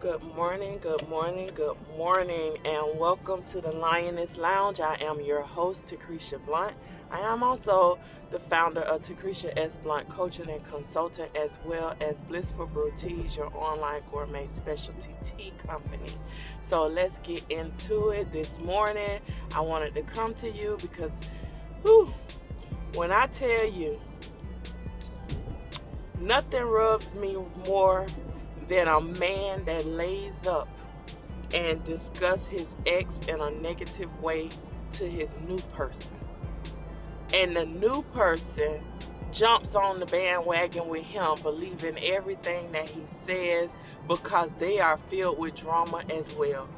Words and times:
Good 0.00 0.22
morning, 0.34 0.78
good 0.80 1.06
morning, 1.10 1.50
good 1.54 1.76
morning, 1.98 2.56
and 2.64 2.98
welcome 2.98 3.42
to 3.42 3.60
the 3.60 3.70
Lioness 3.70 4.38
Lounge. 4.38 4.80
I 4.80 4.94
am 4.94 5.20
your 5.20 5.42
host, 5.42 5.88
Takresha 5.88 6.42
Blunt. 6.46 6.72
I 7.10 7.20
am 7.20 7.42
also 7.42 7.98
the 8.30 8.38
founder 8.38 8.80
of 8.80 9.02
Takresha 9.02 9.52
S. 9.58 9.76
Blunt 9.76 10.08
Coaching 10.08 10.48
and 10.48 10.64
Consultant, 10.64 11.36
as 11.36 11.58
well 11.66 11.94
as 12.00 12.22
Blissful 12.22 12.64
Brew 12.64 12.90
Teas, 12.96 13.36
your 13.36 13.54
online 13.54 14.00
gourmet 14.10 14.46
specialty 14.46 15.14
tea 15.22 15.52
company. 15.58 16.14
So 16.62 16.86
let's 16.86 17.18
get 17.18 17.44
into 17.50 18.08
it 18.08 18.32
this 18.32 18.58
morning. 18.58 19.20
I 19.54 19.60
wanted 19.60 19.92
to 19.92 20.02
come 20.02 20.32
to 20.36 20.50
you 20.50 20.78
because, 20.80 21.12
whew, 21.82 22.10
when 22.94 23.12
I 23.12 23.26
tell 23.26 23.66
you, 23.66 23.98
nothing 26.18 26.64
rubs 26.64 27.14
me 27.14 27.36
more 27.68 28.06
than 28.70 28.86
a 28.86 29.00
man 29.00 29.64
that 29.64 29.84
lays 29.84 30.46
up 30.46 30.68
and 31.52 31.82
discuss 31.82 32.46
his 32.46 32.76
ex 32.86 33.18
in 33.26 33.40
a 33.40 33.50
negative 33.50 34.22
way 34.22 34.48
to 34.92 35.10
his 35.10 35.28
new 35.46 35.58
person. 35.74 36.12
And 37.34 37.56
the 37.56 37.66
new 37.66 38.02
person 38.14 38.80
jumps 39.32 39.74
on 39.74 39.98
the 39.98 40.06
bandwagon 40.06 40.88
with 40.88 41.04
him, 41.04 41.34
believing 41.42 41.98
everything 41.98 42.70
that 42.70 42.88
he 42.88 43.02
says 43.06 43.70
because 44.06 44.52
they 44.58 44.78
are 44.78 44.96
filled 44.96 45.38
with 45.38 45.56
drama 45.56 46.02
as 46.14 46.32
well. 46.34 46.68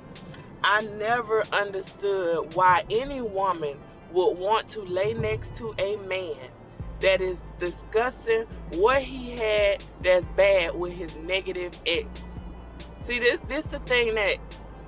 I 0.65 0.81
never 0.99 1.43
understood 1.53 2.55
why 2.55 2.85
any 2.91 3.21
woman 3.21 3.77
would 4.13 4.39
want 4.39 4.69
to 4.71 4.81
lay 4.81 5.13
next 5.13 5.55
to 5.57 5.75
a 5.79 5.97
man 5.97 6.37
that 7.03 7.21
is 7.21 7.41
discussing 7.59 8.47
what 8.75 9.03
he 9.03 9.33
had 9.33 9.85
that's 10.03 10.27
bad 10.29 10.75
with 10.75 10.93
his 10.93 11.17
negative 11.19 11.73
ex. 11.87 12.07
See, 13.01 13.19
this 13.19 13.41
this 13.41 13.67
the 13.67 13.81
thing 13.81 14.15
that 14.15 14.39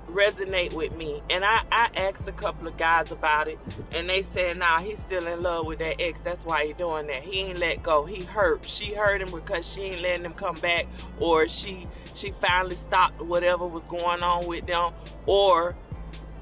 resonate 0.06 0.72
with 0.74 0.96
me. 0.96 1.22
And 1.30 1.44
I, 1.44 1.62
I 1.72 1.91
asked 1.97 2.28
a 2.28 2.33
couple 2.33 2.69
of 2.69 2.77
guys 2.77 3.11
about 3.11 3.48
it, 3.48 3.58
and 3.92 4.08
they 4.08 4.22
said, 4.22 4.58
nah, 4.58 4.78
he's 4.78 4.98
still 4.98 5.27
in 5.27 5.42
love 5.42 5.66
with 5.66 5.80
that 5.80 6.00
ex. 6.00 6.20
That's 6.20 6.44
why 6.44 6.66
he 6.66 6.72
doing 6.72 7.06
that. 7.08 7.16
He 7.16 7.41
ain't 7.41 7.58
let 7.58 7.83
go. 7.83 8.05
He 8.05 8.25
hurt. 8.25 8.64
She 8.64 8.94
hurt 8.94 9.20
him 9.20 9.31
because 9.33 9.70
she 9.70 9.83
ain't 9.83 10.00
letting 10.00 10.25
him 10.25 10.34
come 10.34 10.55
back, 10.56 10.86
or 11.19 11.48
she 11.48 11.86
she 12.14 12.31
finally 12.31 12.77
stopped 12.77 13.20
whatever 13.20 13.66
was 13.66 13.84
going 13.86 14.22
on 14.22 14.47
with 14.47 14.66
them, 14.66 14.92
or 15.27 15.75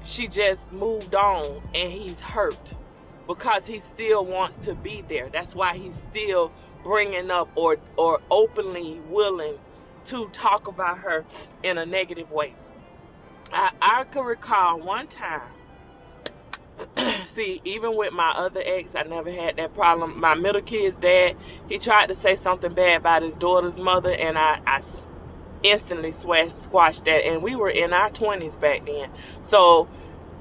she 0.03 0.27
just 0.27 0.71
moved 0.71 1.15
on 1.15 1.61
and 1.73 1.91
he's 1.91 2.19
hurt 2.19 2.73
because 3.27 3.67
he 3.67 3.79
still 3.79 4.25
wants 4.25 4.57
to 4.57 4.75
be 4.75 5.03
there. 5.07 5.29
That's 5.29 5.55
why 5.55 5.77
he's 5.77 5.95
still 6.11 6.51
bringing 6.83 7.31
up 7.31 7.49
or 7.55 7.77
or 7.97 8.21
openly 8.29 8.99
willing 9.09 9.57
to 10.05 10.27
talk 10.29 10.67
about 10.67 10.99
her 10.99 11.25
in 11.63 11.77
a 11.77 11.85
negative 11.85 12.31
way. 12.31 12.55
I, 13.51 13.71
I 13.81 14.03
could 14.05 14.25
recall 14.25 14.79
one 14.79 15.07
time. 15.07 15.49
See, 17.25 17.61
even 17.63 17.95
with 17.95 18.13
my 18.13 18.31
other 18.31 18.61
ex, 18.65 18.95
I 18.95 19.03
never 19.03 19.31
had 19.31 19.57
that 19.57 19.73
problem. 19.73 20.19
My 20.19 20.35
middle 20.35 20.61
kid's 20.61 20.97
dad, 20.97 21.37
he 21.69 21.77
tried 21.77 22.07
to 22.07 22.15
say 22.15 22.35
something 22.35 22.73
bad 22.73 22.97
about 22.97 23.21
his 23.21 23.35
daughter's 23.35 23.77
mother, 23.79 24.11
and 24.11 24.37
I, 24.37 24.59
I 24.65 24.81
instantly 25.63 26.11
squashed 26.11 27.05
that. 27.05 27.25
And 27.25 27.41
we 27.41 27.55
were 27.55 27.69
in 27.69 27.93
our 27.93 28.09
20s 28.09 28.59
back 28.59 28.85
then. 28.85 29.09
So 29.41 29.87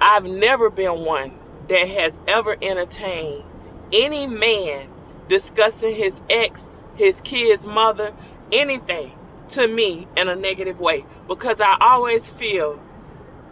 I've 0.01 0.25
never 0.25 0.71
been 0.71 1.05
one 1.05 1.33
that 1.73 1.89
has 1.89 2.19
ever 2.29 2.55
entertained 2.61 3.43
any 3.95 4.27
man 4.27 4.87
discussing 5.27 5.95
his 5.95 6.21
ex, 6.29 6.69
his 6.97 7.23
kid's 7.23 7.67
mother, 7.67 8.13
anything 8.53 9.13
to 9.49 9.67
me 9.67 10.07
in 10.15 10.29
a 10.29 10.37
negative 10.37 10.81
way. 10.81 11.07
Because 11.27 11.63
I 11.63 11.79
always 11.81 12.29
feel 12.29 12.79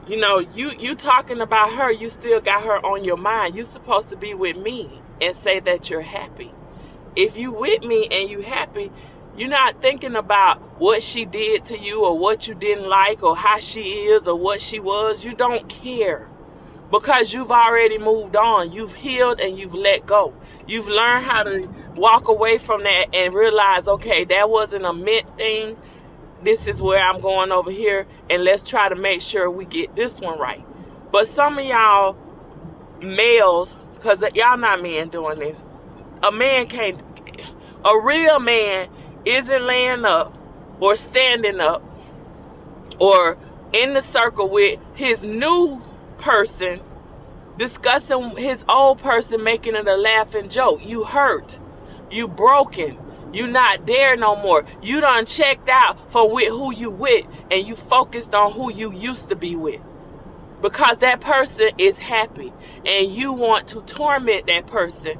you 0.07 0.19
know 0.19 0.39
you 0.39 0.73
you 0.79 0.95
talking 0.95 1.41
about 1.41 1.73
her 1.73 1.91
you 1.91 2.11
still 2.11 2.43
got 2.43 2.63
her 2.63 2.85
on 2.85 3.05
your 3.05 3.17
mind. 3.17 3.57
You're 3.57 3.65
supposed 3.65 4.11
to 4.11 4.17
be 4.17 4.35
with 4.35 4.57
me 4.59 5.01
and 5.23 5.35
say 5.35 5.59
that 5.61 5.89
you're 5.89 6.03
happy. 6.03 6.53
If 7.17 7.39
you 7.39 7.51
with 7.51 7.83
me 7.83 8.07
and 8.11 8.29
you 8.29 8.43
happy 8.43 8.93
you're 9.37 9.49
not 9.49 9.81
thinking 9.81 10.17
about 10.17 10.61
what 10.79 11.03
she 11.03 11.25
did 11.25 11.65
to 11.67 11.79
you 11.79 12.05
or 12.05 12.19
what 12.19 12.49
you 12.49 12.55
didn't 12.55 12.89
like 12.89 13.23
or 13.23 13.35
how 13.35 13.61
she 13.61 13.81
is 13.81 14.29
or 14.29 14.35
what 14.35 14.61
she 14.61 14.79
was. 14.81 15.25
You 15.25 15.35
don't 15.35 15.69
care 15.69 16.30
because 16.91 17.33
you've 17.33 17.51
already 17.51 17.99
moved 17.99 18.37
on. 18.37 18.73
You've 18.73 18.95
healed 18.95 19.41
and 19.41 19.59
you've 19.59 19.75
let 19.75 20.07
go. 20.07 20.35
You've 20.67 20.89
learned 20.89 21.25
how 21.25 21.43
to 21.45 21.69
walk 21.95 22.29
away 22.29 22.59
from 22.59 22.83
that 22.85 23.15
and 23.15 23.35
realize, 23.35 23.89
okay, 23.89 24.25
that 24.25 24.51
wasn't 24.51 24.85
a 24.85 24.93
meant 24.93 25.37
thing. 25.37 25.77
This 26.43 26.67
is 26.67 26.81
where 26.81 27.01
I'm 27.01 27.21
going 27.21 27.53
over 27.53 27.71
here, 27.71 28.07
and 28.31 28.45
let's 28.45 28.63
try 28.63 28.89
to 28.89 28.95
make 28.95 29.21
sure 29.21 29.51
we 29.51 29.67
get 29.67 29.95
this 29.95 30.21
one 30.21 30.39
right. 30.39 30.65
But 31.13 31.27
some 31.27 31.59
of 31.59 31.65
y'all 31.67 32.17
males, 33.03 33.77
because 33.95 34.23
y'all 34.35 34.57
not 34.57 34.83
men 34.83 35.11
doing 35.11 35.39
this, 35.39 35.63
a 36.23 36.33
man 36.33 36.67
can't, 36.67 37.01
a 37.85 37.99
real 38.01 38.41
man 38.41 38.89
isn't 39.27 39.63
laying 39.63 40.07
up 40.07 40.37
or 40.81 40.97
standing 40.97 41.61
up 41.61 41.83
or 42.99 43.37
in 43.75 43.93
the 43.93 44.01
circle 44.01 44.49
with 44.49 44.81
his 44.95 45.23
new 45.23 45.83
person 46.21 46.81
discussing 47.59 48.37
his 48.37 48.65
old 48.69 48.99
person 49.01 49.45
making 49.45 49.75
it 49.75 49.87
a 49.87 49.97
laughing 49.97 50.49
joke. 50.49 50.85
You 50.85 51.05
hurt. 51.05 51.61
You 52.11 52.29
broken. 52.29 52.99
You 53.33 53.47
not 53.47 53.87
there 53.87 54.17
no 54.17 54.35
more. 54.37 54.65
You 54.83 55.01
done 55.01 55.27
checked 55.27 55.69
out 55.69 56.11
for 56.11 56.29
with 56.29 56.49
who 56.49 56.75
you 56.75 56.91
with 56.91 57.27
and 57.51 57.67
you 57.67 57.77
focused 57.77 58.35
on 58.35 58.53
who 58.53 58.73
you 58.73 58.93
used 58.93 59.29
to 59.29 59.37
be 59.37 59.57
with. 59.57 59.81
Because 60.63 60.99
that 60.99 61.21
person 61.21 61.71
is 61.79 61.99
happy 61.99 62.53
and 62.85 63.13
you 63.13 63.33
want 63.33 63.69
to 63.69 63.83
torment 63.83 64.47
that 64.47 64.67
person 64.67 65.19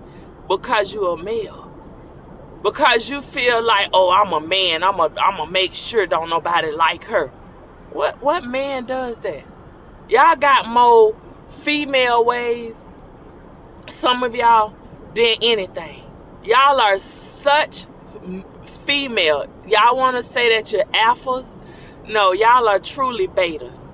because 0.49 0.93
you're 0.93 1.19
a 1.19 1.23
male. 1.23 1.67
Because 2.63 3.09
you 3.09 3.23
feel 3.23 3.63
like, 3.63 3.89
oh, 3.95 4.11
I'm 4.11 4.33
a 4.33 4.47
man. 4.47 4.83
I'm 4.83 4.99
a 4.99 5.05
I'm 5.05 5.37
gonna 5.39 5.51
make 5.51 5.75
sure 5.75 6.07
don't 6.07 6.29
nobody 6.29 6.73
like 6.73 7.05
her. 7.05 7.29
What 7.93 8.23
what 8.23 8.45
man 8.45 8.87
does 8.87 9.19
that? 9.21 9.45
Y'all 10.11 10.35
got 10.35 10.67
more 10.67 11.17
female 11.61 12.25
ways, 12.25 12.85
some 13.89 14.25
of 14.25 14.35
y'all 14.35 14.75
did 15.15 15.39
anything. 15.41 16.03
Y'all 16.43 16.81
are 16.81 16.99
such 16.99 17.87
female. 18.85 19.47
Y'all 19.69 19.97
want 19.97 20.17
to 20.17 20.25
say 20.25 20.53
that 20.57 20.73
you're 20.73 20.83
alphas? 20.87 21.55
No, 22.09 22.33
y'all 22.33 22.67
are 22.67 22.81
truly 22.81 23.29
betas. 23.29 23.87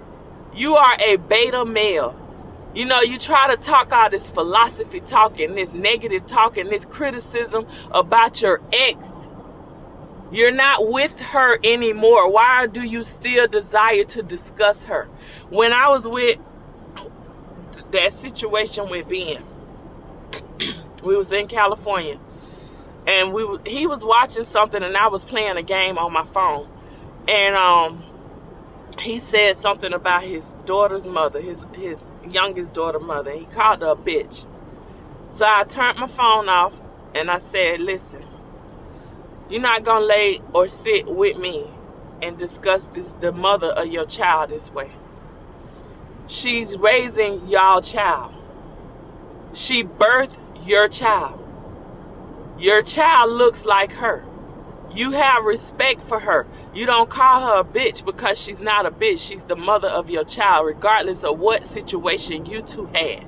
You 0.55 0.77
are 0.77 0.97
a 1.07 1.17
beta 1.17 1.67
male. 1.67 2.19
You 2.75 2.87
know, 2.87 3.03
you 3.03 3.19
try 3.19 3.55
to 3.55 3.61
talk 3.61 3.93
all 3.93 4.09
this 4.09 4.31
philosophy 4.31 5.01
talking, 5.01 5.55
this 5.55 5.75
negative 5.75 6.25
talking, 6.25 6.71
this 6.71 6.87
criticism 6.87 7.67
about 7.91 8.41
your 8.41 8.63
ex. 8.73 9.07
You're 10.33 10.51
not 10.51 10.89
with 10.89 11.21
her 11.21 11.59
anymore. 11.63 12.31
Why 12.31 12.67
do 12.67 12.83
you 12.83 13.05
still 13.05 13.47
desire 13.47 14.05
to 14.05 14.23
discuss 14.23 14.85
her? 14.87 15.09
When 15.51 15.73
I 15.73 15.89
was 15.89 16.09
with 16.09 16.39
that 17.93 18.13
situation 18.13 18.89
with 18.91 19.09
Ben, 19.09 19.43
we 21.03 21.17
was 21.17 21.33
in 21.33 21.49
California, 21.49 22.19
and 23.07 23.33
we 23.33 23.47
he 23.67 23.87
was 23.87 24.05
watching 24.05 24.45
something, 24.45 24.83
and 24.83 24.97
I 24.97 25.09
was 25.09 25.25
playing 25.25 25.57
a 25.57 25.63
game 25.63 25.99
on 25.99 26.13
my 26.13 26.25
phone, 26.25 26.69
and 27.29 27.57
um, 27.57 28.03
he 29.01 29.19
said 29.19 29.57
something 29.57 29.93
about 29.93 30.25
his 30.25 30.53
daughter's 30.67 31.07
mother, 31.07 31.41
his 31.41 31.65
his 31.75 31.99
youngest 32.29 32.75
daughter 32.75 33.01
mother. 33.01 33.33
He 33.33 33.47
called 33.47 33.83
her 33.83 33.91
a 33.91 33.97
bitch. 33.97 34.47
So 35.31 35.47
I 35.47 35.65
turned 35.65 35.99
my 35.99 36.09
phone 36.09 36.49
off, 36.49 36.81
and 37.15 37.31
I 37.31 37.39
said, 37.39 37.81
"Listen." 37.81 38.25
You're 39.49 39.63
not 39.63 39.85
gonna 39.85 40.05
lay 40.05 40.43
or 40.55 40.69
sit 40.69 41.07
with 41.07 41.39
me 41.39 41.67
and 42.23 42.37
discuss 42.37 42.89
this 42.89 43.13
the 43.13 43.33
mother 43.33 43.69
of 43.69 43.87
your 43.89 44.07
child 44.07 44.51
this 44.51 44.73
way. 44.73 44.91
She's 46.29 46.77
raising 46.77 47.49
y'all 47.49 47.81
child. 47.81 48.35
She 49.53 49.85
birthed 49.85 50.39
your 50.67 50.89
child. 50.89 51.41
Your 52.59 52.83
child 52.83 53.31
looks 53.31 53.65
like 53.65 53.93
her. 53.93 54.25
You 54.93 55.13
have 55.13 55.45
respect 55.45 56.03
for 56.03 56.19
her. 56.19 56.47
You 56.75 56.87
don't 56.87 57.09
call 57.09 57.41
her 57.43 57.61
a 57.61 57.65
bitch 57.65 58.05
because 58.05 58.41
she's 58.41 58.61
not 58.61 58.87
a 58.87 58.91
bitch. 58.91 59.27
She's 59.27 59.45
the 59.45 59.55
mother 59.55 59.89
of 59.89 60.11
your 60.11 60.25
child, 60.25 60.67
regardless 60.67 61.23
of 61.23 61.39
what 61.39 61.65
situation 61.65 62.47
you 62.47 62.63
two 62.63 62.87
had. 62.87 63.25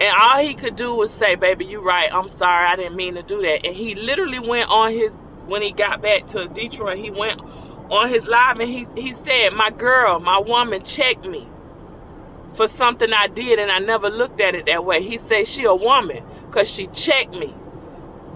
And 0.00 0.14
all 0.18 0.38
he 0.38 0.54
could 0.54 0.76
do 0.76 0.94
was 0.94 1.12
say, 1.12 1.34
baby, 1.34 1.66
you 1.66 1.80
right. 1.82 2.12
I'm 2.12 2.28
sorry. 2.28 2.66
I 2.66 2.74
didn't 2.74 2.96
mean 2.96 3.14
to 3.14 3.22
do 3.22 3.42
that. 3.42 3.66
And 3.66 3.76
he 3.76 3.94
literally 3.94 4.38
went 4.38 4.70
on 4.70 4.92
his, 4.92 5.14
when 5.46 5.62
he 5.62 5.72
got 5.72 6.00
back 6.00 6.26
to 6.28 6.48
Detroit, 6.48 6.98
he 6.98 7.10
went 7.10 7.40
on 7.90 8.08
his 8.08 8.26
live 8.26 8.58
and 8.58 8.68
he, 8.68 8.86
he 8.96 9.12
said, 9.12 9.50
my 9.50 9.70
girl, 9.70 10.18
my 10.20 10.38
woman 10.38 10.82
checked 10.82 11.26
me 11.26 11.46
for 12.54 12.68
something 12.68 13.12
I 13.12 13.26
did 13.28 13.58
and 13.58 13.70
I 13.70 13.78
never 13.78 14.10
looked 14.10 14.40
at 14.40 14.54
it 14.54 14.66
that 14.66 14.84
way. 14.84 15.02
He 15.02 15.18
said 15.18 15.46
she 15.46 15.64
a 15.64 15.74
woman 15.74 16.24
because 16.46 16.70
she 16.70 16.86
checked 16.88 17.34
me. 17.34 17.54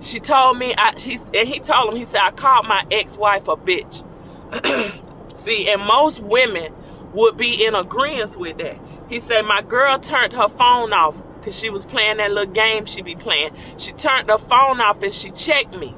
She 0.00 0.20
told 0.20 0.58
me, 0.58 0.74
I, 0.76 0.92
he, 0.98 1.18
and 1.34 1.48
he 1.48 1.60
told 1.60 1.92
him, 1.92 1.96
he 1.96 2.04
said, 2.04 2.20
I 2.20 2.30
called 2.30 2.66
my 2.66 2.84
ex-wife 2.90 3.48
a 3.48 3.56
bitch. 3.56 4.04
See, 5.34 5.68
and 5.68 5.82
most 5.82 6.20
women 6.20 6.72
would 7.12 7.36
be 7.36 7.64
in 7.64 7.74
agreement 7.74 8.36
with 8.36 8.58
that. 8.58 8.78
He 9.08 9.20
said, 9.20 9.42
My 9.42 9.62
girl 9.62 9.98
turned 9.98 10.32
her 10.32 10.48
phone 10.48 10.92
off 10.92 11.20
because 11.38 11.58
she 11.58 11.70
was 11.70 11.84
playing 11.84 12.18
that 12.18 12.32
little 12.32 12.52
game 12.52 12.86
she 12.86 13.02
be 13.02 13.14
playing. 13.14 13.50
She 13.78 13.92
turned 13.92 14.30
her 14.30 14.38
phone 14.38 14.80
off 14.80 15.02
and 15.02 15.14
she 15.14 15.30
checked 15.30 15.76
me. 15.76 15.94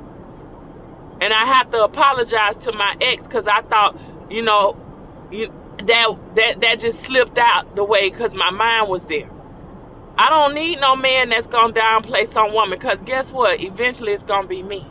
And 1.21 1.33
I 1.33 1.45
have 1.47 1.71
to 1.71 1.83
apologize 1.83 2.57
to 2.59 2.73
my 2.73 2.97
ex 3.01 3.23
because 3.23 3.47
I 3.47 3.63
thought, 3.63 3.99
you 4.31 4.43
know, 4.43 4.77
you, 5.31 5.53
that 5.79 6.09
that 6.35 6.61
that 6.61 6.79
just 6.81 7.01
slipped 7.01 7.39
out 7.39 7.77
the 7.77 7.85
way 7.85 8.11
because 8.11 8.35
my 8.35 8.51
mind 8.51 8.89
was 8.89 9.05
there. 9.05 9.29
I 10.19 10.31
don't 10.31 10.55
need 10.55 10.81
no 10.81 10.97
man 10.97 11.29
that's 11.29 11.47
gonna 11.47 11.73
downplay 11.73 12.27
some 12.27 12.53
woman 12.55 12.79
because 12.79 13.03
guess 13.03 13.33
what? 13.33 13.61
Eventually 13.61 14.13
it's 14.13 14.23
gonna 14.23 14.49
be 14.49 14.63
me. 14.63 14.87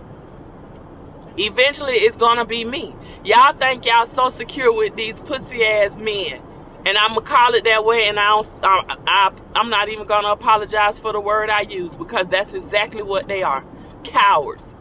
Eventually 1.37 1.95
it's 1.95 2.17
gonna 2.17 2.45
be 2.45 2.63
me. 2.63 2.95
Y'all 3.23 3.53
think 3.53 3.85
y'all 3.85 4.05
so 4.05 4.29
secure 4.29 4.71
with 4.71 4.95
these 4.95 5.19
pussy 5.19 5.63
ass 5.63 5.97
men. 5.97 6.41
And 6.85 6.95
I'm 6.99 7.15
gonna 7.15 7.21
call 7.21 7.55
it 7.55 7.63
that 7.63 7.83
way, 7.83 8.07
and 8.07 8.19
I 8.19 8.29
don't, 8.29 8.47
I, 8.63 8.97
I, 9.07 9.31
I'm 9.55 9.71
not 9.71 9.89
even 9.89 10.05
gonna 10.05 10.27
apologize 10.27 10.99
for 10.99 11.11
the 11.11 11.19
word 11.19 11.49
I 11.49 11.61
use 11.61 11.95
because 11.95 12.27
that's 12.27 12.53
exactly 12.53 13.01
what 13.01 13.27
they 13.27 13.41
are 13.41 13.65
cowards. 14.03 14.75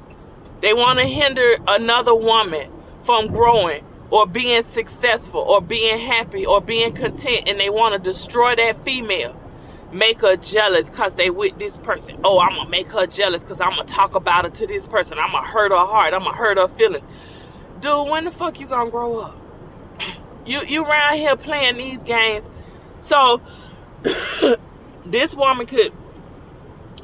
They 0.61 0.75
want 0.75 0.99
to 0.99 1.06
hinder 1.06 1.56
another 1.67 2.15
woman 2.15 2.71
from 3.05 3.29
growing 3.29 3.85
or 4.14 4.28
being 4.28 4.62
successful 4.62 5.40
or 5.40 5.61
being 5.61 5.99
happy 5.99 6.46
or 6.46 6.61
being 6.61 6.93
content 6.93 7.49
and 7.49 7.58
they 7.58 7.69
want 7.69 7.93
to 7.94 7.99
destroy 7.99 8.55
that 8.55 8.81
female 8.84 9.34
make 9.93 10.20
her 10.20 10.37
jealous 10.37 10.88
because 10.88 11.14
they 11.14 11.31
with 11.31 11.58
this 11.58 11.78
person. 11.78 12.20
Oh 12.22 12.38
i'm 12.38 12.50
gonna 12.50 12.70
make 12.70 12.88
her 12.90 13.08
jealous 13.08 13.43
because 13.43 13.61
i'm 13.61 13.70
gonna 13.70 13.82
talk 13.82 14.14
about 14.14 14.44
it 14.44 14.55
to 14.55 14.69
this 14.69 14.87
person. 14.87 15.19
I'm 15.19 15.32
gonna 15.32 15.49
hurt 15.49 15.72
her 15.72 15.78
heart. 15.78 16.14
I'm 16.14 16.22
gonna 16.22 16.37
hurt 16.37 16.58
her 16.58 16.69
feelings. 16.69 17.05
Dude 17.81 18.08
when 18.08 18.25
the 18.25 18.31
fuck 18.31 18.61
you 18.61 18.69
gonna 18.69 18.90
grow 18.90 19.19
up? 19.19 19.37
You 20.46 20.62
you 20.64 20.84
around 20.84 21.17
here 21.17 21.34
playing 21.37 21.78
these 21.78 22.02
games. 22.05 22.49
So 23.00 23.40
this 25.05 25.34
woman 25.34 25.67
could 25.67 25.93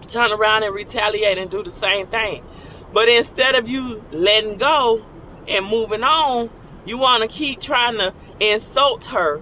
turn 0.06 0.30
around 0.30 0.62
and 0.62 0.72
retaliate 0.72 1.38
and 1.38 1.50
do 1.50 1.64
the 1.64 1.72
same 1.72 2.06
thing. 2.06 2.44
But 2.92 3.08
instead 3.08 3.56
of 3.56 3.68
you 3.68 4.04
letting 4.12 4.58
go 4.58 5.04
and 5.48 5.66
moving 5.66 6.04
on 6.04 6.50
you 6.84 6.98
want 6.98 7.22
to 7.22 7.28
keep 7.28 7.60
trying 7.60 7.98
to 7.98 8.14
insult 8.40 9.06
her 9.06 9.40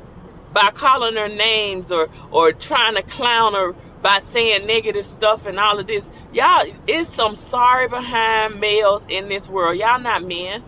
by 0.53 0.71
calling 0.71 1.17
her 1.17 1.29
names 1.29 1.93
or 1.93 2.09
or 2.31 2.53
trying 2.53 2.95
to 2.95 3.03
clown 3.03 3.55
her 3.55 3.75
by 4.03 4.19
saying 4.19 4.67
negative 4.67 5.07
stuff 5.07 5.47
and 5.47 5.59
all 5.59 5.79
of 5.79 5.87
this. 5.87 6.09
Y'all, 6.33 6.65
it's 6.87 7.13
some 7.13 7.35
sorry 7.35 7.89
behind 7.89 8.61
males 8.61 9.07
in 9.09 9.29
this 9.29 9.49
world. 9.49 9.77
Y'all 9.77 10.01
not 10.01 10.25
men. 10.25 10.63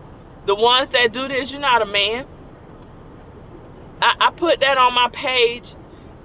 The 0.45 0.55
ones 0.55 0.89
that 0.89 1.13
do 1.13 1.27
this, 1.27 1.51
you're 1.51 1.61
not 1.61 1.81
a 1.81 1.85
man. 1.85 2.25
I, 4.01 4.15
I 4.19 4.31
put 4.31 4.59
that 4.61 4.77
on 4.77 4.93
my 4.93 5.09
page 5.09 5.75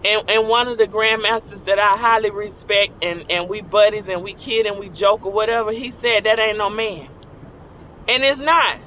and, 0.05 0.31
and 0.31 0.49
one 0.49 0.69
of 0.69 0.79
the 0.79 0.87
grandmasters 0.87 1.65
that 1.65 1.79
I 1.79 1.97
highly 1.97 2.31
respect 2.31 2.93
and, 3.03 3.31
and 3.31 3.49
we 3.49 3.61
buddies 3.61 4.09
and 4.09 4.23
we 4.23 4.35
kid 4.35 4.67
and 4.67 4.79
we 4.79 4.89
joke 4.89 5.27
or 5.27 5.33
whatever, 5.33 5.73
he 5.73 5.91
said 5.91 6.25
that 6.25 6.39
ain't 6.39 6.59
no 6.59 6.71
man. 6.71 7.09
And 8.09 8.25
it's 8.25 8.41
not. 8.41 8.79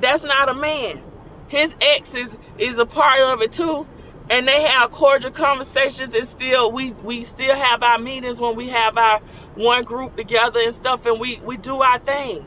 That's 0.00 0.24
not 0.24 0.48
a 0.48 0.54
man. 0.54 1.02
His 1.48 1.74
ex 1.80 2.14
is, 2.14 2.36
is 2.58 2.78
a 2.78 2.86
part 2.86 3.20
of 3.20 3.42
it 3.42 3.52
too. 3.52 3.86
And 4.30 4.46
they 4.46 4.62
have 4.62 4.92
cordial 4.92 5.32
conversations 5.32 6.14
and 6.14 6.26
still 6.26 6.70
we 6.70 6.92
we 6.92 7.24
still 7.24 7.56
have 7.56 7.82
our 7.82 7.98
meetings 7.98 8.38
when 8.38 8.54
we 8.54 8.68
have 8.68 8.96
our 8.96 9.18
one 9.56 9.82
group 9.82 10.16
together 10.16 10.60
and 10.60 10.72
stuff 10.72 11.04
and 11.04 11.18
we, 11.18 11.38
we 11.38 11.56
do 11.56 11.80
our 11.82 11.98
thing. 11.98 12.46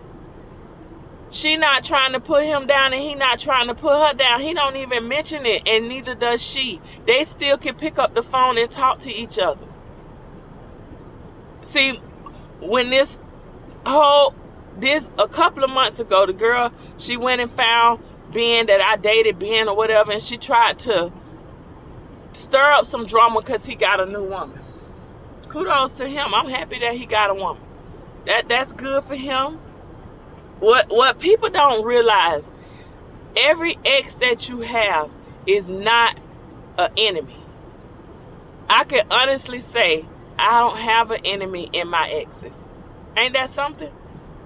She 1.29 1.57
not 1.57 1.83
trying 1.83 2.13
to 2.13 2.19
put 2.19 2.45
him 2.45 2.67
down 2.67 2.93
and 2.93 3.01
he 3.01 3.15
not 3.15 3.39
trying 3.39 3.67
to 3.67 3.75
put 3.75 4.07
her 4.07 4.13
down. 4.13 4.39
He 4.39 4.53
don't 4.53 4.77
even 4.77 5.07
mention 5.07 5.45
it 5.45 5.67
and 5.67 5.89
neither 5.89 6.15
does 6.15 6.41
she. 6.41 6.79
They 7.05 7.23
still 7.25 7.57
can 7.57 7.75
pick 7.75 7.99
up 7.99 8.13
the 8.13 8.23
phone 8.23 8.57
and 8.57 8.71
talk 8.71 8.99
to 8.99 9.11
each 9.11 9.37
other. 9.37 9.67
See, 11.63 11.99
when 12.61 12.91
this 12.91 13.19
whole 13.85 14.35
this 14.77 15.09
a 15.17 15.27
couple 15.27 15.63
of 15.63 15.69
months 15.69 15.99
ago, 15.99 16.25
the 16.25 16.33
girl 16.33 16.71
she 16.97 17.17
went 17.17 17.41
and 17.41 17.51
found 17.51 18.03
Ben 18.33 18.65
that 18.67 18.81
I 18.81 18.97
dated 18.97 19.39
Ben 19.39 19.69
or 19.69 19.75
whatever, 19.75 20.11
and 20.11 20.21
she 20.21 20.37
tried 20.37 20.79
to 20.79 21.11
stir 22.33 22.71
up 22.71 22.85
some 22.85 23.05
drama 23.05 23.41
because 23.41 23.65
he 23.65 23.75
got 23.75 23.99
a 23.99 24.05
new 24.05 24.23
woman. 24.23 24.59
Kudos 25.49 25.91
to 25.93 26.07
him. 26.07 26.33
I'm 26.33 26.49
happy 26.49 26.79
that 26.79 26.95
he 26.95 27.05
got 27.05 27.29
a 27.29 27.35
woman. 27.35 27.61
That 28.25 28.49
that's 28.49 28.71
good 28.71 29.03
for 29.03 29.15
him. 29.15 29.59
What 30.59 30.89
what 30.89 31.19
people 31.19 31.49
don't 31.49 31.85
realize, 31.85 32.51
every 33.37 33.77
ex 33.85 34.15
that 34.15 34.49
you 34.49 34.61
have 34.61 35.13
is 35.45 35.69
not 35.69 36.19
an 36.77 36.91
enemy. 36.97 37.37
I 38.69 38.85
can 38.85 39.05
honestly 39.11 39.61
say 39.61 40.05
I 40.39 40.59
don't 40.59 40.77
have 40.77 41.11
an 41.11 41.21
enemy 41.25 41.69
in 41.73 41.87
my 41.87 42.09
exes. 42.09 42.57
Ain't 43.15 43.33
that 43.33 43.49
something? 43.49 43.91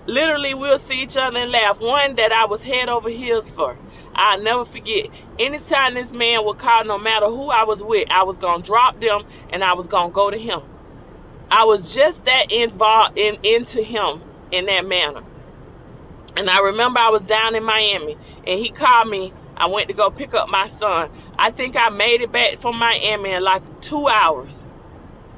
Literally, 0.07 0.54
we'll 0.54 0.80
see 0.80 1.01
each 1.01 1.18
other 1.18 1.38
and 1.38 1.51
laugh. 1.51 1.81
One 1.81 2.15
that 2.15 2.31
I 2.31 2.45
was 2.45 2.63
head 2.63 2.88
over 2.88 3.09
heels 3.09 3.50
for. 3.50 3.77
I'll 4.15 4.42
never 4.42 4.65
forget. 4.65 5.09
Anytime 5.38 5.94
this 5.94 6.13
man 6.13 6.44
would 6.45 6.57
call, 6.57 6.86
no 6.86 6.98
matter 6.98 7.27
who 7.27 7.50
I 7.50 7.65
was 7.65 7.83
with, 7.83 8.09
I 8.09 8.24
was 8.24 8.38
to 8.38 8.59
drop 8.63 9.00
them 9.00 9.24
and 9.50 9.63
I 9.63 9.74
was 9.74 9.86
to 9.88 10.09
go 10.12 10.31
to 10.31 10.38
him. 10.38 10.62
I 11.51 11.65
was 11.65 11.94
just 11.94 12.25
that 12.25 12.51
involved 12.51 13.18
in 13.18 13.38
into 13.44 13.83
him 13.83 14.21
in 14.51 14.65
that 14.65 14.86
manner. 14.86 15.24
And 16.36 16.50
I 16.50 16.59
remember 16.62 17.00
I 17.00 17.09
was 17.09 17.21
down 17.21 17.56
in 17.56 17.63
Miami 17.63 18.18
and 18.45 18.59
he 18.59 18.69
called 18.69 19.09
me. 19.09 19.33
I 19.56 19.68
went 19.68 19.88
to 19.88 19.94
go 19.94 20.09
pick 20.09 20.33
up 20.33 20.50
my 20.50 20.68
son. 20.68 21.09
I 21.38 21.51
think 21.51 21.75
I 21.77 21.89
made 21.89 22.21
it 22.21 22.31
back 22.31 22.59
from 22.59 22.77
Miami 22.77 23.31
in 23.31 23.44
like 23.44 23.81
two 23.81 24.07
hours. 24.07 24.65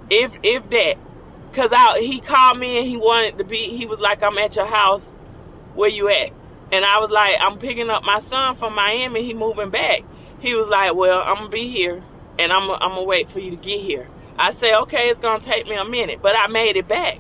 If 0.10 0.38
if 0.44 0.70
that. 0.70 0.98
Cause 1.54 1.72
I 1.74 2.00
he 2.00 2.20
called 2.20 2.60
me 2.60 2.78
and 2.78 2.88
he 2.88 2.96
wanted 2.96 3.40
to 3.40 3.44
be 3.44 3.76
he 3.76 3.86
was 3.86 4.00
like, 4.00 4.22
I'm 4.22 4.38
at 4.38 4.56
your 4.56 4.68
house. 4.68 5.06
Where 5.74 5.90
you 5.90 6.10
at? 6.10 6.32
And 6.72 6.86
I 6.86 7.00
was 7.00 7.10
like, 7.10 7.38
I'm 7.40 7.58
picking 7.58 7.90
up 7.90 8.04
my 8.04 8.20
son 8.20 8.56
from 8.56 8.76
Miami. 8.76 9.24
He 9.24 9.34
moving 9.34 9.70
back. 9.70 10.04
He 10.40 10.56
was 10.56 10.68
like, 10.68 10.94
Well, 10.94 11.22
I'm 11.22 11.36
gonna 11.36 11.50
be 11.50 11.68
here 11.70 12.04
and 12.38 12.54
I'm 12.54 12.70
I'm 12.70 12.92
gonna 12.92 13.04
wait 13.04 13.30
for 13.30 13.40
you 13.40 13.52
to 13.52 13.58
get 13.58 13.82
here. 13.82 14.08
I 14.38 14.52
said, 14.52 14.78
Okay, 14.82 15.10
it's 15.10 15.20
gonna 15.20 15.44
take 15.44 15.68
me 15.68 15.76
a 15.76 15.86
minute, 15.86 16.22
but 16.22 16.36
I 16.36 16.48
made 16.48 16.78
it 16.78 16.88
back. 16.88 17.20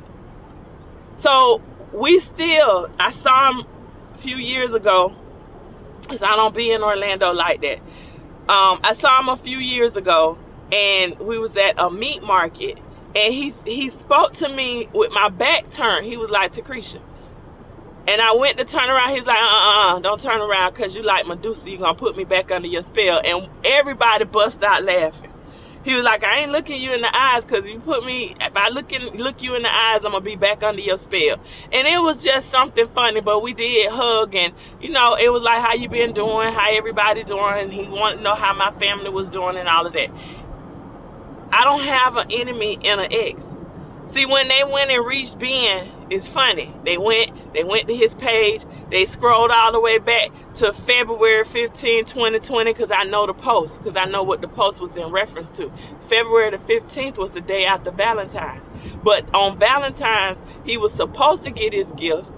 So 1.15 1.61
we 1.91 2.19
still 2.19 2.89
I 2.99 3.11
saw 3.11 3.51
him 3.51 3.65
a 4.13 4.17
few 4.17 4.37
years 4.37 4.73
ago. 4.73 5.15
Cause 6.07 6.23
I 6.23 6.35
don't 6.35 6.55
be 6.55 6.71
in 6.71 6.81
Orlando 6.81 7.33
like 7.33 7.61
that. 7.61 7.77
Um, 8.49 8.79
I 8.83 8.93
saw 8.97 9.19
him 9.19 9.29
a 9.29 9.37
few 9.37 9.59
years 9.59 9.95
ago 9.95 10.37
and 10.71 11.19
we 11.19 11.37
was 11.37 11.55
at 11.57 11.75
a 11.77 11.91
meat 11.91 12.23
market 12.23 12.79
and 13.15 13.33
he 13.33 13.53
he 13.65 13.89
spoke 13.89 14.33
to 14.33 14.49
me 14.49 14.87
with 14.93 15.11
my 15.11 15.29
back 15.29 15.69
turned. 15.71 16.05
He 16.05 16.17
was 16.17 16.29
like, 16.29 16.51
Takresha. 16.51 17.01
And 18.07 18.21
I 18.21 18.33
went 18.33 18.57
to 18.57 18.65
turn 18.65 18.89
around. 18.89 19.11
He's 19.11 19.27
like, 19.27 19.37
uh-uh, 19.37 19.99
don't 19.99 20.19
turn 20.19 20.41
around 20.41 20.73
because 20.73 20.95
you 20.95 21.03
like 21.03 21.27
Medusa. 21.27 21.69
You're 21.69 21.79
going 21.79 21.95
to 21.95 21.99
put 21.99 22.17
me 22.17 22.23
back 22.23 22.51
under 22.51 22.67
your 22.67 22.81
spell. 22.81 23.21
And 23.23 23.47
everybody 23.63 24.25
bust 24.25 24.63
out 24.63 24.83
laughing. 24.83 25.31
He 25.83 25.95
was 25.95 26.03
like, 26.03 26.23
I 26.23 26.39
ain't 26.39 26.51
looking 26.51 26.81
you 26.81 26.93
in 26.93 27.01
the 27.01 27.15
eyes 27.15 27.45
because 27.45 27.69
you 27.69 27.79
put 27.79 28.03
me, 28.03 28.35
if 28.41 28.57
I 28.57 28.69
look, 28.69 28.91
in, 28.91 29.15
look 29.17 29.41
you 29.41 29.55
in 29.55 29.63
the 29.63 29.73
eyes, 29.73 30.03
I'm 30.03 30.11
to 30.11 30.21
be 30.21 30.35
back 30.35 30.61
under 30.61 30.81
your 30.81 30.97
spell. 30.97 31.39
And 31.71 31.87
it 31.87 32.01
was 32.01 32.23
just 32.23 32.49
something 32.49 32.87
funny, 32.89 33.21
but 33.21 33.41
we 33.41 33.53
did 33.53 33.89
hug 33.89 34.35
and, 34.35 34.53
you 34.81 34.89
know, 34.89 35.15
it 35.15 35.31
was 35.31 35.41
like, 35.41 35.61
how 35.61 35.75
you 35.75 35.87
been 35.87 36.11
doing? 36.11 36.51
How 36.51 36.75
everybody 36.75 37.23
doing? 37.23 37.53
And 37.57 37.71
he 37.71 37.83
wanted 37.83 38.17
to 38.17 38.23
know 38.23 38.35
how 38.35 38.53
my 38.53 38.71
family 38.79 39.09
was 39.09 39.29
doing 39.29 39.55
and 39.55 39.69
all 39.69 39.85
of 39.85 39.93
that. 39.93 40.09
I 41.51 41.63
don't 41.63 41.81
have 41.81 42.17
an 42.17 42.31
enemy 42.31 42.79
and 42.83 43.01
an 43.01 43.11
ex. 43.11 43.45
See, 44.09 44.25
when 44.25 44.47
they 44.47 44.63
went 44.63 44.89
and 44.89 45.05
reached 45.05 45.37
Ben, 45.37 45.87
it's 46.09 46.27
funny. 46.27 46.73
They 46.83 46.97
went, 46.97 47.53
they 47.53 47.63
went 47.63 47.87
to 47.89 47.95
his 47.95 48.15
page. 48.15 48.65
They 48.89 49.05
scrolled 49.05 49.51
all 49.51 49.71
the 49.71 49.79
way 49.79 49.99
back 49.99 50.31
to 50.55 50.73
February 50.73 51.45
15, 51.45 52.05
2020, 52.05 52.73
because 52.73 52.89
I 52.89 53.03
know 53.03 53.27
the 53.27 53.35
post, 53.35 53.77
because 53.77 53.95
I 53.95 54.05
know 54.05 54.23
what 54.23 54.41
the 54.41 54.47
post 54.47 54.81
was 54.81 54.97
in 54.97 55.11
reference 55.11 55.51
to. 55.51 55.71
February 56.07 56.49
the 56.49 56.57
15th 56.57 57.19
was 57.19 57.33
the 57.33 57.41
day 57.41 57.65
after 57.65 57.91
Valentine's. 57.91 58.67
But 59.03 59.31
on 59.35 59.59
Valentine's, 59.59 60.41
he 60.65 60.77
was 60.77 60.91
supposed 60.91 61.43
to 61.43 61.51
get 61.51 61.71
his 61.71 61.91
gift. 61.91 62.31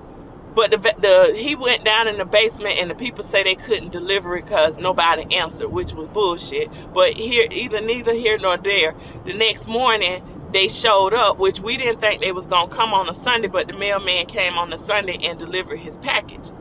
But 0.54 0.72
the, 0.72 0.78
the 0.78 1.34
he 1.38 1.56
went 1.56 1.86
down 1.86 2.08
in 2.08 2.18
the 2.18 2.26
basement 2.26 2.80
and 2.80 2.92
the 2.92 2.96
people 2.96 3.24
say 3.24 3.44
they 3.44 3.56
couldn't 3.56 3.92
deliver 3.92 4.36
it 4.36 4.46
because 4.46 4.78
nobody 4.78 5.36
answered, 5.36 5.70
which 5.70 5.94
was 5.94 6.08
bullshit. 6.08 6.70
But 6.94 7.14
here, 7.14 7.48
either 7.50 7.80
neither 7.80 8.14
here 8.14 8.38
nor 8.38 8.58
there. 8.58 8.94
The 9.26 9.34
next 9.34 9.68
morning, 9.68 10.22
they 10.52 10.68
showed 10.68 11.14
up, 11.14 11.38
which 11.38 11.60
we 11.62 11.78
didn't 11.78 12.02
think 12.02 12.22
they 12.22 12.34
was 12.34 12.46
gonna 12.46 12.70
come 12.70 12.94
on 12.94 13.08
a 13.08 13.14
Sunday, 13.14 13.48
but 13.48 13.68
the 13.68 13.74
mailman 13.74 14.26
came 14.26 14.58
on 14.58 14.74
a 14.74 14.78
Sunday 14.78 15.18
and 15.24 15.40
delivered 15.40 15.78
his 15.78 15.98
package. 15.98 16.52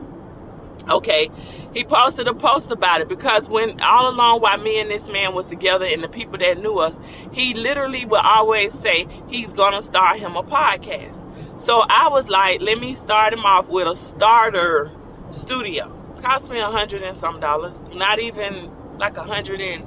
Okay, 0.89 1.29
he 1.73 1.83
posted 1.83 2.27
a 2.27 2.33
post 2.33 2.71
about 2.71 3.01
it 3.01 3.07
because 3.07 3.47
when 3.47 3.79
all 3.81 4.09
along 4.09 4.41
while 4.41 4.57
me 4.57 4.79
and 4.79 4.89
this 4.89 5.09
man 5.09 5.33
was 5.35 5.45
together 5.47 5.85
and 5.85 6.03
the 6.03 6.09
people 6.09 6.37
that 6.39 6.57
knew 6.57 6.79
us, 6.79 6.99
he 7.31 7.53
literally 7.53 8.05
would 8.05 8.21
always 8.23 8.73
say 8.73 9.07
he's 9.27 9.53
gonna 9.53 9.81
start 9.81 10.17
him 10.17 10.35
a 10.35 10.43
podcast. 10.43 11.21
So 11.61 11.83
I 11.87 12.09
was 12.09 12.27
like, 12.29 12.61
let 12.61 12.79
me 12.79 12.95
start 12.95 13.33
him 13.33 13.45
off 13.45 13.69
with 13.69 13.87
a 13.87 13.95
starter 13.95 14.91
studio 15.31 16.01
Cost 16.21 16.51
me 16.51 16.59
a 16.59 16.67
hundred 16.67 17.01
and 17.01 17.17
some 17.17 17.39
dollars. 17.39 17.83
Not 17.93 18.19
even 18.19 18.69
like 18.99 19.17
a 19.17 19.23
hundred 19.23 19.59
and 19.59 19.83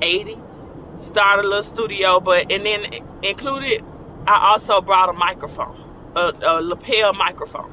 eighty. 0.00 0.38
Start 0.98 1.44
a 1.44 1.48
little 1.48 1.62
studio, 1.62 2.20
but 2.20 2.50
and 2.50 2.64
then 2.64 2.86
included, 3.22 3.84
I 4.26 4.52
also 4.52 4.80
brought 4.80 5.10
a 5.10 5.12
microphone, 5.12 5.78
a, 6.16 6.32
a 6.42 6.62
lapel 6.62 7.12
microphone. 7.12 7.70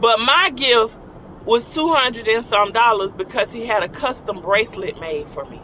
But 0.00 0.20
my 0.20 0.50
gift 0.50 0.96
was 1.44 1.64
two 1.64 1.92
hundred 1.92 2.28
and 2.28 2.44
some 2.44 2.70
dollars 2.70 3.12
because 3.12 3.52
he 3.52 3.66
had 3.66 3.82
a 3.82 3.88
custom 3.88 4.40
bracelet 4.40 5.00
made 5.00 5.26
for 5.26 5.44
me. 5.46 5.60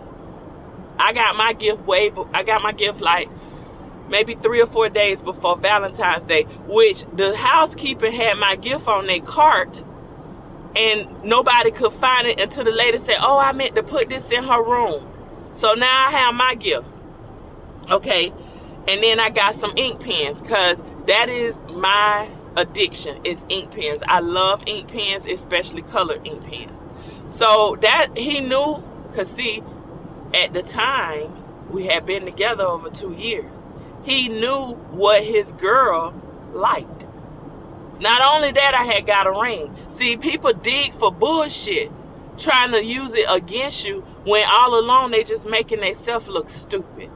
I 0.98 1.12
got 1.12 1.36
my 1.36 1.52
gift 1.52 1.82
way. 1.86 2.10
I 2.34 2.42
got 2.42 2.60
my 2.60 2.72
gift 2.72 3.00
like 3.00 3.28
maybe 4.08 4.34
three 4.34 4.60
or 4.60 4.66
four 4.66 4.88
days 4.88 5.20
before 5.22 5.56
Valentine's 5.56 6.24
Day, 6.24 6.44
which 6.66 7.04
the 7.12 7.36
housekeeper 7.36 8.10
had 8.10 8.34
my 8.34 8.56
gift 8.56 8.88
on 8.88 9.06
their 9.06 9.20
cart 9.20 9.82
and 10.76 11.24
nobody 11.24 11.70
could 11.70 11.92
find 11.92 12.26
it 12.26 12.40
until 12.40 12.64
the 12.64 12.70
lady 12.70 12.98
said, 12.98 13.16
Oh, 13.20 13.38
I 13.38 13.52
meant 13.52 13.74
to 13.74 13.82
put 13.82 14.08
this 14.08 14.30
in 14.30 14.44
her 14.44 14.62
room. 14.62 15.06
So 15.54 15.74
now 15.74 16.06
I 16.06 16.10
have 16.10 16.34
my 16.34 16.54
gift. 16.54 16.86
Okay. 17.90 18.32
And 18.86 19.02
then 19.02 19.18
I 19.20 19.30
got 19.30 19.54
some 19.54 19.76
ink 19.76 20.00
pens 20.00 20.40
because 20.40 20.82
that 21.06 21.28
is 21.28 21.60
my 21.70 22.30
addiction 22.56 23.24
is 23.24 23.44
ink 23.48 23.70
pens. 23.70 24.02
I 24.06 24.20
love 24.20 24.62
ink 24.66 24.88
pens, 24.88 25.26
especially 25.26 25.82
color 25.82 26.20
ink 26.24 26.44
pens. 26.44 26.80
So 27.28 27.76
that 27.80 28.16
he 28.16 28.40
knew, 28.40 28.82
because 29.08 29.30
see, 29.30 29.62
at 30.32 30.52
the 30.52 30.62
time, 30.62 31.70
we 31.70 31.86
had 31.86 32.06
been 32.06 32.24
together 32.24 32.64
over 32.64 32.88
two 32.88 33.12
years. 33.12 33.66
He 34.08 34.30
knew 34.30 34.72
what 34.90 35.22
his 35.22 35.52
girl 35.52 36.14
liked. 36.54 37.06
Not 38.00 38.22
only 38.22 38.52
that, 38.52 38.74
I 38.74 38.84
had 38.84 39.06
got 39.06 39.26
a 39.26 39.32
ring. 39.32 39.76
See, 39.90 40.16
people 40.16 40.54
dig 40.54 40.94
for 40.94 41.12
bullshit, 41.12 41.92
trying 42.38 42.70
to 42.72 42.82
use 42.82 43.12
it 43.12 43.26
against 43.28 43.86
you 43.86 44.00
when 44.24 44.44
all 44.50 44.80
along 44.80 45.10
they 45.10 45.24
just 45.24 45.46
making 45.46 45.80
themselves 45.80 46.26
look 46.26 46.48
stupid. 46.48 47.10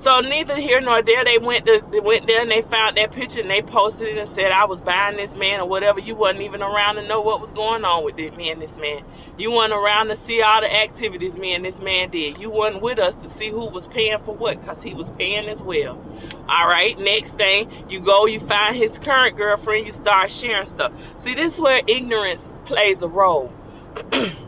So 0.00 0.20
neither 0.20 0.56
here 0.56 0.80
nor 0.80 1.02
there, 1.02 1.26
they 1.26 1.36
went 1.36 1.66
to 1.66 1.84
they 1.90 2.00
went 2.00 2.26
there 2.26 2.40
and 2.40 2.50
they 2.50 2.62
found 2.62 2.96
that 2.96 3.12
picture 3.12 3.42
and 3.42 3.50
they 3.50 3.60
posted 3.60 4.08
it 4.08 4.16
and 4.16 4.26
said 4.26 4.50
I 4.50 4.64
was 4.64 4.80
buying 4.80 5.18
this 5.18 5.34
man 5.36 5.60
or 5.60 5.68
whatever. 5.68 6.00
You 6.00 6.14
wasn't 6.14 6.40
even 6.40 6.62
around 6.62 6.94
to 6.94 7.06
know 7.06 7.20
what 7.20 7.38
was 7.38 7.50
going 7.50 7.84
on 7.84 8.02
with 8.02 8.16
me 8.16 8.48
and 8.48 8.62
this 8.62 8.78
man. 8.78 9.04
You 9.36 9.52
weren't 9.52 9.74
around 9.74 10.06
to 10.06 10.16
see 10.16 10.40
all 10.40 10.62
the 10.62 10.74
activities 10.74 11.36
me 11.36 11.54
and 11.54 11.62
this 11.62 11.82
man 11.82 12.08
did. 12.08 12.38
You 12.38 12.48
weren't 12.48 12.80
with 12.80 12.98
us 12.98 13.14
to 13.16 13.28
see 13.28 13.50
who 13.50 13.66
was 13.66 13.86
paying 13.88 14.20
for 14.20 14.34
what, 14.34 14.62
cause 14.62 14.82
he 14.82 14.94
was 14.94 15.10
paying 15.10 15.50
as 15.50 15.62
well. 15.62 16.02
All 16.48 16.66
right. 16.66 16.98
Next 16.98 17.36
thing, 17.36 17.70
you 17.90 18.00
go, 18.00 18.24
you 18.24 18.40
find 18.40 18.74
his 18.74 18.98
current 18.98 19.36
girlfriend, 19.36 19.84
you 19.84 19.92
start 19.92 20.30
sharing 20.30 20.64
stuff. 20.64 20.94
See, 21.18 21.34
this 21.34 21.56
is 21.56 21.60
where 21.60 21.82
ignorance 21.86 22.50
plays 22.64 23.02
a 23.02 23.08
role. 23.08 23.52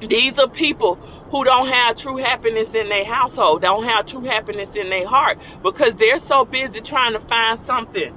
These 0.00 0.38
are 0.38 0.48
people 0.48 0.94
who 1.30 1.44
don't 1.44 1.68
have 1.68 1.96
true 1.96 2.16
happiness 2.16 2.74
in 2.74 2.88
their 2.88 3.04
household, 3.04 3.62
don't 3.62 3.84
have 3.84 4.06
true 4.06 4.22
happiness 4.24 4.74
in 4.74 4.88
their 4.88 5.06
heart 5.06 5.38
because 5.62 5.94
they're 5.96 6.18
so 6.18 6.44
busy 6.44 6.80
trying 6.80 7.12
to 7.12 7.20
find 7.20 7.58
something 7.58 8.16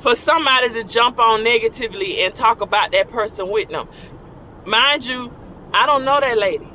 for 0.00 0.14
somebody 0.14 0.70
to 0.70 0.84
jump 0.84 1.18
on 1.18 1.42
negatively 1.42 2.20
and 2.20 2.34
talk 2.34 2.60
about 2.60 2.92
that 2.92 3.08
person 3.08 3.48
with 3.48 3.68
them. 3.70 3.88
Mind 4.64 5.06
you, 5.06 5.32
I 5.72 5.86
don't 5.86 6.04
know 6.04 6.20
that 6.20 6.38
lady. 6.38 6.68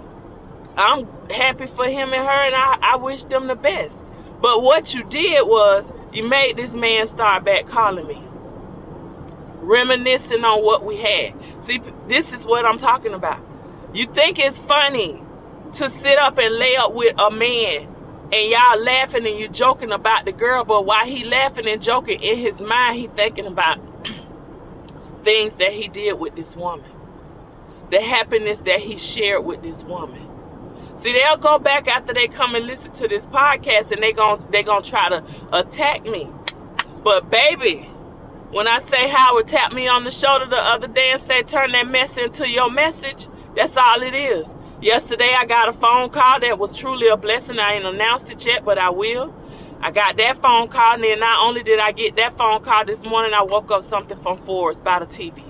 I'm 0.78 1.08
happy 1.30 1.68
for 1.68 1.86
him 1.86 2.14
and 2.14 2.26
her, 2.26 2.46
and 2.46 2.56
I, 2.56 2.78
I 2.82 2.96
wish 2.98 3.24
them 3.26 3.48
the 3.48 3.56
best. 3.56 4.02
But 4.42 4.62
what 4.62 4.94
you 4.94 5.04
did 5.04 5.48
was 5.48 5.92
you 6.14 6.28
made 6.28 6.58
this 6.58 6.76
man 6.76 7.08
start 7.08 7.46
back 7.46 7.68
calling 7.68 8.08
me, 8.08 8.22
reminiscing 9.56 10.44
on 10.44 10.64
what 10.64 10.84
we 10.84 10.98
had. 10.98 11.34
See, 11.64 11.82
this 12.08 12.34
is 12.34 12.46
what 12.46 12.66
I'm 12.66 12.78
talking 12.78 13.14
about. 13.14 13.44
You 13.96 14.08
think 14.08 14.40
it's 14.40 14.58
funny 14.58 15.24
to 15.72 15.88
sit 15.88 16.20
up 16.20 16.38
and 16.38 16.54
lay 16.56 16.76
up 16.76 16.94
with 16.94 17.18
a 17.18 17.32
man 17.32 17.88
and 18.30 18.52
y'all 18.52 18.78
laughing 18.78 19.26
and 19.26 19.40
you 19.40 19.48
joking 19.48 19.94
about 19.94 20.26
the 20.26 20.34
girl, 20.34 20.66
but 20.66 20.86
while 20.86 21.06
he 21.06 21.24
laughing 21.24 21.66
and 21.66 21.82
joking 21.82 22.22
in 22.22 22.38
his 22.38 22.60
mind, 22.60 22.98
he 23.00 23.08
thinking 23.08 23.46
about 23.46 23.80
things 25.24 25.56
that 25.58 25.72
he 25.72 25.88
did 25.88 26.20
with 26.20 26.36
this 26.36 26.58
woman. 26.58 26.92
The 27.90 28.02
happiness 28.02 28.60
that 28.62 28.82
he 28.82 28.98
shared 28.98 29.46
with 29.46 29.64
this 29.64 29.82
woman. 29.86 30.28
See, 30.98 31.14
they'll 31.14 31.38
go 31.38 31.58
back 31.58 31.88
after 31.88 32.14
they 32.14 32.28
come 32.28 32.54
and 32.54 32.68
listen 32.68 32.92
to 32.94 33.08
this 33.08 33.26
podcast 33.26 33.92
and 33.92 34.04
they 34.04 34.12
gon' 34.12 34.46
they 34.52 34.64
gonna 34.64 34.84
try 34.84 35.08
to 35.08 35.24
attack 35.54 36.04
me. 36.04 36.30
But 37.02 37.30
baby, 37.30 37.84
when 38.52 38.68
I 38.68 38.80
say 38.80 39.08
Howard 39.08 39.48
tapped 39.48 39.74
me 39.74 39.88
on 39.88 40.04
the 40.04 40.12
shoulder 40.12 40.48
the 40.48 40.58
other 40.58 40.90
day 40.90 41.12
and 41.12 41.22
say 41.22 41.44
turn 41.44 41.72
that 41.72 41.88
mess 41.88 42.18
into 42.18 42.50
your 42.50 42.70
message, 42.70 43.30
that's 43.56 43.78
all 43.78 44.02
it 44.02 44.14
is. 44.14 44.54
Yesterday, 44.82 45.34
I 45.38 45.46
got 45.46 45.70
a 45.70 45.74
phone 45.74 46.10
call 46.10 46.42
that 46.42 46.60
was 46.60 46.78
truly 46.78 47.08
a 47.08 47.18
blessing. 47.18 47.58
I 47.58 47.74
ain't 47.74 47.86
announced 47.86 48.30
it 48.30 48.46
yet, 48.46 48.66
but 48.66 48.78
I 48.78 48.90
will. 48.90 49.34
I 49.82 49.92
got 49.92 50.18
that 50.18 50.42
phone 50.42 50.68
call, 50.68 50.96
and 50.96 51.04
then 51.04 51.20
not 51.20 51.46
only 51.46 51.64
did 51.64 51.80
I 51.80 51.92
get 51.92 52.16
that 52.18 52.38
phone 52.38 52.62
call 52.62 52.86
this 52.86 53.04
morning, 53.04 53.34
I 53.34 53.44
woke 53.44 53.72
up 53.72 53.84
something 53.84 54.18
from 54.18 54.38
Forbes 54.40 54.80
about 54.80 55.02
a 55.04 55.06
TV, 55.06 55.42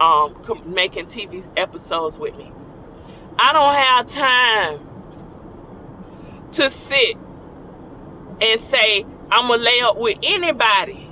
um, 0.00 0.36
making 0.72 1.06
TV 1.06 1.48
episodes 1.56 2.18
with 2.18 2.36
me. 2.36 2.52
I 3.38 3.52
don't 3.52 3.74
have 3.74 4.06
time 4.08 4.80
to 6.52 6.70
sit 6.70 7.16
and 8.40 8.60
say 8.60 9.04
I'm 9.30 9.48
gonna 9.48 9.62
lay 9.62 9.80
up 9.80 9.96
with 9.96 10.18
anybody, 10.22 11.08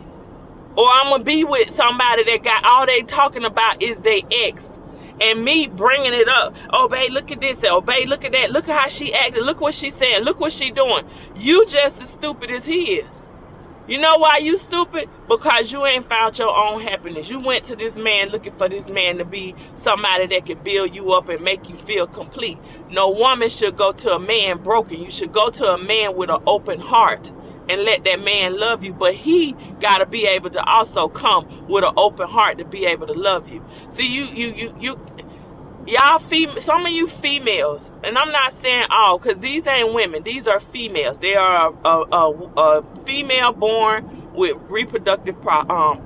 or 0.76 0.86
I'm 0.90 1.10
gonna 1.10 1.24
be 1.24 1.44
with 1.44 1.70
somebody 1.70 2.24
that 2.24 2.42
got 2.42 2.64
all 2.64 2.86
they 2.86 3.02
talking 3.02 3.44
about 3.44 3.82
is 3.82 4.00
their 4.00 4.20
ex 4.30 4.78
and 5.20 5.44
me 5.44 5.66
bringing 5.66 6.14
it 6.14 6.28
up. 6.28 6.54
Oh, 6.70 6.88
babe, 6.88 7.12
look 7.12 7.30
at 7.30 7.40
this. 7.40 7.64
Oh, 7.64 7.80
babe, 7.80 8.08
look 8.08 8.24
at 8.24 8.32
that. 8.32 8.50
Look 8.50 8.68
at 8.68 8.80
how 8.80 8.88
she 8.88 9.14
acted. 9.14 9.44
Look 9.44 9.60
what 9.60 9.74
she 9.74 9.90
saying. 9.90 10.24
Look 10.24 10.40
what 10.40 10.52
she 10.52 10.70
doing. 10.70 11.06
You 11.36 11.66
just 11.66 12.02
as 12.02 12.10
stupid 12.10 12.50
as 12.50 12.66
he 12.66 12.96
is. 12.96 13.26
You 13.86 13.98
know 13.98 14.16
why 14.16 14.38
you 14.38 14.56
stupid? 14.56 15.10
Because 15.28 15.70
you 15.70 15.84
ain't 15.84 16.08
found 16.08 16.38
your 16.38 16.56
own 16.56 16.80
happiness. 16.80 17.28
You 17.28 17.38
went 17.38 17.64
to 17.64 17.76
this 17.76 17.98
man 17.98 18.30
looking 18.30 18.54
for 18.54 18.66
this 18.66 18.88
man 18.88 19.18
to 19.18 19.26
be 19.26 19.54
somebody 19.74 20.26
that 20.28 20.46
can 20.46 20.58
build 20.62 20.96
you 20.96 21.12
up 21.12 21.28
and 21.28 21.42
make 21.42 21.68
you 21.68 21.76
feel 21.76 22.06
complete. 22.06 22.56
No 22.88 23.10
woman 23.10 23.50
should 23.50 23.76
go 23.76 23.92
to 23.92 24.14
a 24.14 24.18
man 24.18 24.62
broken. 24.62 25.02
You 25.02 25.10
should 25.10 25.32
go 25.34 25.50
to 25.50 25.74
a 25.74 25.78
man 25.78 26.16
with 26.16 26.30
an 26.30 26.42
open 26.46 26.80
heart 26.80 27.30
and 27.68 27.82
let 27.84 28.04
that 28.04 28.20
man 28.20 28.58
love 28.58 28.84
you. 28.84 28.92
But 28.92 29.14
he 29.14 29.52
got 29.80 29.98
to 29.98 30.06
be 30.06 30.26
able 30.26 30.50
to 30.50 30.64
also 30.64 31.08
come 31.08 31.66
with 31.68 31.84
an 31.84 31.94
open 31.96 32.28
heart 32.28 32.58
to 32.58 32.64
be 32.64 32.86
able 32.86 33.06
to 33.06 33.14
love 33.14 33.48
you. 33.48 33.64
See, 33.88 34.06
you, 34.06 34.26
you, 34.26 34.54
you, 34.54 34.76
you, 34.80 35.06
y'all, 35.86 36.18
fem- 36.18 36.60
some 36.60 36.86
of 36.86 36.92
you 36.92 37.08
females, 37.08 37.90
and 38.02 38.18
I'm 38.18 38.32
not 38.32 38.52
saying 38.52 38.86
all, 38.90 39.18
because 39.18 39.38
these 39.38 39.66
ain't 39.66 39.92
women. 39.92 40.22
These 40.22 40.46
are 40.48 40.60
females. 40.60 41.18
They 41.18 41.34
are 41.34 41.72
a, 41.72 41.88
a, 41.88 42.02
a, 42.12 42.32
a 42.56 43.04
female 43.04 43.52
born 43.52 44.32
with 44.34 44.56
reproductive 44.68 45.40
pro- 45.40 45.68
um, 45.68 46.02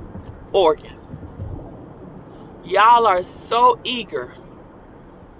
organs. 0.52 1.08
Y'all 2.64 3.06
are 3.06 3.22
so 3.22 3.80
eager 3.84 4.34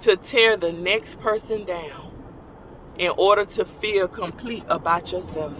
to 0.00 0.16
tear 0.16 0.56
the 0.56 0.72
next 0.72 1.20
person 1.20 1.64
down 1.64 2.12
in 2.98 3.12
order 3.16 3.44
to 3.44 3.64
feel 3.64 4.08
complete 4.08 4.64
about 4.68 5.12
yourself. 5.12 5.54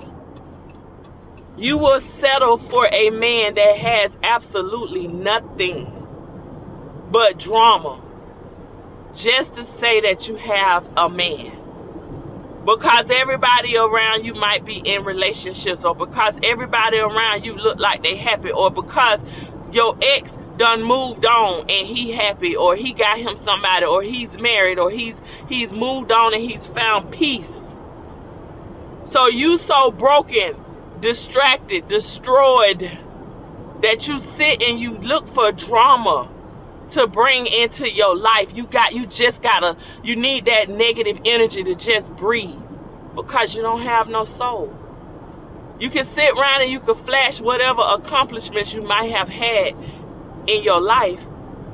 You 1.59 1.77
will 1.77 2.01
settle 2.01 2.57
for 2.57 2.87
a 2.87 3.11
man 3.11 3.55
that 3.55 3.77
has 3.79 4.17
absolutely 4.23 5.09
nothing 5.09 5.93
but 7.11 7.37
drama 7.37 8.01
just 9.13 9.55
to 9.55 9.65
say 9.65 10.01
that 10.03 10.29
you 10.29 10.37
have 10.37 10.89
a 10.97 11.09
man. 11.09 11.53
Because 12.65 13.11
everybody 13.11 13.77
around 13.77 14.25
you 14.25 14.35
might 14.35 14.65
be 14.65 14.77
in 14.77 15.03
relationships, 15.03 15.85
or 15.85 15.97
because 15.97 16.39
everybody 16.45 16.99
around 16.99 17.45
you 17.45 17.55
look 17.55 17.81
like 17.81 18.05
they 18.05 18.15
happy, 18.15 18.53
or 18.53 18.71
because 18.71 19.25
your 19.73 19.99
ex 20.01 20.39
done 20.59 20.85
moved 20.85 21.27
on 21.27 21.69
and 21.69 21.89
he 21.89 22.13
happy, 22.13 22.55
or 22.55 22.77
he 22.77 22.93
got 22.93 23.19
him 23.19 23.37
somebody, 23.37 23.85
or 23.85 24.03
he's 24.03 24.39
married, 24.39 24.79
or 24.79 24.91
he's 24.91 25.21
he's 25.49 25.73
moved 25.73 26.13
on 26.13 26.35
and 26.35 26.43
he's 26.43 26.69
found 26.69 27.11
peace. 27.11 27.75
So 29.07 29.27
you 29.27 29.59
so 29.59 29.91
broken 29.91 30.55
distracted, 31.01 31.89
destroyed, 31.89 32.91
that 33.83 34.09
you 34.09 34.19
sit 34.19 34.63
and 34.63 34.79
you 34.81 34.99
look 34.99 35.29
for 35.29 35.53
drama 35.53 36.29
to 36.91 37.07
bring 37.07 37.47
into 37.47 37.89
your 37.89 38.17
life. 38.17 38.57
You 38.57 38.67
got 38.67 38.95
you 38.95 39.07
just 39.07 39.43
gotta 39.43 39.77
you 40.03 40.17
need 40.17 40.47
that 40.47 40.69
negative 40.69 41.21
energy 41.25 41.63
to 41.65 41.75
just 41.75 42.15
breathe 42.17 42.61
because 43.15 43.55
you 43.55 43.63
don't 43.63 43.83
have 43.83 44.09
no 44.09 44.25
soul. 44.25 44.77
You 45.79 45.91
can 45.91 46.05
sit 46.05 46.33
around 46.33 46.63
and 46.63 46.71
you 46.71 46.81
can 46.81 46.95
flash 46.95 47.41
whatever 47.41 47.83
accomplishments 47.83 48.75
you 48.75 48.83
might 48.83 49.13
have 49.13 49.29
had 49.29 49.77
in 50.49 50.65
your 50.65 50.81
life, 50.81 51.25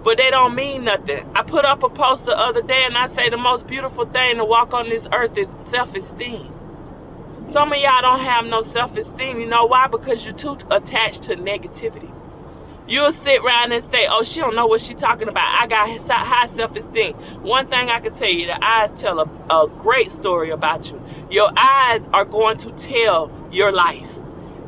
but 0.03 0.19
they 0.19 0.31
don't 0.31 0.55
mean 0.55 0.85
nothing. 0.85 1.31
I 1.35 1.43
put 1.43 1.65
up 1.65 1.83
a 1.83 1.89
post 1.89 2.27
the 2.27 2.39
other 2.39 2.61
day 2.61 2.85
and 2.85 2.99
I 2.99 3.07
say 3.07 3.31
the 3.31 3.39
most 3.39 3.67
beautiful 3.67 4.05
thing 4.05 4.37
to 4.37 4.45
walk 4.45 4.75
on 4.75 4.91
this 4.91 5.09
earth 5.13 5.39
is 5.39 5.57
self-esteem. 5.61 6.54
Some 7.47 7.73
of 7.73 7.79
y'all 7.79 8.01
don't 8.01 8.21
have 8.21 8.47
no 8.47 8.61
self 8.61 8.97
esteem. 8.97 9.41
You 9.41 9.47
know 9.47 9.67
why? 9.67 9.87
Because 9.87 10.25
you're 10.25 10.35
too 10.35 10.57
attached 10.71 11.25
to 11.25 11.37
negativity. 11.37 12.13
You'll 12.87 13.13
sit 13.13 13.43
around 13.43 13.73
and 13.73 13.83
say, 13.83 14.07
"Oh, 14.11 14.23
she 14.23 14.41
don't 14.41 14.55
know 14.55 14.67
what 14.67 14.81
she's 14.81 14.97
talking 14.97 15.29
about." 15.29 15.63
I 15.63 15.67
got 15.67 15.89
high 15.89 16.47
self-esteem. 16.47 17.15
One 17.43 17.67
thing 17.69 17.89
I 17.89 18.01
can 18.01 18.13
tell 18.13 18.29
you: 18.29 18.47
the 18.47 18.63
eyes 18.63 18.93
tell 19.01 19.21
a, 19.21 19.25
a 19.51 19.69
great 19.69 20.11
story 20.11 20.51
about 20.51 20.91
you. 20.91 21.03
Your 21.31 21.51
eyes 21.57 22.07
are 22.13 22.25
going 22.25 22.59
to 22.59 22.73
tell 22.73 23.31
your 23.51 23.73
life. 23.73 24.11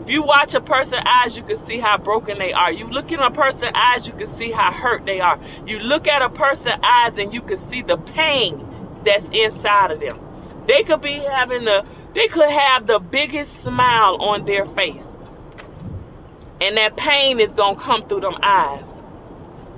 If 0.00 0.11
you 0.11 0.23
watch 0.23 0.54
a 0.54 0.61
person's 0.61 1.02
eyes, 1.04 1.37
you 1.37 1.42
can 1.42 1.56
see 1.56 1.78
how 1.78 1.99
broken 1.99 2.38
they 2.38 2.52
are. 2.52 2.73
You 2.73 2.88
look 2.88 3.11
in 3.11 3.21
a 3.21 3.30
person's 3.30 3.73
eyes, 3.75 4.06
you 4.06 4.12
can 4.12 4.28
see 4.28 4.52
how 4.52 4.71
hurt 4.71 5.04
they 5.04 5.21
are. 5.21 5.38
You 5.66 5.78
look 5.80 6.06
at 6.06 6.23
a 6.23 6.30
person's 6.30 6.80
eyes, 6.83 7.18
and 7.18 7.35
you 7.35 7.42
can 7.42 7.56
see 7.56 7.83
the 7.83 7.97
pain 7.99 8.64
that's 9.04 9.28
inside 9.30 9.90
of 9.90 10.00
them. 10.00 10.18
They 10.66 10.85
could 10.85 11.00
be 11.00 11.18
having 11.18 11.64
the, 11.64 11.85
they 12.16 12.28
could 12.28 12.50
have 12.50 12.88
the 12.88 12.99
biggest 12.99 13.62
smile 13.62 14.16
on 14.16 14.44
their 14.46 14.64
face 14.64 15.12
and 16.61 16.76
that 16.76 16.96
pain 16.96 17.38
is 17.38 17.52
gonna 17.52 17.78
come 17.78 18.06
through 18.08 18.20
them 18.20 18.37
eyes. 18.42 18.94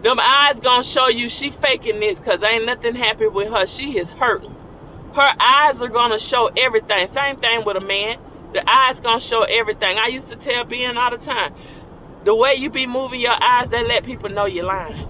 Them 0.02 0.18
eyes 0.20 0.60
gonna 0.60 0.82
show 0.82 1.08
you 1.08 1.28
she 1.28 1.50
faking 1.50 1.98
this 2.00 2.20
because 2.20 2.42
ain't 2.42 2.66
nothing 2.66 2.94
happy 2.94 3.26
with 3.26 3.52
her. 3.52 3.66
She 3.66 3.98
is 3.98 4.12
hurting. 4.12 4.54
Her 5.14 5.34
eyes 5.40 5.82
are 5.82 5.88
gonna 5.88 6.18
show 6.18 6.50
everything. 6.56 7.08
Same 7.08 7.36
thing 7.36 7.64
with 7.64 7.76
a 7.76 7.80
man. 7.80 8.18
The 8.52 8.68
eyes 8.70 9.00
gonna 9.00 9.20
show 9.20 9.42
everything. 9.42 9.98
I 9.98 10.06
used 10.06 10.28
to 10.28 10.36
tell 10.36 10.64
Ben 10.64 10.96
all 10.96 11.10
the 11.10 11.18
time, 11.18 11.54
the 12.24 12.34
way 12.34 12.54
you 12.54 12.70
be 12.70 12.86
moving 12.86 13.20
your 13.20 13.36
eyes, 13.42 13.70
that 13.70 13.86
let 13.88 14.04
people 14.04 14.30
know 14.30 14.46
you're 14.46 14.64
lying. 14.64 15.08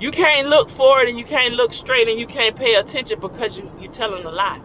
You 0.00 0.10
can't 0.10 0.48
look 0.48 0.68
forward 0.68 1.08
and 1.08 1.18
you 1.18 1.24
can't 1.24 1.54
look 1.54 1.72
straight 1.72 2.08
and 2.08 2.18
you 2.18 2.26
can't 2.26 2.56
pay 2.56 2.74
attention 2.74 3.20
because 3.20 3.56
you 3.56 3.70
you're 3.80 3.92
telling 3.92 4.24
a 4.24 4.30
lie. 4.30 4.60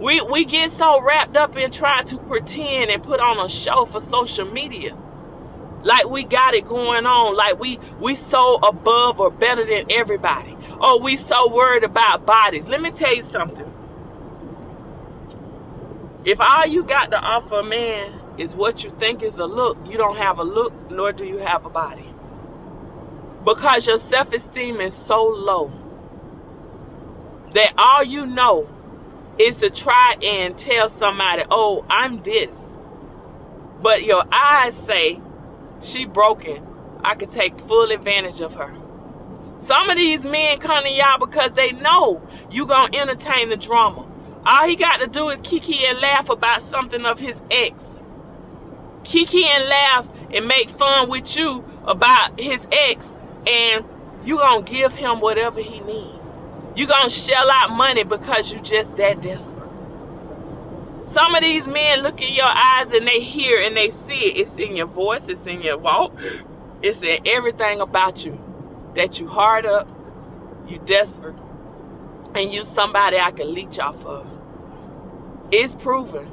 We 0.00 0.22
we 0.22 0.46
get 0.46 0.70
so 0.70 1.02
wrapped 1.02 1.36
up 1.36 1.56
in 1.58 1.70
trying 1.70 2.06
to 2.06 2.16
pretend 2.16 2.90
and 2.90 3.02
put 3.02 3.20
on 3.20 3.38
a 3.38 3.50
show 3.50 3.84
for 3.84 4.00
social 4.00 4.46
media. 4.46 4.96
Like 5.82 6.08
we 6.08 6.24
got 6.24 6.54
it 6.54 6.64
going 6.64 7.04
on. 7.04 7.36
Like 7.36 7.60
we 7.60 7.78
we 8.00 8.14
so 8.14 8.56
above 8.56 9.20
or 9.20 9.30
better 9.30 9.64
than 9.66 9.92
everybody. 9.92 10.56
Or 10.80 10.98
we 10.98 11.16
so 11.16 11.48
worried 11.48 11.84
about 11.84 12.24
bodies. 12.24 12.66
Let 12.66 12.80
me 12.80 12.90
tell 12.90 13.14
you 13.14 13.22
something. 13.22 13.70
If 16.24 16.40
all 16.40 16.66
you 16.66 16.82
got 16.82 17.10
to 17.10 17.18
offer 17.18 17.60
a 17.60 17.64
man 17.64 18.18
is 18.38 18.56
what 18.56 18.82
you 18.82 18.94
think 18.98 19.22
is 19.22 19.38
a 19.38 19.46
look, 19.46 19.76
you 19.86 19.98
don't 19.98 20.16
have 20.16 20.38
a 20.38 20.44
look, 20.44 20.90
nor 20.90 21.12
do 21.12 21.26
you 21.26 21.38
have 21.38 21.66
a 21.66 21.70
body. 21.70 22.08
Because 23.44 23.86
your 23.86 23.98
self-esteem 23.98 24.80
is 24.80 24.94
so 24.94 25.24
low 25.24 25.70
that 27.52 27.74
all 27.76 28.02
you 28.02 28.26
know 28.26 28.68
is 29.40 29.56
to 29.56 29.70
try 29.70 30.16
and 30.22 30.56
tell 30.56 30.90
somebody, 30.90 31.44
oh, 31.50 31.84
I'm 31.88 32.22
this. 32.22 32.72
But 33.80 34.04
your 34.04 34.22
eyes 34.30 34.76
say, 34.76 35.18
she 35.80 36.04
broken. 36.04 36.66
I 37.02 37.14
could 37.14 37.30
take 37.30 37.58
full 37.60 37.90
advantage 37.90 38.42
of 38.42 38.54
her. 38.54 38.74
Some 39.58 39.88
of 39.88 39.96
these 39.96 40.26
men 40.26 40.58
come 40.58 40.84
to 40.84 40.90
y'all 40.90 41.18
because 41.18 41.52
they 41.52 41.72
know 41.72 42.20
you 42.50 42.66
gonna 42.66 42.94
entertain 42.96 43.48
the 43.48 43.56
drama. 43.56 44.06
All 44.44 44.68
he 44.68 44.76
got 44.76 44.98
to 45.00 45.06
do 45.06 45.30
is 45.30 45.40
kiki 45.40 45.86
and 45.86 45.98
laugh 46.00 46.28
about 46.28 46.60
something 46.60 47.06
of 47.06 47.18
his 47.18 47.42
ex. 47.50 47.84
Kiki 49.04 49.46
and 49.46 49.68
laugh 49.68 50.06
and 50.32 50.46
make 50.46 50.68
fun 50.68 51.08
with 51.08 51.34
you 51.36 51.64
about 51.84 52.38
his 52.38 52.66
ex 52.70 53.10
and 53.46 53.86
you 54.24 54.36
gonna 54.36 54.62
give 54.62 54.94
him 54.94 55.20
whatever 55.20 55.60
he 55.62 55.80
needs. 55.80 56.19
You're 56.80 56.88
going 56.88 57.10
to 57.10 57.14
shell 57.14 57.50
out 57.50 57.72
money 57.72 58.04
because 58.04 58.50
you 58.50 58.58
just 58.58 58.96
that 58.96 59.20
desperate. 59.20 59.70
Some 61.04 61.34
of 61.34 61.42
these 61.42 61.66
men 61.66 62.02
look 62.02 62.22
in 62.22 62.32
your 62.32 62.46
eyes 62.46 62.90
and 62.90 63.06
they 63.06 63.20
hear 63.20 63.60
and 63.60 63.76
they 63.76 63.90
see 63.90 64.18
it. 64.18 64.38
It's 64.38 64.56
in 64.56 64.74
your 64.74 64.86
voice, 64.86 65.28
it's 65.28 65.46
in 65.46 65.60
your 65.60 65.76
walk, 65.76 66.18
it's 66.80 67.02
in 67.02 67.18
everything 67.26 67.82
about 67.82 68.24
you. 68.24 68.40
That 68.94 69.20
you 69.20 69.28
hard 69.28 69.66
up, 69.66 69.90
you 70.66 70.78
desperate, 70.78 71.36
and 72.34 72.50
you 72.50 72.64
somebody 72.64 73.18
I 73.18 73.32
can 73.32 73.52
leech 73.52 73.78
off 73.78 74.02
of. 74.06 74.26
It's 75.52 75.74
proven. 75.74 76.30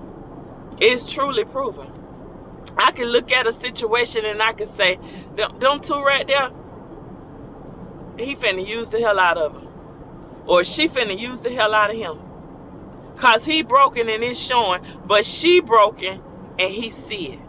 It's 0.79 1.11
truly 1.11 1.43
proven. 1.43 1.91
I 2.77 2.91
can 2.91 3.09
look 3.09 3.33
at 3.33 3.47
a 3.47 3.51
situation 3.51 4.23
and 4.23 4.41
I 4.41 4.53
can 4.53 4.67
say, 4.67 4.97
them, 5.35 5.59
them 5.59 5.81
two 5.81 6.01
right 6.01 6.25
there, 6.25 6.51
he 8.17 8.33
finna 8.37 8.65
use 8.65 8.91
the 8.91 9.01
hell 9.01 9.19
out 9.19 9.37
of 9.37 9.53
her 9.55 9.66
or 10.47 10.63
she 10.63 10.87
finna 10.87 11.17
use 11.17 11.41
the 11.41 11.49
hell 11.49 11.73
out 11.73 11.91
of 11.91 11.97
him. 11.97 12.19
Cause 13.17 13.45
he 13.45 13.63
broken 13.63 14.09
and 14.09 14.23
it's 14.23 14.39
showing, 14.39 14.81
but 15.05 15.25
she 15.25 15.59
broken 15.59 16.21
and 16.59 16.73
he 16.73 16.89
see 16.89 17.33
it. 17.33 17.39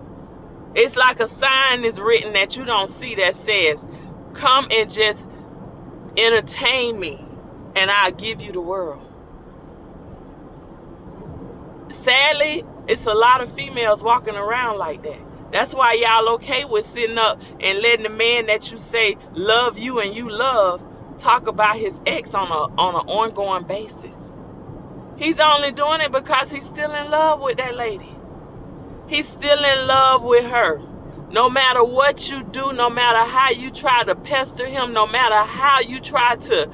It's 0.74 0.96
like 0.96 1.20
a 1.20 1.26
sign 1.26 1.84
is 1.84 2.00
written 2.00 2.32
that 2.34 2.56
you 2.56 2.64
don't 2.64 2.88
see 2.88 3.14
that 3.16 3.37
says, 3.37 3.84
come 4.32 4.68
and 4.70 4.90
just 4.90 5.28
entertain 6.16 6.98
me 6.98 7.24
and 7.76 7.90
I'll 7.90 8.12
give 8.12 8.40
you 8.40 8.52
the 8.52 8.61
world. 8.61 9.04
Sadly, 11.90 12.64
it's 12.87 13.06
a 13.06 13.14
lot 13.14 13.40
of 13.40 13.52
females 13.52 14.02
walking 14.02 14.34
around 14.34 14.78
like 14.78 15.02
that. 15.02 15.20
That's 15.50 15.74
why 15.74 15.94
y'all 15.94 16.34
okay 16.34 16.64
with 16.64 16.84
sitting 16.84 17.18
up 17.18 17.40
and 17.61 17.80
letting 17.80 18.02
the 18.02 18.11
man 18.11 18.46
that 18.46 18.70
you 18.70 18.78
say 18.78 19.16
love 19.32 19.78
you 19.78 20.00
and 20.00 20.14
you 20.14 20.28
love 20.28 20.82
talk 21.18 21.46
about 21.46 21.76
his 21.76 22.00
ex 22.07 22.35
on 22.35 22.48
a 22.48 22.81
on 22.81 22.94
an 22.94 23.09
ongoing 23.09 23.64
basis. 23.64 24.16
He's 25.18 25.40
only 25.40 25.72
doing 25.72 26.00
it 26.00 26.12
because 26.12 26.50
he's 26.50 26.64
still 26.64 26.94
in 26.94 27.11
love 27.11 27.40
with 27.40 27.57
that 27.57 27.76
lady. 27.76 28.14
He's 29.09 29.26
still 29.26 29.64
in 29.64 29.87
love 29.87 30.22
with 30.22 30.44
her. 30.44 30.81
No 31.31 31.50
matter 31.50 31.85
what 31.85 32.31
you 32.31 32.44
do, 32.44 32.72
no 32.72 32.88
matter 32.88 33.28
how 33.28 33.50
you 33.50 33.70
try 33.70 34.04
to 34.04 34.14
pester 34.14 34.66
him, 34.66 34.92
no 34.92 35.07
matter 35.07 35.42
how 35.44 35.81
you 35.81 36.00
try 36.00 36.37
to 36.37 36.70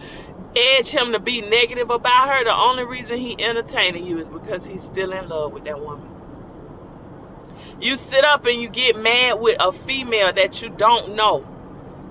edge 0.55 0.91
him 0.91 1.13
to 1.13 1.19
be 1.19 1.41
negative 1.41 1.91
about 1.91 2.29
her, 2.29 2.45
the 2.45 2.55
only 2.55 2.85
reason 2.85 3.19
he 3.19 3.35
entertaining 3.43 4.07
you 4.07 4.19
is 4.19 4.29
because 4.29 4.67
he's 4.67 4.83
still 4.83 5.13
in 5.13 5.29
love 5.29 5.53
with 5.53 5.65
that 5.65 5.81
woman. 5.81 6.09
You 7.81 7.97
sit 7.97 8.25
up 8.25 8.47
and 8.47 8.61
you 8.61 8.69
get 8.69 9.01
mad 9.01 9.41
with 9.41 9.57
a 9.59 9.73
female 9.73 10.33
that 10.33 10.63
you 10.63 10.69
don't 10.69 11.17
know 11.17 11.45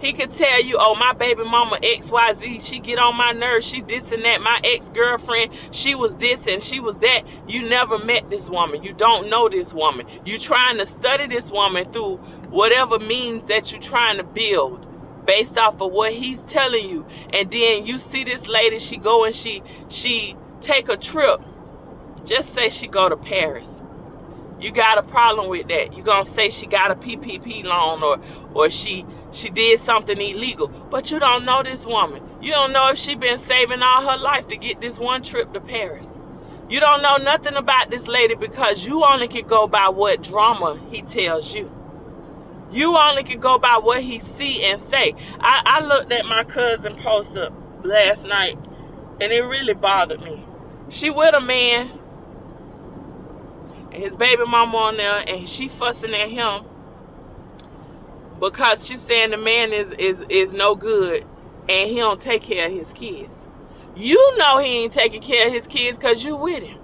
he 0.04 0.12
could 0.12 0.32
tell 0.32 0.62
you, 0.62 0.78
oh, 0.78 0.96
my 0.96 1.13
baby 1.13 1.46
mama 1.46 1.78
XYZ, 1.78 2.62
she 2.68 2.80
get 2.80 3.00
on 3.00 3.16
my 3.16 3.32
nerves. 3.32 3.66
She 3.66 3.82
this 3.82 4.12
and 4.12 4.26
that. 4.26 4.42
My 4.42 4.60
ex-girlfriend, 4.62 5.54
she 5.72 5.96
was 5.96 6.18
this 6.18 6.46
and 6.46 6.62
she 6.62 6.82
was 6.82 6.98
that. 6.98 7.22
You 7.48 7.68
never 7.70 7.98
met 7.98 8.30
this 8.30 8.50
woman. 8.50 8.84
You 8.84 8.92
don't 8.92 9.30
know 9.30 9.48
this 9.48 9.74
woman. 9.74 10.06
You 10.26 10.38
trying 10.38 10.78
to 10.80 10.86
study 10.86 11.28
this 11.28 11.52
woman 11.52 11.89
through 11.89 12.18
whatever 12.50 13.00
means 13.00 13.46
that 13.46 13.72
you 13.72 13.80
trying 13.80 14.18
to 14.18 14.26
build 14.26 14.86
based 15.26 15.58
off 15.58 15.80
of 15.80 15.94
what 15.94 16.12
he's 16.12 16.42
telling 16.42 16.89
you. 16.89 17.06
And 17.32 17.50
then 17.50 17.86
you 17.86 17.98
see 17.98 18.26
this 18.26 18.50
lady, 18.50 18.80
she 18.80 18.98
go 18.98 19.24
and 19.24 19.34
she 19.34 19.63
she 19.88 20.36
take 20.60 20.89
a 20.89 20.98
trip. 20.98 21.42
Just 22.26 22.54
say 22.54 22.70
she 22.70 22.88
go 22.88 23.08
to 23.08 23.16
Paris 23.16 23.82
you 24.60 24.72
got 24.72 24.98
a 24.98 25.04
problem 25.04 25.50
with 25.50 25.68
that. 25.68 25.94
You're 25.94 26.06
gonna 26.06 26.24
say 26.24 26.50
she 26.50 26.68
got 26.68 26.89
a 26.89 26.96
PPP 26.96 27.66
loan 27.66 28.02
or 28.02 28.20
or 28.54 28.70
she 28.70 29.06
she 29.34 29.50
did 29.50 29.80
something 29.80 30.22
illegal. 30.22 30.67
But 30.67 31.12
you 31.12 31.19
don't 31.19 31.43
know 31.43 31.63
this 31.63 31.86
woman. 31.86 32.24
You 32.41 32.52
don't 32.52 32.72
know 32.72 32.89
if 32.89 32.98
she 32.98 33.15
been 33.15 33.38
saving 33.38 33.82
all 33.82 34.10
her 34.10 34.17
life 34.17 34.48
to 34.50 34.56
get 34.56 34.80
this 34.80 35.00
one 35.00 35.24
trip 35.24 35.54
to 35.54 35.60
Paris. 35.60 36.17
You 36.69 36.80
don't 36.80 37.02
know 37.02 37.17
nothing 37.17 37.56
about 37.56 37.89
this 37.89 38.08
lady 38.08 38.36
because 38.36 38.86
you 38.86 39.04
only 39.04 39.28
can 39.28 39.48
go 39.48 39.67
by 39.67 39.89
what 39.89 40.24
drama 40.24 40.80
he 40.91 41.02
tells 41.02 41.54
you. 41.54 41.72
You 42.72 42.98
only 42.98 43.24
can 43.24 43.39
go 43.39 43.60
by 43.60 43.80
what 43.82 44.02
he 44.02 44.19
see 44.19 44.63
and 44.63 44.80
say. 44.80 45.13
I, 45.39 45.62
I 45.65 45.86
looked 45.86 46.12
at 46.12 46.26
my 46.26 46.43
cousin 46.43 46.96
post 46.96 47.36
up 47.36 47.54
last 47.84 48.26
night 48.26 48.58
and 49.19 49.32
it 49.32 49.41
really 49.41 49.74
bothered 49.74 50.22
me. 50.22 50.43
She 50.89 51.10
with 51.10 51.36
a 51.36 51.41
man 51.41 51.91
and 53.91 54.02
his 54.02 54.15
baby 54.15 54.46
mama 54.46 54.78
on 54.78 54.98
there 54.98 55.24
and 55.28 55.48
she 55.48 55.67
fussing 55.67 56.13
at 56.13 56.30
him 56.30 56.65
because 58.43 58.86
she's 58.86 59.01
saying 59.01 59.32
the 59.32 59.38
man 59.38 59.71
is 59.71 59.91
is 59.91 60.23
is 60.29 60.53
no 60.53 60.75
good 60.75 61.25
and 61.69 61.89
he 61.89 61.95
don't 61.95 62.19
take 62.19 62.43
care 62.43 62.67
of 62.67 62.73
his 62.73 62.91
kids. 62.91 63.45
You 63.95 64.38
know 64.38 64.58
he 64.58 64.84
ain't 64.84 64.93
taking 64.93 65.21
care 65.21 65.47
of 65.47 65.53
his 65.53 65.65
kids 65.65 65.97
because 65.97 66.23
you 66.23 66.36
with 66.36 66.62
him. 66.62 66.79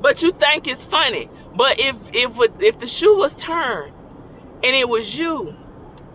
But 0.00 0.22
you 0.22 0.32
think 0.32 0.68
it's 0.68 0.84
funny. 0.84 1.28
But 1.54 1.80
if 1.80 1.96
if 2.12 2.38
if 2.60 2.78
the 2.78 2.86
shoe 2.86 3.16
was 3.16 3.34
turned 3.34 3.92
and 4.62 4.76
it 4.76 4.88
was 4.88 5.18
you 5.18 5.56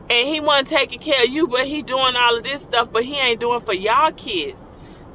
and 0.09 0.27
he 0.27 0.39
wasn't 0.39 0.69
taking 0.69 0.99
care 0.99 1.23
of 1.23 1.29
you, 1.29 1.47
but 1.47 1.67
he 1.67 1.81
doing 1.81 2.15
all 2.15 2.37
of 2.37 2.43
this 2.43 2.61
stuff, 2.61 2.91
but 2.91 3.03
he 3.03 3.15
ain't 3.15 3.39
doing 3.39 3.61
for 3.61 3.73
y'all 3.73 4.11
kids, 4.11 4.65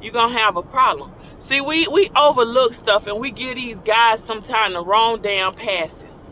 you 0.01 0.11
gonna 0.11 0.37
have 0.37 0.57
a 0.57 0.61
problem. 0.61 1.11
See, 1.39 1.59
we, 1.59 1.87
we 1.87 2.11
overlook 2.15 2.75
stuff 2.75 3.07
and 3.07 3.19
we 3.19 3.31
give 3.31 3.55
these 3.55 3.79
guys 3.79 4.23
sometimes 4.23 4.75
the 4.75 4.85
wrong 4.85 5.21
damn 5.21 5.55
passes. 5.55 6.27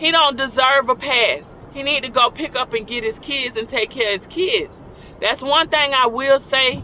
He 0.00 0.10
don't 0.10 0.34
deserve 0.34 0.88
a 0.88 0.94
pass. 0.94 1.54
He 1.74 1.82
need 1.82 2.04
to 2.04 2.08
go 2.08 2.30
pick 2.30 2.56
up 2.56 2.72
and 2.72 2.86
get 2.86 3.04
his 3.04 3.18
kids 3.18 3.54
and 3.54 3.68
take 3.68 3.90
care 3.90 4.14
of 4.14 4.20
his 4.20 4.26
kids. 4.26 4.80
That's 5.20 5.42
one 5.42 5.68
thing 5.68 5.92
I 5.92 6.06
will 6.06 6.40
say. 6.40 6.76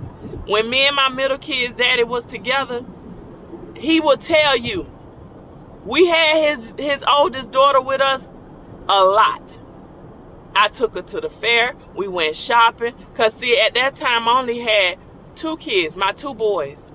When 0.47 0.69
me 0.69 0.87
and 0.87 0.95
my 0.95 1.09
middle 1.09 1.39
kid's 1.39 1.75
daddy 1.77 2.05
was 2.05 2.27
together, 2.27 2.85
he 3.75 4.01
will 4.01 4.19
tell 4.19 4.55
you, 4.55 4.87
we 5.87 6.07
had 6.07 6.45
his 6.45 6.75
his 6.79 7.03
oldest 7.09 7.51
daughter 7.51 7.81
with 7.81 8.03
us 8.03 8.33
a 8.87 9.03
lot. 9.03 9.61
I 10.55 10.69
took 10.69 10.95
her 10.95 11.03
to 11.03 11.21
the 11.23 11.31
fair. 11.31 11.75
We 11.95 12.09
went 12.09 12.37
shopping. 12.37 12.95
Cause 13.15 13.33
see, 13.33 13.59
at 13.59 13.73
that 13.75 13.95
time 13.95 14.29
I 14.29 14.41
only 14.41 14.59
had 14.59 14.99
two 15.35 15.57
kids, 15.57 15.97
my 15.97 16.13
two 16.13 16.35
boys. 16.35 16.93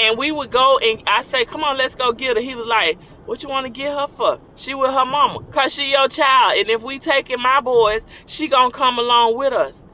And 0.00 0.16
we 0.16 0.30
would 0.30 0.50
go 0.50 0.78
and 0.78 1.02
I 1.06 1.22
say, 1.22 1.44
come 1.44 1.62
on, 1.62 1.76
let's 1.76 1.94
go 1.94 2.12
get 2.12 2.36
her. 2.36 2.42
He 2.42 2.54
was 2.54 2.66
like, 2.66 2.98
what 3.26 3.42
you 3.42 3.48
want 3.48 3.66
to 3.66 3.70
get 3.70 3.92
her 3.92 4.08
for? 4.08 4.40
She 4.56 4.74
with 4.74 4.90
her 4.90 5.04
mama. 5.04 5.42
Cause 5.50 5.74
she 5.74 5.90
your 5.90 6.08
child. 6.08 6.58
And 6.58 6.70
if 6.70 6.82
we 6.82 6.98
taking 6.98 7.40
my 7.40 7.60
boys, 7.60 8.06
she 8.26 8.48
gonna 8.48 8.72
come 8.72 8.98
along 8.98 9.36
with 9.36 9.52
us. 9.52 9.84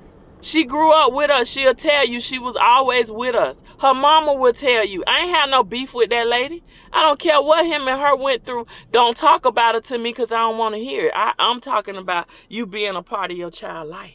She 0.40 0.64
grew 0.64 0.92
up 0.92 1.12
with 1.12 1.28
us. 1.28 1.50
She'll 1.50 1.74
tell 1.74 2.06
you 2.06 2.20
she 2.20 2.38
was 2.38 2.56
always 2.56 3.10
with 3.10 3.34
us. 3.34 3.62
Her 3.80 3.94
mama 3.94 4.34
will 4.34 4.52
tell 4.52 4.86
you. 4.86 5.02
I 5.06 5.22
ain't 5.22 5.30
had 5.30 5.50
no 5.50 5.64
beef 5.64 5.92
with 5.92 6.10
that 6.10 6.28
lady. 6.28 6.62
I 6.92 7.02
don't 7.02 7.18
care 7.18 7.42
what 7.42 7.66
him 7.66 7.88
and 7.88 8.00
her 8.00 8.14
went 8.14 8.44
through. 8.44 8.66
Don't 8.92 9.16
talk 9.16 9.44
about 9.44 9.74
it 9.74 9.84
to 9.86 9.98
me 9.98 10.10
because 10.10 10.30
I 10.30 10.38
don't 10.38 10.56
want 10.56 10.74
to 10.76 10.80
hear 10.80 11.06
it. 11.06 11.12
I, 11.16 11.32
I'm 11.38 11.60
talking 11.60 11.96
about 11.96 12.28
you 12.48 12.64
being 12.64 12.94
a 12.94 13.02
part 13.02 13.32
of 13.32 13.36
your 13.36 13.50
child 13.50 13.88
life. 13.88 14.14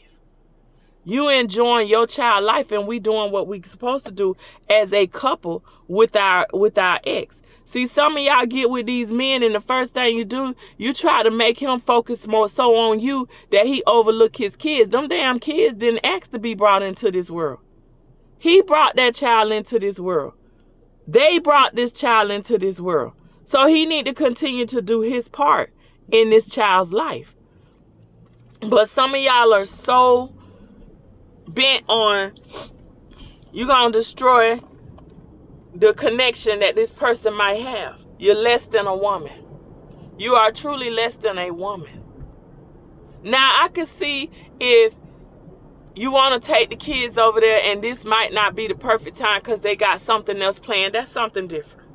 You 1.04 1.28
enjoying 1.28 1.88
your 1.88 2.06
child 2.06 2.44
life 2.44 2.70
and 2.70 2.86
we 2.86 3.00
doing 3.00 3.32
what 3.32 3.48
we 3.48 3.60
supposed 3.62 4.06
to 4.06 4.12
do 4.12 4.36
as 4.70 4.92
a 4.92 5.08
couple 5.08 5.64
with 5.92 6.16
our 6.16 6.46
with 6.54 6.78
our 6.78 6.98
ex. 7.04 7.42
See, 7.64 7.86
some 7.86 8.16
of 8.16 8.22
y'all 8.22 8.46
get 8.46 8.70
with 8.70 8.86
these 8.86 9.12
men 9.12 9.42
and 9.42 9.54
the 9.54 9.60
first 9.60 9.94
thing 9.94 10.16
you 10.16 10.24
do, 10.24 10.56
you 10.78 10.92
try 10.92 11.22
to 11.22 11.30
make 11.30 11.58
him 11.58 11.80
focus 11.80 12.26
more 12.26 12.48
so 12.48 12.76
on 12.76 12.98
you 12.98 13.28
that 13.50 13.66
he 13.66 13.82
overlook 13.86 14.36
his 14.36 14.56
kids. 14.56 14.90
Them 14.90 15.06
damn 15.06 15.38
kids 15.38 15.76
didn't 15.76 16.04
ask 16.04 16.30
to 16.32 16.38
be 16.38 16.54
brought 16.54 16.82
into 16.82 17.10
this 17.10 17.30
world. 17.30 17.60
He 18.38 18.62
brought 18.62 18.96
that 18.96 19.14
child 19.14 19.52
into 19.52 19.78
this 19.78 20.00
world. 20.00 20.32
They 21.06 21.38
brought 21.38 21.76
this 21.76 21.92
child 21.92 22.30
into 22.30 22.58
this 22.58 22.80
world. 22.80 23.12
So 23.44 23.66
he 23.66 23.86
need 23.86 24.06
to 24.06 24.14
continue 24.14 24.66
to 24.66 24.80
do 24.80 25.02
his 25.02 25.28
part 25.28 25.72
in 26.10 26.30
this 26.30 26.48
child's 26.48 26.92
life. 26.92 27.34
But 28.60 28.88
some 28.88 29.14
of 29.14 29.20
y'all 29.20 29.52
are 29.52 29.64
so 29.64 30.32
bent 31.46 31.84
on 31.88 32.32
you 33.52 33.66
gonna 33.66 33.92
destroy 33.92 34.60
the 35.74 35.94
connection 35.94 36.60
that 36.60 36.74
this 36.74 36.92
person 36.92 37.34
might 37.34 37.60
have. 37.60 38.00
You're 38.18 38.34
less 38.34 38.66
than 38.66 38.86
a 38.86 38.96
woman. 38.96 39.44
You 40.18 40.34
are 40.34 40.52
truly 40.52 40.90
less 40.90 41.16
than 41.16 41.38
a 41.38 41.50
woman. 41.50 42.02
Now 43.22 43.56
I 43.60 43.68
can 43.68 43.86
see 43.86 44.30
if 44.60 44.94
you 45.94 46.10
want 46.10 46.40
to 46.40 46.46
take 46.46 46.70
the 46.70 46.76
kids 46.76 47.18
over 47.18 47.40
there 47.40 47.60
and 47.64 47.82
this 47.82 48.04
might 48.04 48.32
not 48.32 48.54
be 48.54 48.66
the 48.66 48.74
perfect 48.74 49.16
time 49.16 49.40
because 49.40 49.60
they 49.60 49.76
got 49.76 50.00
something 50.00 50.40
else 50.40 50.58
planned. 50.58 50.94
That's 50.94 51.10
something 51.10 51.46
different. 51.46 51.88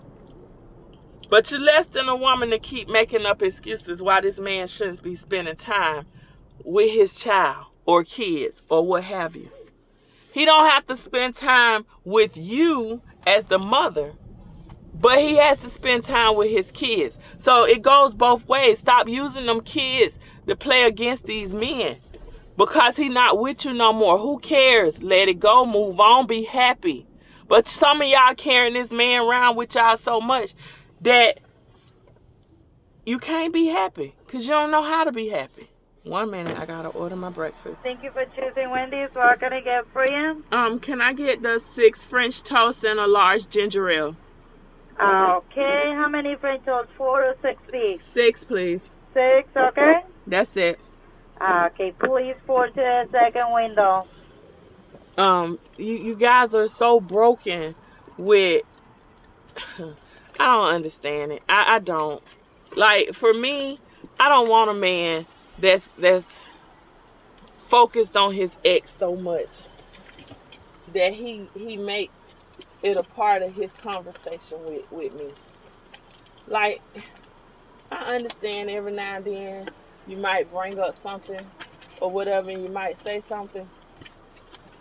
But 1.29 1.51
you're 1.51 1.59
less 1.59 1.87
than 1.87 2.07
a 2.07 2.15
woman 2.15 2.51
to 2.51 2.59
keep 2.59 2.87
making 2.89 3.25
up 3.25 3.41
excuses 3.41 4.01
why 4.01 4.21
this 4.21 4.39
man 4.39 4.67
shouldn't 4.67 5.03
be 5.03 5.15
spending 5.15 5.55
time 5.55 6.05
with 6.63 6.91
his 6.91 7.19
child 7.19 7.67
or 7.85 8.03
kids 8.03 8.61
or 8.69 8.85
what 8.85 9.03
have 9.03 9.35
you. 9.35 9.49
He 10.33 10.45
don't 10.45 10.69
have 10.69 10.85
to 10.87 10.95
spend 10.95 11.35
time 11.35 11.85
with 12.05 12.37
you 12.37 13.01
as 13.27 13.45
the 13.45 13.59
mother, 13.59 14.13
but 14.93 15.19
he 15.19 15.35
has 15.35 15.59
to 15.59 15.69
spend 15.69 16.05
time 16.05 16.35
with 16.35 16.49
his 16.49 16.71
kids. 16.71 17.19
So 17.37 17.65
it 17.65 17.81
goes 17.81 18.13
both 18.13 18.47
ways. 18.47 18.79
Stop 18.79 19.07
using 19.07 19.45
them 19.45 19.61
kids 19.61 20.17
to 20.47 20.55
play 20.55 20.83
against 20.83 21.25
these 21.25 21.53
men 21.53 21.97
because 22.55 22.97
he 22.97 23.09
not 23.09 23.37
with 23.37 23.65
you 23.65 23.73
no 23.73 23.93
more. 23.93 24.17
Who 24.17 24.39
cares? 24.39 25.03
Let 25.03 25.27
it 25.27 25.39
go. 25.39 25.65
Move 25.65 25.99
on. 25.99 26.25
Be 26.25 26.43
happy. 26.45 27.05
But 27.47 27.67
some 27.67 28.01
of 28.01 28.07
y'all 28.07 28.33
carrying 28.35 28.73
this 28.73 28.91
man 28.91 29.21
around 29.21 29.55
with 29.55 29.75
y'all 29.75 29.97
so 29.97 30.19
much 30.19 30.53
that 31.01 31.39
you 33.05 33.19
can't 33.19 33.53
be 33.53 33.67
happy 33.67 34.15
because 34.25 34.45
you 34.45 34.51
don't 34.51 34.71
know 34.71 34.83
how 34.83 35.03
to 35.03 35.11
be 35.11 35.29
happy. 35.29 35.69
One 36.07 36.31
minute, 36.31 36.57
I 36.57 36.65
gotta 36.65 36.87
order 36.89 37.17
my 37.17 37.29
breakfast. 37.29 37.83
Thank 37.83 38.01
you 38.01 38.11
for 38.11 38.23
choosing 38.33 38.69
Wendy's. 38.69 39.09
What 39.11 39.41
can 39.41 39.51
I 39.51 39.59
get 39.59 39.85
for 39.91 40.07
you? 40.07 40.41
Um, 40.53 40.79
can 40.79 41.01
I 41.01 41.11
get 41.11 41.41
the 41.41 41.61
six 41.75 41.99
French 41.99 42.43
toast 42.43 42.83
and 42.85 42.97
a 42.97 43.07
large 43.07 43.49
ginger 43.49 43.89
ale? 43.89 44.15
Okay, 44.99 45.91
how 45.93 46.07
many 46.07 46.35
French 46.35 46.63
toast? 46.63 46.89
Four 46.97 47.25
or 47.25 47.35
six 47.41 47.61
please? 47.69 48.01
Six, 48.01 48.45
please. 48.45 48.83
Six, 49.13 49.49
okay? 49.55 49.95
That's 50.25 50.55
it. 50.55 50.79
Okay, 51.41 51.91
please 51.99 52.35
to 52.47 52.71
the 52.73 53.07
second 53.11 53.53
window. 53.53 54.07
Um, 55.17 55.59
you 55.77 55.95
you 55.95 56.15
guys 56.15 56.55
are 56.55 56.67
so 56.67 57.01
broken 57.01 57.75
with. 58.17 58.63
I 60.39 60.45
don't 60.45 60.73
understand 60.73 61.33
it. 61.33 61.43
I 61.49 61.75
I 61.75 61.79
don't. 61.79 62.23
Like 62.77 63.13
for 63.13 63.33
me, 63.33 63.79
I 64.19 64.29
don't 64.29 64.47
want 64.47 64.71
a 64.71 64.73
man 64.73 65.25
that's 65.59 65.91
that's 65.91 66.45
focused 67.57 68.15
on 68.15 68.33
his 68.33 68.55
ex 68.63 68.91
so 68.93 69.15
much 69.15 69.63
that 70.93 71.13
he 71.13 71.47
he 71.55 71.77
makes 71.77 72.17
it 72.83 72.95
a 72.95 73.03
part 73.03 73.41
of 73.41 73.55
his 73.55 73.73
conversation 73.73 74.57
with 74.65 74.89
with 74.91 75.13
me. 75.15 75.29
Like 76.47 76.81
I 77.91 78.15
understand 78.15 78.69
every 78.69 78.93
now 78.93 79.15
and 79.15 79.25
then 79.25 79.69
you 80.07 80.17
might 80.17 80.51
bring 80.51 80.79
up 80.79 80.95
something 81.01 81.45
or 81.99 82.09
whatever 82.09 82.49
and 82.49 82.61
you 82.61 82.69
might 82.69 82.99
say 82.99 83.21
something. 83.21 83.67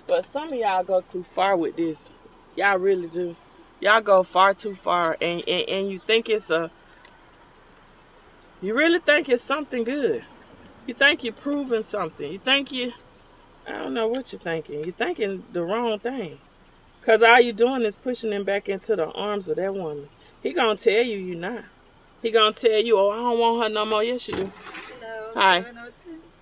But 0.07 0.25
some 0.27 0.53
of 0.53 0.59
y'all 0.59 0.85
go 0.85 1.01
too 1.01 1.25
far 1.25 1.57
with 1.57 1.77
this. 1.77 2.11
Y'all 2.55 2.79
really 2.79 3.09
do. 3.09 3.35
Y'all 3.81 4.01
go 4.01 4.23
far 4.23 4.55
too 4.55 4.75
far 4.75 5.17
and, 5.21 5.43
and, 5.49 5.69
and 5.69 5.91
you 5.91 5.99
think 5.99 6.29
it's 6.29 6.51
a 6.51 6.71
you 8.62 8.75
really 8.75 8.99
think 8.99 9.29
it's 9.29 9.43
something 9.43 9.85
good. 9.85 10.25
You 10.87 10.94
think 10.94 11.25
you're 11.25 11.33
proving 11.33 11.83
something. 11.83 12.31
You 12.33 12.38
think 12.38 12.70
you, 12.70 12.92
I 13.66 13.72
don't 13.72 13.94
know 13.94 14.07
what 14.07 14.33
you're 14.33 14.40
thinking. 14.40 14.85
You're 14.85 14.92
thinking 14.92 15.42
the 15.53 15.62
wrong 15.62 15.99
thing. 15.99 16.38
Because 17.01 17.22
all 17.22 17.40
you're 17.40 17.53
doing 17.53 17.83
is 17.83 17.96
pushing 17.96 18.33
him 18.33 18.44
back 18.44 18.68
into 18.68 18.94
the 18.94 19.11
arms 19.11 19.49
of 19.49 19.57
that 19.57 19.75
woman. 19.75 20.09
He 20.42 20.53
going 20.53 20.77
to 20.77 20.83
tell 20.83 21.03
you 21.03 21.18
you're 21.18 21.38
not. 21.38 21.64
He 22.22 22.31
going 22.31 22.55
to 22.55 22.68
tell 22.68 22.81
you, 22.81 22.99
oh, 22.99 23.11
I 23.11 23.16
don't 23.16 23.38
want 23.38 23.62
her 23.64 23.68
no 23.68 23.85
more. 23.85 24.03
Yes, 24.03 24.29
you 24.29 24.35
do. 24.35 24.53
No, 25.01 25.31
Hi. 25.35 25.64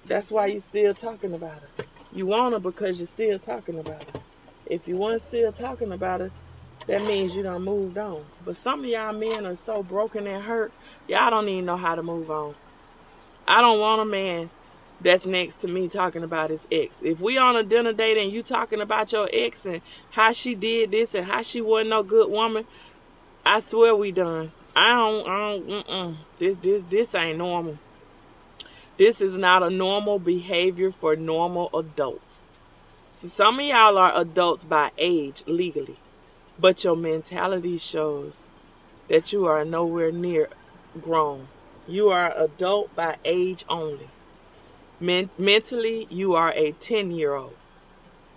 That's 0.04 0.30
why 0.30 0.46
you 0.46 0.60
still 0.60 0.92
talking 0.92 1.34
about 1.34 1.60
her. 1.60 1.84
You 2.12 2.26
want 2.26 2.52
her 2.52 2.60
because 2.60 2.98
you're 2.98 3.08
still 3.08 3.38
talking 3.38 3.78
about 3.78 4.04
her. 4.04 4.20
If 4.66 4.86
you 4.86 4.96
weren't 4.96 5.22
still 5.22 5.52
talking 5.52 5.90
about 5.92 6.20
her, 6.20 6.30
that 6.86 7.02
means 7.06 7.34
you 7.34 7.42
done 7.42 7.62
moved 7.62 7.96
on. 7.96 8.24
But 8.44 8.56
some 8.56 8.80
of 8.80 8.86
y'all 8.86 9.12
men 9.12 9.46
are 9.46 9.56
so 9.56 9.82
broken 9.82 10.26
and 10.26 10.44
hurt, 10.44 10.72
y'all 11.08 11.30
don't 11.30 11.48
even 11.48 11.64
know 11.64 11.76
how 11.78 11.94
to 11.94 12.02
move 12.02 12.30
on. 12.30 12.54
I 13.46 13.60
don't 13.60 13.80
want 13.80 14.00
a 14.00 14.04
man 14.04 14.50
that's 15.00 15.26
next 15.26 15.56
to 15.56 15.68
me 15.68 15.88
talking 15.88 16.22
about 16.22 16.50
his 16.50 16.66
ex. 16.72 17.00
If 17.02 17.20
we 17.20 17.36
on 17.36 17.56
a 17.56 17.62
dinner 17.62 17.92
date 17.92 18.16
and 18.16 18.32
you 18.32 18.42
talking 18.42 18.80
about 18.80 19.12
your 19.12 19.28
ex 19.32 19.66
and 19.66 19.82
how 20.10 20.32
she 20.32 20.54
did 20.54 20.92
this 20.92 21.14
and 21.14 21.26
how 21.26 21.42
she 21.42 21.60
wasn't 21.60 21.90
no 21.90 22.02
good 22.02 22.30
woman, 22.30 22.64
I 23.44 23.60
swear 23.60 23.94
we 23.94 24.12
done. 24.12 24.52
I 24.74 24.94
don't, 24.94 25.28
I 25.28 25.38
don't, 25.38 25.68
mm-mm. 25.68 26.16
This, 26.38 26.56
this, 26.56 26.82
this 26.88 27.14
ain't 27.14 27.38
normal. 27.38 27.78
This 28.96 29.20
is 29.20 29.34
not 29.34 29.62
a 29.62 29.70
normal 29.70 30.18
behavior 30.18 30.90
for 30.90 31.16
normal 31.16 31.68
adults. 31.74 32.48
So 33.12 33.28
some 33.28 33.60
of 33.60 33.66
y'all 33.66 33.98
are 33.98 34.18
adults 34.18 34.64
by 34.64 34.90
age 34.98 35.44
legally, 35.46 35.96
but 36.58 36.82
your 36.82 36.96
mentality 36.96 37.76
shows 37.76 38.46
that 39.08 39.32
you 39.32 39.46
are 39.46 39.64
nowhere 39.64 40.10
near 40.10 40.48
grown. 41.00 41.48
You 41.86 42.08
are 42.10 42.32
adult 42.36 42.94
by 42.96 43.16
age 43.24 43.64
only. 43.68 44.08
Men- 45.00 45.30
mentally, 45.38 46.06
you 46.10 46.34
are 46.34 46.52
a 46.52 46.72
10 46.72 47.10
year 47.10 47.34
old 47.34 47.54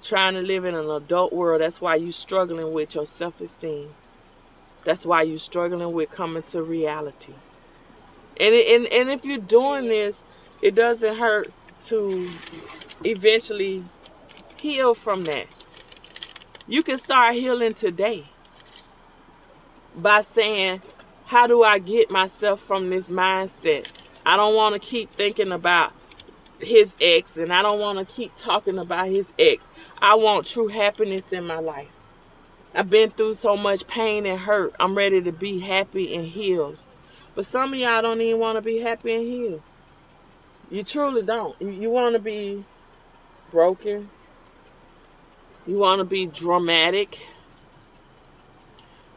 trying 0.02 0.34
to 0.36 0.42
live 0.42 0.66
in 0.66 0.76
an 0.76 0.90
adult 0.90 1.34
world. 1.34 1.62
That's 1.62 1.82
why 1.82 1.96
you're 1.96 2.12
struggling 2.12 2.74
with 2.74 2.96
your 2.96 3.06
self 3.06 3.42
esteem. 3.42 3.90
That's 4.84 5.06
why 5.06 5.24
you're 5.24 5.38
struggling 5.38 5.92
with 5.92 6.12
coming 6.12 6.44
to 6.44 6.62
reality. 6.62 7.34
And, 8.40 8.54
and, 8.54 8.86
and 8.88 9.10
if 9.10 9.26
you're 9.26 9.38
doing 9.40 9.90
this, 9.90 10.24
it 10.62 10.76
doesn't 10.76 11.18
hurt 11.18 11.52
to 11.84 12.30
eventually 13.04 13.84
heal 14.62 14.94
from 14.94 15.24
that. 15.26 15.48
You 16.68 16.84
can 16.84 16.98
start 16.98 17.36
healing 17.36 17.74
today 17.74 18.26
by 19.96 20.22
saying, 20.22 20.82
how 21.28 21.46
do 21.46 21.62
I 21.62 21.78
get 21.78 22.10
myself 22.10 22.62
from 22.62 22.90
this 22.90 23.10
mindset? 23.10 23.92
I 24.26 24.38
don't 24.38 24.56
want 24.56 24.76
to 24.76 24.80
keep 24.80 25.12
thinking 25.12 25.52
about 25.52 25.92
his 26.60 26.96
ex 27.02 27.36
and 27.36 27.52
I 27.52 27.62
don't 27.62 27.80
want 27.80 28.00
to 28.00 28.06
keep 28.06 28.34
talking 28.38 28.78
about 28.78 29.10
his 29.10 29.34
ex. 29.38 29.68
I 30.02 30.16
want 30.16 30.48
true 30.48 30.70
happiness 30.70 31.34
in 31.34 31.46
my 31.46 31.60
life. 31.60 31.90
I've 32.74 32.90
been 32.90 33.12
through 33.12 33.34
so 33.34 33.58
much 33.58 33.88
pain 33.88 34.26
and 34.26 34.40
hurt. 34.40 34.74
I'm 34.80 34.96
ready 34.96 35.22
to 35.22 35.34
be 35.34 35.60
happy 35.60 36.16
and 36.16 36.26
healed. 36.26 36.78
But 37.36 37.46
some 37.46 37.74
of 37.74 37.80
y'all 37.80 38.02
don't 38.02 38.22
even 38.22 38.40
want 38.40 38.56
to 38.56 38.62
be 38.62 38.80
happy 38.80 39.14
and 39.14 39.24
healed. 39.24 39.62
You 40.72 40.84
truly 40.84 41.24
don't. 41.24 41.60
You, 41.62 41.90
want 41.90 42.14
to 42.14 42.20
be 42.20 42.64
broken. 43.52 44.10
You 45.66 45.78
want 45.78 46.00
to 46.00 46.06
be 46.06 46.26
dramatic. 46.26 47.20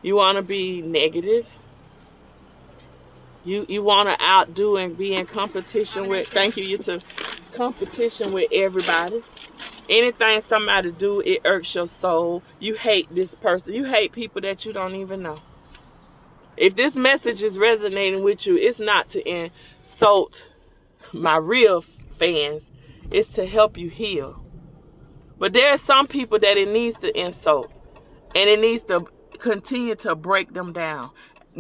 You 0.03 0.17
want 0.17 0.37
to 0.37 0.43
be 0.43 0.83
negative. 0.83 1.47
You 3.45 3.65
you 3.69 3.83
want 3.83 4.09
to 4.09 4.25
outdo 4.25 4.77
and 4.77 4.97
be 4.97 5.15
in 5.15 5.27
competition 5.27 6.09
with. 6.09 6.29
Thank 6.29 6.57
you. 6.57 6.65
You 6.65 6.79
to 6.79 7.01
competition 7.55 8.33
with 8.33 8.49
everybody. 8.53 9.23
Anything 9.89 10.41
somebody 10.41 10.93
do, 10.93 11.21
it 11.21 11.41
irks 11.45 11.75
your 11.75 11.89
soul. 11.89 12.43
You 12.61 12.75
hate 12.75 13.09
this 13.11 13.35
person. 13.35 13.75
You 13.75 13.85
hate 13.85 14.13
people 14.13 14.41
that 14.43 14.65
you 14.65 14.73
don't 14.73 14.95
even 14.95 15.23
know. 15.23 15.37
If 16.57 16.77
this 16.77 16.95
message 16.95 17.43
is 17.43 17.59
resonating 17.59 18.23
with 18.23 18.47
you, 18.47 18.57
it's 18.57 18.79
not 18.79 19.09
to 19.11 19.29
insult 19.29 20.47
my 21.13 21.37
real 21.39 21.81
fans. 22.19 22.71
It's 23.11 23.33
to 23.33 23.47
help 23.47 23.77
you 23.77 23.89
heal. 23.89 24.45
But 25.39 25.55
there 25.55 25.71
are 25.71 25.79
some 25.79 26.07
people 26.07 26.39
that 26.39 26.57
it 26.57 26.69
needs 26.69 26.99
to 26.99 27.19
insult. 27.19 27.73
And 28.35 28.49
it 28.49 28.61
needs 28.61 28.85
to 28.85 29.07
continue 29.39 29.95
to 29.97 30.15
break 30.15 30.53
them 30.53 30.73
down 30.73 31.11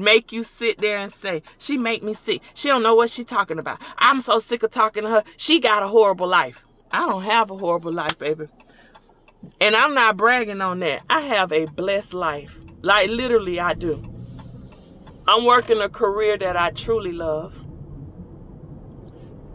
make 0.00 0.32
you 0.32 0.42
sit 0.42 0.78
there 0.78 0.98
and 0.98 1.12
say, 1.12 1.42
she 1.58 1.76
make 1.76 2.02
me 2.02 2.14
sick. 2.14 2.42
She 2.54 2.68
don't 2.68 2.82
know 2.82 2.94
what 2.94 3.10
she 3.10 3.24
talking 3.24 3.58
about. 3.58 3.80
I'm 3.98 4.20
so 4.20 4.38
sick 4.38 4.62
of 4.62 4.70
talking 4.70 5.04
to 5.04 5.08
her. 5.10 5.24
She 5.36 5.60
got 5.60 5.82
a 5.82 5.88
horrible 5.88 6.26
life. 6.26 6.64
I 6.90 7.06
don't 7.06 7.22
have 7.22 7.50
a 7.50 7.56
horrible 7.56 7.92
life, 7.92 8.18
baby. 8.18 8.46
And 9.60 9.76
I'm 9.76 9.94
not 9.94 10.16
bragging 10.16 10.60
on 10.60 10.80
that. 10.80 11.02
I 11.08 11.20
have 11.20 11.52
a 11.52 11.66
blessed 11.66 12.14
life. 12.14 12.58
Like 12.82 13.10
literally 13.10 13.60
I 13.60 13.74
do. 13.74 14.02
I'm 15.28 15.44
working 15.44 15.80
a 15.80 15.88
career 15.88 16.36
that 16.38 16.56
I 16.56 16.70
truly 16.70 17.12
love. 17.12 17.54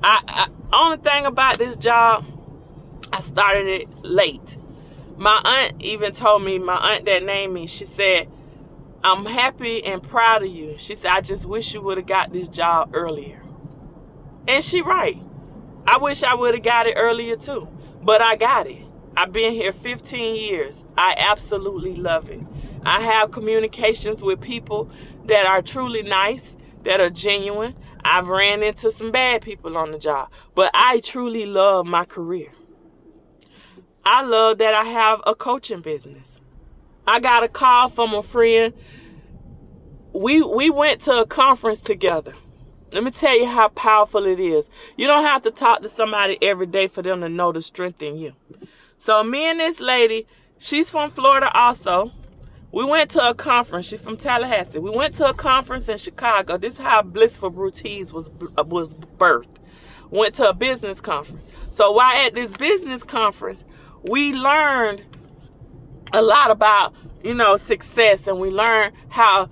I, 0.03 0.21
I 0.27 0.47
only 0.73 0.97
thing 0.97 1.25
about 1.25 1.57
this 1.57 1.75
job, 1.75 2.25
I 3.11 3.21
started 3.21 3.67
it 3.67 4.03
late. 4.03 4.57
My 5.17 5.41
aunt 5.43 5.81
even 5.81 6.11
told 6.11 6.43
me, 6.43 6.59
my 6.59 6.75
aunt 6.75 7.05
that 7.05 7.23
named 7.23 7.53
me, 7.53 7.67
she 7.67 7.85
said, 7.85 8.29
I'm 9.05 9.27
happy 9.27 9.85
and 9.85 10.01
proud 10.01 10.41
of 10.41 10.49
you. 10.49 10.79
She 10.79 10.95
said, 10.95 11.11
I 11.11 11.21
just 11.21 11.45
wish 11.45 11.75
you 11.75 11.81
would 11.83 11.97
have 11.97 12.07
got 12.07 12.33
this 12.33 12.47
job 12.47 12.89
earlier. 12.95 13.39
And 14.47 14.63
she 14.63 14.81
right. 14.81 15.21
I 15.85 15.99
wish 15.99 16.23
I 16.23 16.33
would 16.33 16.55
have 16.55 16.63
got 16.63 16.87
it 16.87 16.95
earlier 16.97 17.35
too. 17.35 17.69
But 18.01 18.23
I 18.23 18.35
got 18.35 18.65
it. 18.65 18.81
I've 19.15 19.31
been 19.31 19.53
here 19.53 19.71
15 19.71 20.35
years. 20.35 20.85
I 20.97 21.13
absolutely 21.19 21.95
love 21.95 22.31
it. 22.31 22.41
I 22.83 23.01
have 23.01 23.29
communications 23.29 24.23
with 24.23 24.41
people 24.41 24.89
that 25.25 25.45
are 25.45 25.61
truly 25.61 26.01
nice, 26.01 26.57
that 26.81 26.99
are 26.99 27.11
genuine. 27.11 27.75
I've 28.03 28.27
ran 28.27 28.63
into 28.63 28.91
some 28.91 29.11
bad 29.11 29.43
people 29.43 29.77
on 29.77 29.91
the 29.91 29.99
job, 29.99 30.31
but 30.55 30.71
I 30.73 30.99
truly 30.99 31.45
love 31.45 31.85
my 31.85 32.05
career. 32.05 32.53
I 34.03 34.23
love 34.23 34.57
that 34.57 34.73
I 34.73 34.85
have 34.85 35.21
a 35.27 35.35
coaching 35.35 35.81
business. 35.81 36.39
I 37.07 37.19
got 37.19 37.43
a 37.43 37.47
call 37.47 37.89
from 37.89 38.15
a 38.15 38.23
friend. 38.23 38.73
We 40.15 40.41
we 40.41 40.69
went 40.69 41.01
to 41.01 41.19
a 41.19 41.25
conference 41.25 41.81
together. 41.81 42.33
Let 42.93 43.03
me 43.03 43.11
tell 43.11 43.37
you 43.37 43.47
how 43.47 43.67
powerful 43.67 44.25
it 44.25 44.39
is. 44.39 44.69
You 44.95 45.07
don't 45.07 45.25
have 45.25 45.43
to 45.43 45.51
talk 45.51 45.81
to 45.81 45.89
somebody 45.89 46.37
every 46.41 46.67
day 46.67 46.87
for 46.87 47.01
them 47.01 47.19
to 47.19 47.27
know 47.27 47.51
the 47.51 47.61
strength 47.61 48.01
in 48.01 48.15
you. 48.15 48.31
So 48.97 49.21
me 49.25 49.49
and 49.49 49.59
this 49.59 49.81
lady, 49.81 50.25
she's 50.57 50.89
from 50.89 51.11
Florida 51.11 51.51
also. 51.53 52.13
We 52.71 52.85
went 52.85 53.11
to 53.11 53.27
a 53.27 53.33
conference. 53.33 53.87
She's 53.87 53.99
from 53.99 54.15
Tallahassee. 54.15 54.79
We 54.79 54.89
went 54.89 55.15
to 55.15 55.27
a 55.27 55.33
conference 55.33 55.89
in 55.89 55.97
Chicago. 55.97 56.57
This 56.57 56.75
is 56.75 56.79
how 56.79 57.01
Blissful 57.01 57.49
Brew-Teas 57.49 58.13
was 58.13 58.31
was 58.65 58.93
birthed. 58.93 59.57
Went 60.11 60.35
to 60.35 60.47
a 60.47 60.53
business 60.53 61.01
conference. 61.01 61.43
So 61.71 61.91
while 61.91 62.15
at 62.25 62.33
this 62.33 62.53
business 62.53 63.03
conference, 63.03 63.65
we 64.03 64.31
learned 64.31 65.03
a 66.13 66.21
lot 66.21 66.51
about, 66.51 66.93
you 67.21 67.33
know, 67.33 67.57
success 67.57 68.27
and 68.27 68.39
we 68.39 68.49
learned 68.49 68.93
how 69.09 69.49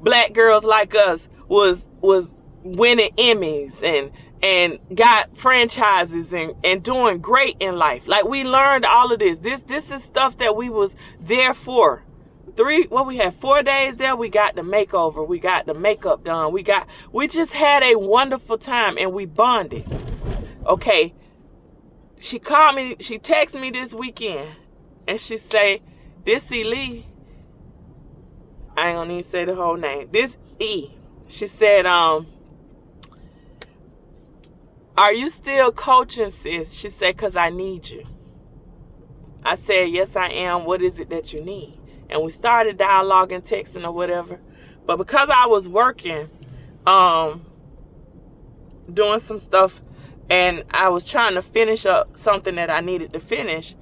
black 0.00 0.32
girls 0.32 0.64
like 0.64 0.94
us 0.94 1.28
was 1.48 1.86
was 2.00 2.34
winning 2.62 3.12
Emmys 3.16 3.82
and 3.82 4.10
and 4.42 4.78
got 4.94 5.36
franchises 5.36 6.32
and, 6.32 6.54
and 6.62 6.82
doing 6.82 7.18
great 7.18 7.56
in 7.60 7.76
life. 7.76 8.06
Like 8.06 8.24
we 8.24 8.44
learned 8.44 8.84
all 8.84 9.12
of 9.12 9.18
this. 9.18 9.38
This 9.38 9.62
this 9.62 9.90
is 9.90 10.02
stuff 10.02 10.38
that 10.38 10.56
we 10.56 10.68
was 10.68 10.94
there 11.20 11.54
for. 11.54 12.04
Three 12.56 12.84
what 12.84 13.06
we 13.06 13.18
had 13.18 13.34
four 13.34 13.62
days 13.62 13.96
there, 13.96 14.16
we 14.16 14.28
got 14.28 14.56
the 14.56 14.62
makeover, 14.62 15.26
we 15.26 15.38
got 15.38 15.66
the 15.66 15.74
makeup 15.74 16.24
done, 16.24 16.52
we 16.52 16.62
got 16.62 16.86
we 17.12 17.28
just 17.28 17.52
had 17.52 17.82
a 17.82 17.96
wonderful 17.96 18.58
time 18.58 18.96
and 18.98 19.12
we 19.12 19.26
bonded. 19.26 19.86
Okay. 20.66 21.14
She 22.20 22.40
called 22.40 22.74
me, 22.74 22.96
she 22.98 23.18
texted 23.18 23.60
me 23.60 23.70
this 23.70 23.94
weekend 23.94 24.50
and 25.06 25.20
she 25.20 25.36
say, 25.36 25.82
This 26.24 26.50
Lee. 26.50 27.06
I 28.78 28.90
ain't 28.90 28.96
gonna 28.96 29.12
even 29.12 29.24
say 29.24 29.44
the 29.44 29.54
whole 29.54 29.76
name. 29.76 30.08
This 30.12 30.36
E. 30.58 30.90
She 31.26 31.46
said, 31.46 31.84
um, 31.84 32.26
are 34.96 35.12
you 35.12 35.28
still 35.28 35.72
coaching, 35.72 36.30
sis? 36.30 36.74
She 36.74 36.88
said, 36.88 37.16
because 37.16 37.36
I 37.36 37.50
need 37.50 37.88
you. 37.88 38.04
I 39.44 39.56
said, 39.56 39.90
yes, 39.90 40.16
I 40.16 40.28
am. 40.28 40.64
What 40.64 40.82
is 40.82 40.98
it 40.98 41.10
that 41.10 41.32
you 41.32 41.44
need? 41.44 41.78
And 42.08 42.22
we 42.22 42.30
started 42.30 42.78
dialoguing, 42.78 43.46
texting 43.46 43.84
or 43.84 43.92
whatever. 43.92 44.40
But 44.86 44.96
because 44.96 45.28
I 45.32 45.46
was 45.46 45.68
working, 45.68 46.30
um, 46.86 47.44
doing 48.92 49.18
some 49.18 49.38
stuff, 49.38 49.82
and 50.30 50.64
I 50.70 50.88
was 50.88 51.04
trying 51.04 51.34
to 51.34 51.42
finish 51.42 51.84
up 51.84 52.16
something 52.16 52.54
that 52.56 52.70
I 52.70 52.80
needed 52.80 53.12
to 53.12 53.20
finish, 53.20 53.74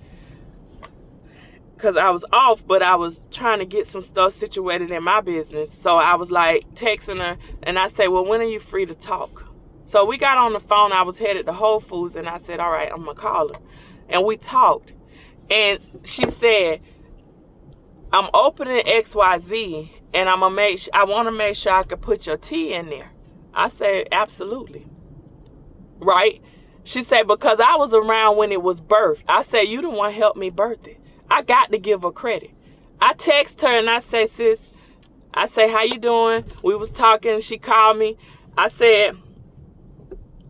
because 1.77 1.97
I 1.97 2.09
was 2.11 2.25
off, 2.33 2.67
but 2.67 2.83
I 2.83 2.97
was 2.97 3.27
trying 3.31 3.59
to 3.59 3.67
get 3.67 3.87
some 3.87 4.01
stuff 4.01 4.33
situated 4.33 4.91
in 4.91 5.03
my 5.03 5.21
business. 5.21 5.71
So 5.71 5.97
I 5.97 6.15
was 6.15 6.31
like 6.31 6.75
texting 6.75 7.19
her, 7.19 7.37
and 7.62 7.79
I 7.79 7.89
said, 7.89 8.09
Well, 8.09 8.25
when 8.25 8.41
are 8.41 8.45
you 8.45 8.61
free 8.61 8.87
to 8.87 8.95
talk? 8.95 9.45
So 9.85 10.05
we 10.05 10.17
got 10.17 10.39
on 10.39 10.53
the 10.53 10.61
phone. 10.61 10.93
I 10.93 11.03
was 11.03 11.19
headed 11.19 11.47
to 11.47 11.53
Whole 11.53 11.81
Foods, 11.81 12.17
and 12.17 12.29
I 12.29 12.39
said, 12.39 12.61
All 12.61 12.71
right, 12.71 12.91
I'm 12.91 13.05
going 13.05 13.15
to 13.15 13.21
call 13.23 13.49
her. 13.49 13.61
And 14.09 14.25
we 14.25 14.37
talked. 14.37 14.95
And 15.51 15.79
she 16.05 16.29
said, 16.31 16.81
I'm 18.12 18.31
opening 18.33 18.85
XYZ, 18.85 19.91
and 20.15 20.29
I'm 20.29 20.41
gonna 20.41 20.55
make 20.55 20.89
I 20.95 21.05
want 21.05 21.29
to 21.29 21.33
make 21.33 21.57
sure 21.57 21.73
I 21.73 21.83
can 21.83 21.99
put 21.99 22.27
your 22.27 22.37
tea 22.37 22.73
in 22.73 22.89
there. 22.89 23.12
I 23.53 23.69
said, 23.69 24.09
Absolutely. 24.11 24.87
Right? 25.99 26.41
She 26.85 27.03
said, 27.03 27.27
Because 27.27 27.61
I 27.61 27.77
was 27.77 27.93
around 27.93 28.37
when 28.37 28.51
it 28.51 28.62
was 28.62 28.81
birthed. 28.81 29.25
I 29.29 29.43
said, 29.43 29.62
You 29.62 29.83
don't 29.83 29.97
want 29.97 30.15
to 30.15 30.19
help 30.19 30.37
me 30.37 30.51
birth 30.51 30.87
it. 30.87 31.01
I 31.31 31.43
got 31.43 31.71
to 31.73 31.79
give 31.79 32.03
her 32.03 32.11
credit. 32.11 32.51
I 33.01 33.12
text 33.12 33.61
her 33.61 33.77
and 33.79 33.91
I 33.91 33.99
say, 33.99 34.27
sis, 34.27 34.71
I 35.35 35.47
say, 35.47 35.71
how 35.71 35.83
you 35.83 35.99
doing? 35.99 36.45
We 36.62 36.75
was 36.75 36.91
talking. 36.91 37.41
She 37.41 37.59
called 37.59 37.99
me. 37.99 38.17
I 38.57 38.69
said, 38.69 39.17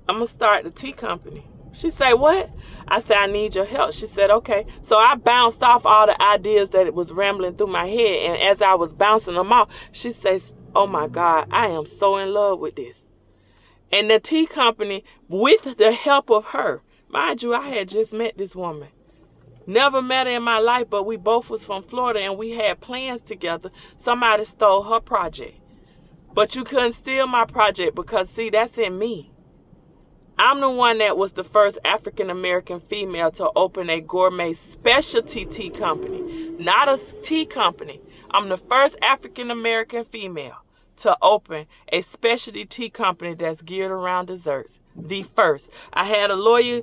I'm 0.09 0.17
gonna 0.17 0.27
start 0.27 0.65
the 0.65 0.71
tea 0.71 0.93
company. 0.93 1.45
She 1.73 1.91
said, 1.91 2.15
what? 2.15 2.51
I 2.89 3.01
said, 3.01 3.17
I 3.17 3.27
need 3.27 3.55
your 3.57 3.65
help. 3.65 3.93
She 3.93 4.07
said, 4.07 4.31
okay. 4.31 4.65
So 4.81 4.97
I 4.97 5.17
bounced 5.17 5.63
off 5.63 5.85
all 5.85 6.07
the 6.07 6.21
ideas 6.23 6.71
that 6.71 6.87
it 6.87 6.95
was 6.95 7.13
rambling 7.13 7.57
through 7.57 7.67
my 7.67 7.87
head. 7.87 8.31
And 8.31 8.43
as 8.43 8.63
I 8.63 8.75
was 8.75 8.93
bouncing 8.93 9.35
them 9.35 9.53
off, 9.53 9.69
she 9.91 10.13
says, 10.13 10.55
oh 10.75 10.87
my 10.87 11.09
God, 11.09 11.49
I 11.51 11.67
am 11.67 11.85
so 11.85 12.17
in 12.17 12.33
love 12.33 12.61
with 12.61 12.77
this. 12.77 13.09
And 13.93 14.11
the 14.11 14.21
tea 14.21 14.47
company, 14.47 15.05
with 15.29 15.77
the 15.77 15.93
help 15.93 16.31
of 16.31 16.47
her, 16.47 16.83
mind 17.09 17.43
you, 17.43 17.55
I 17.55 17.69
had 17.69 17.89
just 17.89 18.13
met 18.13 18.39
this 18.39 18.55
woman. 18.55 18.89
Never 19.67 20.01
met 20.01 20.27
her 20.27 20.35
in 20.35 20.43
my 20.43 20.59
life, 20.59 20.89
but 20.89 21.05
we 21.05 21.17
both 21.17 21.51
was 21.51 21.65
from 21.65 21.83
Florida 21.83 22.21
and 22.21 22.39
we 22.39 22.53
had 22.53 22.81
plans 22.81 23.23
together. 23.23 23.71
Somebody 23.97 24.45
stole 24.45 24.85
her 24.85 25.01
project. 25.01 25.59
But 26.33 26.55
you 26.55 26.65
couldn't 26.65 26.93
steal 26.93 27.27
my 27.27 27.45
project 27.47 27.95
because 27.95 28.31
see, 28.31 28.51
that's 28.51 28.79
in 28.79 28.99
me. 28.99 29.33
I'm 30.39 30.61
the 30.61 30.69
one 30.69 30.99
that 30.99 31.17
was 31.17 31.33
the 31.33 31.45
first 31.45 31.79
African 31.83 32.29
American 32.29 32.79
female 32.79 33.31
to 33.33 33.51
open 33.57 33.89
a 33.89 34.03
gourmet 34.03 34.53
specialty 34.53 35.47
tea 35.47 35.71
company, 35.71 36.55
not 36.59 36.91
a 36.91 36.99
tea 37.23 37.47
company. 37.47 38.03
I'm 38.31 38.51
the 38.51 38.59
first 38.59 38.99
African 39.01 39.51
American 39.51 40.05
female 40.05 40.59
to 40.99 41.17
open 41.23 41.67
a 41.91 42.03
specialty 42.03 42.67
tea 42.67 42.91
company 42.91 43.35
that's 43.35 43.63
geared 43.63 43.91
around 43.91 44.27
desserts. 44.27 44.79
The 44.95 45.23
first. 45.23 45.71
I 45.93 46.05
had 46.05 46.31
a 46.31 46.37
lawyer 46.37 46.83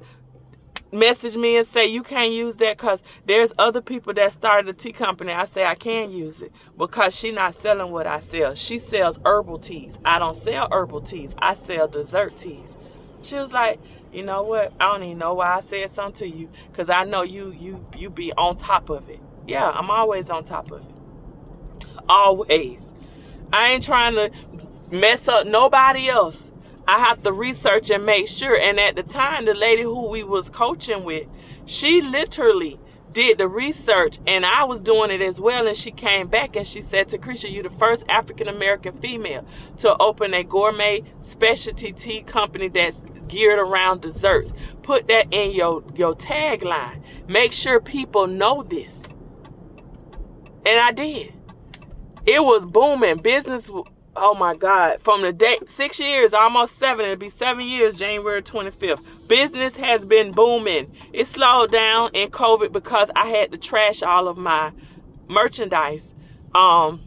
message 0.93 1.35
me 1.35 1.57
and 1.57 1.67
say 1.67 1.85
you 1.85 2.03
can't 2.03 2.31
use 2.31 2.55
that 2.57 2.77
because 2.77 3.03
there's 3.25 3.51
other 3.57 3.81
people 3.81 4.13
that 4.13 4.31
started 4.31 4.69
a 4.69 4.73
tea 4.73 4.91
company. 4.91 5.33
I 5.33 5.45
say 5.45 5.65
i 5.65 5.75
can 5.75 6.11
use 6.11 6.41
it 6.41 6.51
because 6.77 7.15
she 7.15 7.31
not 7.31 7.55
selling 7.55 7.91
what 7.91 8.07
i 8.07 8.19
sell. 8.19 8.55
She 8.55 8.79
sells 8.79 9.19
herbal 9.25 9.59
teas. 9.59 9.97
I 10.05 10.19
don't 10.19 10.35
sell 10.35 10.67
herbal 10.71 11.01
teas. 11.01 11.33
I 11.39 11.55
sell 11.55 11.87
dessert 11.87 12.37
teas. 12.37 12.77
She 13.23 13.35
was 13.35 13.51
like 13.53 13.79
you 14.11 14.23
know 14.23 14.43
what? 14.43 14.71
I 14.79 14.91
don't 14.91 15.03
even 15.03 15.17
know 15.17 15.33
why 15.33 15.55
i 15.55 15.61
said 15.61 15.89
something 15.89 16.29
to 16.29 16.37
you 16.37 16.49
because 16.71 16.89
i 16.89 17.03
know 17.03 17.23
you 17.23 17.51
you 17.51 17.85
you 17.97 18.09
be 18.09 18.31
on 18.33 18.57
top 18.57 18.89
of 18.89 19.09
it. 19.09 19.19
Yeah 19.47 19.69
i'm 19.69 19.89
always 19.89 20.29
on 20.29 20.43
top 20.43 20.71
of 20.71 20.81
it. 20.81 20.91
Always. 22.07 22.91
I 23.51 23.69
ain't 23.69 23.83
trying 23.83 24.15
to 24.15 24.31
mess 24.91 25.27
up 25.27 25.47
nobody 25.47 26.09
else 26.09 26.51
I 26.87 26.99
have 26.99 27.23
to 27.23 27.31
research 27.31 27.89
and 27.89 28.05
make 28.05 28.27
sure. 28.27 28.57
And 28.59 28.79
at 28.79 28.95
the 28.95 29.03
time, 29.03 29.45
the 29.45 29.53
lady 29.53 29.83
who 29.83 30.07
we 30.07 30.23
was 30.23 30.49
coaching 30.49 31.03
with, 31.03 31.27
she 31.65 32.01
literally 32.01 32.79
did 33.13 33.37
the 33.37 33.47
research 33.47 34.17
and 34.25 34.45
I 34.45 34.63
was 34.63 34.79
doing 34.79 35.11
it 35.11 35.21
as 35.21 35.39
well. 35.39 35.67
And 35.67 35.77
she 35.77 35.91
came 35.91 36.27
back 36.27 36.55
and 36.55 36.65
she 36.67 36.81
said 36.81 37.07
Takresha, 37.07 37.51
you're 37.51 37.63
the 37.63 37.69
first 37.69 38.05
African 38.09 38.47
American 38.47 38.97
female 38.99 39.45
to 39.77 39.95
open 40.01 40.33
a 40.33 40.43
gourmet 40.43 41.03
specialty 41.19 41.93
tea 41.93 42.23
company 42.23 42.67
that's 42.67 43.03
geared 43.27 43.59
around 43.59 44.01
desserts. 44.01 44.53
Put 44.81 45.07
that 45.07 45.27
in 45.31 45.51
your, 45.51 45.83
your 45.95 46.15
tagline. 46.15 47.01
Make 47.27 47.53
sure 47.53 47.79
people 47.79 48.27
know 48.27 48.63
this. 48.63 49.03
And 50.65 50.79
I 50.79 50.91
did. 50.91 51.33
It 52.25 52.43
was 52.43 52.65
booming. 52.65 53.17
Business, 53.17 53.69
oh 54.15 54.33
my 54.33 54.55
God. 54.55 55.01
From 55.01 55.21
the 55.21 55.33
day, 55.33 55.57
six 55.67 55.99
years, 55.99 56.33
almost 56.33 56.77
seven, 56.77 57.05
it'll 57.05 57.17
be 57.17 57.29
seven 57.29 57.65
years, 57.65 57.97
January 57.97 58.41
25th. 58.41 59.03
Business 59.27 59.75
has 59.77 60.05
been 60.05 60.31
booming. 60.31 60.91
It 61.11 61.27
slowed 61.27 61.71
down 61.71 62.11
in 62.13 62.29
COVID 62.29 62.71
because 62.71 63.09
I 63.15 63.27
had 63.27 63.51
to 63.51 63.57
trash 63.57 64.03
all 64.03 64.27
of 64.27 64.37
my 64.37 64.71
merchandise. 65.27 66.13
Um, 66.53 67.01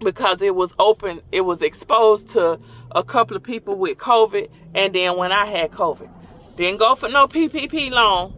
because 0.00 0.40
it 0.42 0.54
was 0.54 0.74
open, 0.78 1.20
it 1.30 1.42
was 1.42 1.62
exposed 1.62 2.28
to 2.28 2.58
a 2.90 3.04
couple 3.04 3.36
of 3.36 3.42
people 3.42 3.76
with 3.76 3.98
COVID, 3.98 4.48
and 4.74 4.94
then 4.94 5.16
when 5.16 5.32
I 5.32 5.46
had 5.46 5.70
COVID, 5.70 6.08
didn't 6.56 6.78
go 6.78 6.94
for 6.94 7.08
no 7.08 7.26
PPP 7.26 7.90
loan. 7.90 8.34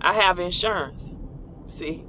I 0.00 0.14
have 0.14 0.38
insurance. 0.38 1.10
See, 1.68 2.04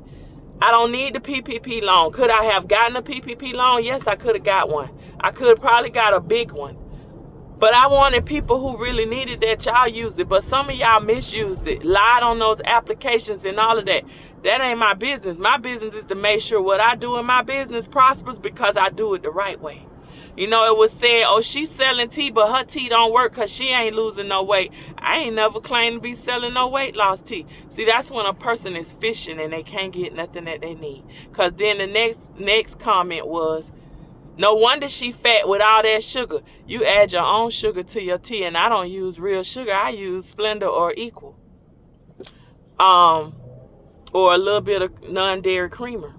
I 0.62 0.72
don't 0.72 0.92
need 0.92 1.14
the 1.14 1.20
PPP 1.20 1.82
loan. 1.82 2.12
Could 2.12 2.30
I 2.30 2.46
have 2.46 2.68
gotten 2.68 2.96
a 2.96 3.02
PPP 3.02 3.54
loan? 3.54 3.84
Yes, 3.84 4.08
I 4.08 4.16
could 4.16 4.36
have 4.36 4.44
got 4.44 4.70
one. 4.70 4.90
I 5.24 5.32
could 5.32 5.60
probably 5.60 5.90
got 5.90 6.14
a 6.14 6.20
big 6.20 6.52
one. 6.52 6.78
But 7.58 7.74
I 7.74 7.88
wanted 7.88 8.26
people 8.26 8.60
who 8.60 8.78
really 8.78 9.06
needed 9.06 9.40
that 9.40 9.66
y'all 9.66 9.88
use 9.88 10.20
it. 10.20 10.28
But 10.28 10.44
some 10.44 10.70
of 10.70 10.76
y'all 10.76 11.00
misused 11.00 11.66
it, 11.66 11.86
lied 11.86 12.22
on 12.22 12.40
those 12.40 12.60
applications 12.66 13.46
and 13.46 13.58
all 13.58 13.80
of 13.80 13.86
that. 13.86 14.04
That 14.44 14.60
ain't 14.60 14.80
my 14.80 14.94
business. 14.94 15.38
My 15.38 15.58
business 15.58 15.94
is 15.94 16.06
to 16.08 16.16
make 16.16 16.42
sure 16.42 16.62
what 16.62 16.82
I 16.82 16.96
do 16.96 17.18
in 17.18 17.26
my 17.26 17.42
business 17.42 17.88
prospers 17.88 18.38
because 18.38 18.76
I 18.76 18.90
do 18.90 19.14
it 19.14 19.24
the 19.24 19.32
right 19.32 19.62
way. 19.62 19.86
You 20.36 20.48
know, 20.48 20.66
it 20.66 20.76
was 20.76 20.92
said, 20.92 21.24
oh, 21.28 21.42
she's 21.42 21.70
selling 21.70 22.10
tea, 22.10 22.32
but 22.32 22.52
her 22.52 22.66
tea 22.66 22.90
don't 22.90 23.14
work 23.14 23.34
because 23.34 23.54
she 23.54 23.70
ain't 23.70 23.96
losing 23.96 24.28
no 24.28 24.42
weight. 24.42 24.74
I 24.98 25.20
ain't 25.20 25.36
never 25.36 25.62
claimed 25.62 25.98
to 25.98 26.00
be 26.02 26.16
selling 26.16 26.56
no 26.56 26.68
weight 26.68 26.96
loss 26.96 27.22
tea. 27.22 27.46
See, 27.70 27.86
that's 27.86 28.10
when 28.10 28.26
a 28.26 28.34
person 28.34 28.76
is 28.76 28.92
fishing 28.92 29.40
and 29.40 29.54
they 29.54 29.62
can't 29.62 29.94
get 29.94 30.16
nothing 30.16 30.46
that 30.46 30.62
they 30.62 30.74
need. 30.74 31.04
Because 31.30 31.54
then 31.54 31.78
the 31.78 31.88
next 31.88 32.38
next 32.40 32.80
comment 32.80 33.28
was, 33.28 33.72
no 34.38 34.54
wonder 34.54 34.88
she 34.88 35.12
fat 35.12 35.48
with 35.48 35.62
all 35.62 35.84
that 35.84 36.04
sugar. 36.04 36.40
You 36.68 36.84
add 36.86 37.12
your 37.12 37.24
own 37.24 37.52
sugar 37.52 37.84
to 37.84 38.02
your 38.02 38.18
tea, 38.18 38.44
and 38.44 38.58
I 38.58 38.70
don't 38.70 38.90
use 38.90 39.20
real 39.20 39.44
sugar. 39.44 39.74
I 39.74 39.90
use 39.90 40.34
Splenda 40.34 40.68
or 40.68 40.94
Equal. 40.98 41.38
Um, 42.80 43.36
or 44.12 44.34
a 44.34 44.38
little 44.38 44.62
bit 44.62 44.82
of 44.82 45.10
non-dairy 45.10 45.70
creamer. 45.70 46.14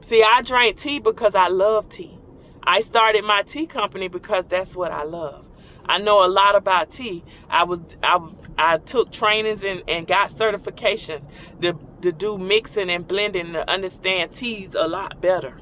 See, 0.00 0.22
I 0.22 0.42
drink 0.42 0.78
tea 0.78 0.98
because 0.98 1.34
I 1.34 1.48
love 1.48 1.88
tea. 1.88 2.18
I 2.62 2.80
started 2.80 3.24
my 3.24 3.42
tea 3.42 3.66
company 3.66 4.08
because 4.08 4.46
that's 4.46 4.76
what 4.76 4.92
I 4.92 5.04
love. 5.04 5.44
I 5.86 5.98
know 5.98 6.24
a 6.24 6.28
lot 6.28 6.54
about 6.54 6.90
tea. 6.90 7.24
I 7.48 7.64
was 7.64 7.80
I 8.02 8.20
I 8.56 8.78
took 8.78 9.10
trainings 9.10 9.64
and, 9.64 9.82
and 9.88 10.06
got 10.06 10.30
certifications 10.30 11.26
to 11.62 11.78
to 12.02 12.12
do 12.12 12.38
mixing 12.38 12.90
and 12.90 13.06
blending 13.06 13.52
to 13.54 13.68
understand 13.68 14.32
teas 14.32 14.74
a 14.74 14.86
lot 14.86 15.20
better. 15.20 15.58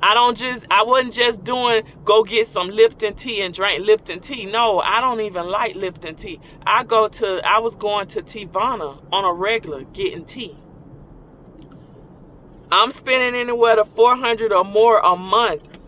I 0.00 0.14
don't 0.14 0.36
just 0.36 0.64
I 0.70 0.84
wasn't 0.84 1.14
just 1.14 1.44
doing 1.44 1.82
go 2.04 2.22
get 2.22 2.46
some 2.46 2.68
Lipton 2.68 3.14
tea 3.14 3.40
and 3.42 3.52
drink 3.52 3.84
Lipton 3.84 4.20
tea. 4.20 4.46
No, 4.46 4.78
I 4.78 5.00
don't 5.00 5.20
even 5.20 5.46
like 5.46 5.74
Lipton 5.74 6.14
tea. 6.14 6.40
I 6.66 6.84
go 6.84 7.08
to 7.08 7.40
I 7.44 7.58
was 7.58 7.74
going 7.74 8.06
to 8.08 8.22
Teavana 8.22 9.02
on 9.12 9.24
a 9.24 9.32
regular 9.32 9.82
getting 9.84 10.24
tea. 10.24 10.56
I'm 12.70 12.90
spending 12.90 13.34
anywhere 13.40 13.76
to 13.76 13.84
400 13.84 14.52
or 14.52 14.64
more 14.64 14.98
a 15.00 15.16
month 15.16 15.78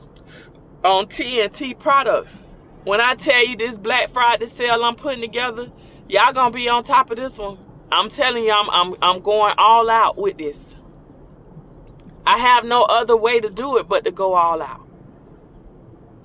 on 0.82 1.08
tea 1.08 1.40
and 1.42 1.52
tea 1.52 1.74
products. 1.74 2.36
When 2.84 3.00
I 3.00 3.14
tell 3.14 3.46
you 3.46 3.56
this 3.56 3.78
Black 3.78 4.10
Friday 4.10 4.46
sale 4.46 4.82
I'm 4.82 4.96
putting 4.96 5.20
together, 5.20 5.70
y'all 6.08 6.32
gonna 6.32 6.50
be 6.50 6.68
on 6.68 6.82
top 6.82 7.10
of 7.10 7.18
this 7.18 7.38
one. 7.38 7.58
I'm 7.92 8.08
telling 8.08 8.44
you, 8.44 8.52
I'm, 8.52 8.70
I'm, 8.70 8.94
I'm 9.02 9.20
going 9.20 9.54
all 9.58 9.90
out 9.90 10.16
with 10.16 10.38
this. 10.38 10.74
I 12.26 12.38
have 12.38 12.64
no 12.64 12.82
other 12.84 13.16
way 13.16 13.40
to 13.40 13.50
do 13.50 13.78
it 13.78 13.88
but 13.88 14.04
to 14.04 14.10
go 14.10 14.34
all 14.34 14.62
out. 14.62 14.86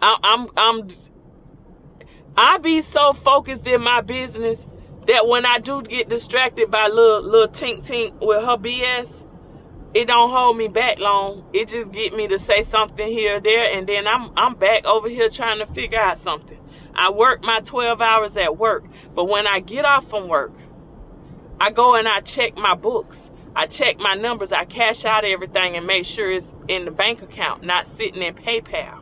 I, 0.02 0.18
I'm, 0.24 0.48
I'm, 0.58 0.88
I 2.38 2.58
be 2.58 2.82
so 2.82 3.14
focused 3.14 3.66
in 3.68 3.82
my 3.82 4.02
business 4.02 4.66
that 5.08 5.28
when 5.28 5.46
I 5.46 5.60
do 5.60 5.82
get 5.82 6.10
distracted 6.10 6.70
by 6.70 6.88
little, 6.88 7.22
little 7.22 7.48
tink 7.48 7.88
tink 7.88 8.20
with 8.20 8.44
her 8.44 8.58
BS, 8.58 9.24
it 9.94 10.08
don't 10.08 10.30
hold 10.30 10.58
me 10.58 10.68
back 10.68 11.00
long. 11.00 11.46
It 11.54 11.70
just 11.70 11.92
get 11.92 12.14
me 12.14 12.28
to 12.28 12.38
say 12.38 12.64
something 12.64 13.08
here 13.08 13.38
or 13.38 13.40
there, 13.40 13.74
and 13.74 13.88
then 13.88 14.08
I'm 14.08 14.32
I'm 14.36 14.56
back 14.56 14.86
over 14.86 15.08
here 15.08 15.30
trying 15.30 15.60
to 15.60 15.66
figure 15.66 16.00
out 16.00 16.18
something. 16.18 16.60
I 16.94 17.12
work 17.12 17.44
my 17.44 17.62
12 17.62 18.02
hours 18.02 18.36
at 18.36 18.58
work, 18.58 18.86
but 19.14 19.26
when 19.26 19.48
I 19.48 19.60
get 19.62 19.86
off 19.86 20.10
from 20.10 20.28
work, 20.28 20.54
I 21.62 21.72
go 21.72 21.96
and 21.96 22.08
I 22.10 22.20
check 22.20 22.58
my 22.58 22.76
books. 22.76 23.32
I 23.56 23.68
check 23.68 24.00
my 24.00 24.16
numbers. 24.16 24.52
I 24.52 24.66
cash 24.66 25.06
out 25.06 25.24
everything 25.24 25.78
and 25.78 25.88
make 25.88 26.06
sure 26.06 26.30
it's 26.30 26.54
in 26.68 26.86
the 26.86 26.92
bank 26.92 27.22
account, 27.22 27.64
not 27.64 27.88
sitting 27.88 28.22
in 28.22 28.34
PayPal, 28.34 29.02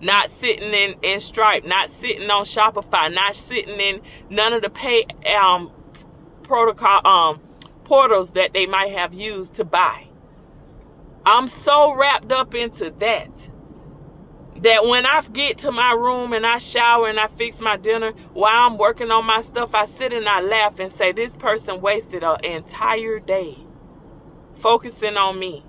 not 0.00 0.30
sitting 0.30 0.72
in, 0.72 0.94
in 1.02 1.18
Stripe, 1.18 1.64
not 1.64 1.90
sitting 1.90 2.30
on 2.30 2.44
Shopify, 2.44 3.12
not 3.12 3.34
sitting 3.34 3.80
in 3.80 4.00
none 4.30 4.52
of 4.52 4.62
the 4.62 4.70
pay 4.70 5.04
um 5.36 5.72
protocol 6.44 7.06
um 7.06 7.40
portals 7.84 8.32
that 8.32 8.52
they 8.52 8.66
might 8.66 8.92
have 8.92 9.12
used 9.12 9.54
to 9.54 9.64
buy. 9.64 10.06
I'm 11.26 11.48
so 11.48 11.92
wrapped 11.92 12.30
up 12.30 12.54
into 12.54 12.90
that 13.00 13.50
that 14.62 14.86
when 14.86 15.06
I 15.06 15.22
get 15.32 15.58
to 15.58 15.72
my 15.72 15.92
room 15.92 16.32
and 16.32 16.46
I 16.46 16.58
shower 16.58 17.08
and 17.08 17.18
I 17.18 17.28
fix 17.28 17.60
my 17.60 17.76
dinner 17.76 18.12
while 18.32 18.66
I'm 18.66 18.76
working 18.78 19.10
on 19.10 19.24
my 19.24 19.40
stuff, 19.40 19.74
I 19.74 19.86
sit 19.86 20.12
and 20.12 20.28
I 20.28 20.40
laugh 20.40 20.78
and 20.78 20.92
say, 20.92 21.10
This 21.12 21.36
person 21.36 21.80
wasted 21.80 22.22
an 22.22 22.44
entire 22.44 23.18
day 23.18 23.58
focusing 24.58 25.16
on 25.16 25.38
me 25.38 25.64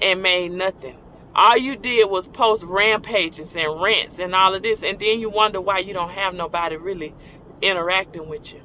and 0.00 0.22
made 0.22 0.52
nothing. 0.52 0.98
All 1.34 1.56
you 1.56 1.76
did 1.76 2.10
was 2.10 2.26
post 2.26 2.62
rampages 2.64 3.56
and 3.56 3.80
rants 3.80 4.18
and 4.18 4.34
all 4.34 4.54
of 4.54 4.62
this, 4.62 4.82
and 4.82 4.98
then 4.98 5.18
you 5.18 5.30
wonder 5.30 5.60
why 5.60 5.78
you 5.78 5.94
don't 5.94 6.10
have 6.10 6.34
nobody 6.34 6.76
really 6.76 7.14
interacting 7.62 8.28
with 8.28 8.52
you. 8.52 8.60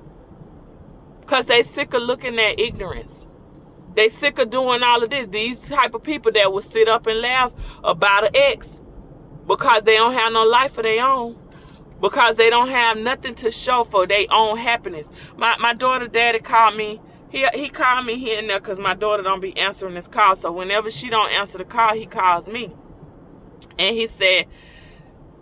Because 1.22 1.46
they 1.46 1.64
sick 1.64 1.94
of 1.94 2.02
looking 2.02 2.40
at 2.40 2.60
ignorance. 2.60 3.26
They 3.96 4.10
sick 4.10 4.38
of 4.38 4.50
doing 4.50 4.84
all 4.84 5.02
of 5.02 5.10
this. 5.10 5.28
These 5.28 5.60
type 5.60 5.94
of 5.94 6.04
people 6.04 6.32
that 6.34 6.52
will 6.52 6.62
sit 6.62 6.88
up 6.88 7.08
and 7.08 7.20
laugh 7.20 7.52
about 7.84 8.26
an 8.26 8.32
ex 8.36 8.70
because 9.48 9.84
they 9.84 9.96
don't 9.96 10.14
have 10.14 10.34
no 10.34 10.44
life 10.44 10.78
of 10.78 10.84
their 10.84 11.06
own. 11.06 11.38
Because 12.00 12.36
they 12.36 12.50
don't 12.52 12.70
have 12.70 12.98
nothing 12.98 13.34
to 13.36 13.50
show 13.50 13.84
for 13.84 14.06
their 14.06 14.26
own 14.30 14.58
happiness. 14.58 15.10
My 15.36 15.58
my 15.58 15.74
daughter 15.74 16.08
daddy 16.08 16.40
called 16.40 16.76
me. 16.76 17.02
He 17.30 17.46
he 17.54 17.70
called 17.70 18.06
me 18.06 18.18
here 18.18 18.40
and 18.40 18.50
there 18.50 18.60
because 18.60 18.80
my 18.80 18.94
daughter 18.94 19.24
don't 19.24 19.42
be 19.42 19.58
answering 19.58 19.96
his 19.96 20.08
call. 20.08 20.36
So 20.36 20.52
whenever 20.52 20.90
she 20.90 21.10
don't 21.10 21.32
answer 21.32 21.58
the 21.58 21.66
call, 21.66 21.94
he 21.94 22.06
calls 22.06 22.48
me. 22.48 22.74
And 23.78 23.96
he 23.96 24.08
said, 24.08 24.46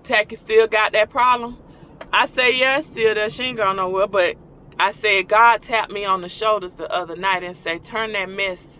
Tacky 0.03 0.35
still 0.35 0.67
got 0.67 0.93
that 0.93 1.09
problem? 1.09 1.57
I 2.11 2.25
say, 2.25 2.55
yeah, 2.57 2.79
still 2.81 3.13
there. 3.15 3.29
She 3.29 3.43
ain't 3.43 3.57
going 3.57 3.77
nowhere. 3.77 4.07
But 4.07 4.35
I 4.79 4.91
said, 4.91 5.27
God 5.27 5.61
tapped 5.61 5.91
me 5.91 6.05
on 6.05 6.21
the 6.21 6.29
shoulders 6.29 6.75
the 6.75 6.91
other 6.91 7.15
night 7.15 7.43
and 7.43 7.55
say, 7.55 7.79
turn 7.79 8.13
that 8.13 8.29
mess, 8.29 8.79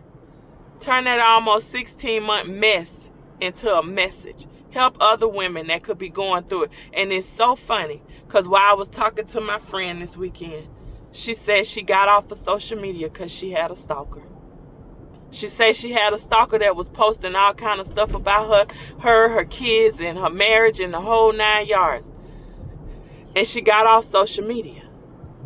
turn 0.80 1.06
that 1.06 1.20
almost 1.20 1.70
16 1.70 2.24
month 2.24 2.50
mess 2.50 3.10
into 3.39 3.74
a 3.74 3.84
message. 3.84 4.48
Help 4.72 4.98
other 5.00 5.28
women 5.28 5.68
that 5.68 5.84
could 5.84 5.98
be 5.98 6.10
going 6.10 6.44
through 6.44 6.63
it. 6.63 6.72
And 6.94 7.12
it's 7.13 7.28
so 7.28 7.56
funny 7.56 8.02
because 8.28 8.48
while 8.48 8.72
I 8.72 8.74
was 8.74 8.89
talking 8.89 9.26
to 9.28 9.41
my 9.41 9.58
friend 9.58 10.02
this 10.02 10.18
weekend, 10.18 10.68
she 11.15 11.34
said 11.34 11.65
she 11.65 11.82
got 11.82 12.10
off 12.10 12.30
of 12.30 12.38
social 12.38 12.78
media 12.78 13.10
because 13.10 13.32
she 13.32 13.51
had 13.51 13.71
a 13.71 13.75
stalker. 13.75 14.21
She 15.32 15.47
said 15.47 15.75
she 15.75 15.93
had 15.93 16.13
a 16.13 16.17
stalker 16.17 16.60
that 16.60 16.75
was 16.75 16.89
posting 16.89 17.36
all 17.36 17.54
kind 17.54 17.80
of 17.80 17.88
stuff 17.88 18.13
about 18.13 18.69
her, 18.69 18.75
her, 18.99 19.30
her 19.30 19.45
kids, 19.45 20.01
and 20.01 20.17
her 20.17 20.30
marriage, 20.30 20.82
and 20.82 20.93
the 20.93 20.99
whole 20.99 21.32
nine 21.32 21.67
yards. 21.67 22.12
And 23.34 23.47
she 23.47 23.62
got 23.62 23.87
off 23.87 24.04
social 24.04 24.46
media. 24.46 24.83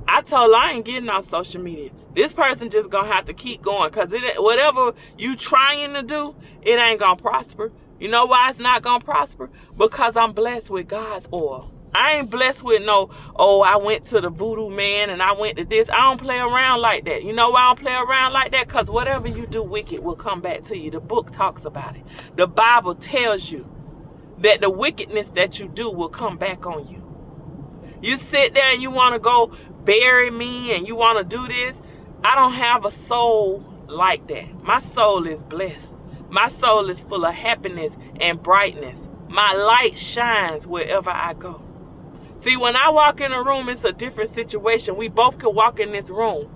I 0.07 0.21
told 0.21 0.51
her 0.51 0.57
I 0.57 0.71
ain't 0.71 0.85
getting 0.85 1.07
off 1.07 1.25
social 1.25 1.61
media. 1.61 1.91
This 2.15 2.33
person 2.33 2.71
just 2.71 2.89
gonna 2.89 3.11
have 3.11 3.25
to 3.25 3.33
keep 3.33 3.61
going 3.61 3.91
because 3.91 4.11
it 4.11 4.41
whatever 4.41 4.93
you 5.19 5.35
trying 5.35 5.93
to 5.93 6.01
do, 6.01 6.35
it 6.63 6.79
ain't 6.79 6.99
gonna 6.99 7.15
prosper. 7.15 7.71
You 7.99 8.07
know 8.07 8.25
why 8.25 8.49
it's 8.49 8.59
not 8.59 8.81
gonna 8.81 9.03
prosper? 9.03 9.51
Because 9.77 10.17
I'm 10.17 10.33
blessed 10.33 10.71
with 10.71 10.87
God's 10.87 11.27
oil. 11.31 11.71
I 11.93 12.13
ain't 12.13 12.29
blessed 12.29 12.63
with 12.63 12.83
no, 12.83 13.09
oh, 13.35 13.61
I 13.61 13.77
went 13.77 14.05
to 14.05 14.21
the 14.21 14.29
voodoo 14.29 14.69
man 14.69 15.09
and 15.09 15.21
I 15.21 15.33
went 15.33 15.57
to 15.57 15.65
this. 15.65 15.89
I 15.89 16.01
don't 16.01 16.21
play 16.21 16.37
around 16.37 16.81
like 16.81 17.05
that. 17.05 17.23
You 17.23 17.33
know 17.33 17.49
why 17.49 17.61
I 17.61 17.65
don't 17.67 17.79
play 17.79 17.93
around 17.93 18.33
like 18.33 18.51
that? 18.51 18.67
Because 18.67 18.89
whatever 18.89 19.27
you 19.27 19.47
do 19.47 19.63
wicked 19.63 20.01
will 20.01 20.15
come 20.15 20.41
back 20.41 20.63
to 20.65 20.77
you. 20.77 20.91
The 20.91 20.99
book 20.99 21.31
talks 21.31 21.65
about 21.65 21.95
it. 21.95 22.03
The 22.35 22.47
Bible 22.47 22.95
tells 22.95 23.51
you 23.51 23.67
that 24.39 24.61
the 24.61 24.69
wickedness 24.69 25.31
that 25.31 25.59
you 25.59 25.67
do 25.67 25.89
will 25.89 26.09
come 26.09 26.37
back 26.37 26.65
on 26.65 26.87
you. 26.87 27.03
You 28.01 28.17
sit 28.17 28.53
there 28.53 28.71
and 28.71 28.81
you 28.81 28.91
want 28.91 29.15
to 29.15 29.19
go 29.19 29.51
bury 29.83 30.29
me 30.29 30.75
and 30.75 30.87
you 30.87 30.95
want 30.95 31.17
to 31.17 31.23
do 31.23 31.47
this. 31.47 31.81
I 32.23 32.35
don't 32.35 32.53
have 32.53 32.85
a 32.85 32.91
soul 32.91 33.65
like 33.87 34.27
that. 34.27 34.63
My 34.63 34.79
soul 34.79 35.27
is 35.27 35.43
blessed. 35.43 35.95
My 36.29 36.47
soul 36.47 36.89
is 36.89 36.99
full 36.99 37.25
of 37.25 37.33
happiness 37.33 37.97
and 38.21 38.41
brightness. 38.41 39.07
My 39.27 39.51
light 39.51 39.97
shines 39.97 40.67
wherever 40.67 41.09
I 41.09 41.33
go. 41.33 41.61
See, 42.39 42.55
when 42.55 42.77
I 42.77 42.89
walk 42.89 43.19
in 43.19 43.33
a 43.33 43.43
room, 43.43 43.67
it's 43.67 43.83
a 43.83 43.91
different 43.91 44.29
situation. 44.29 44.95
We 44.95 45.09
both 45.09 45.39
can 45.39 45.53
walk 45.53 45.77
in 45.77 45.91
this 45.91 46.09
room. 46.09 46.49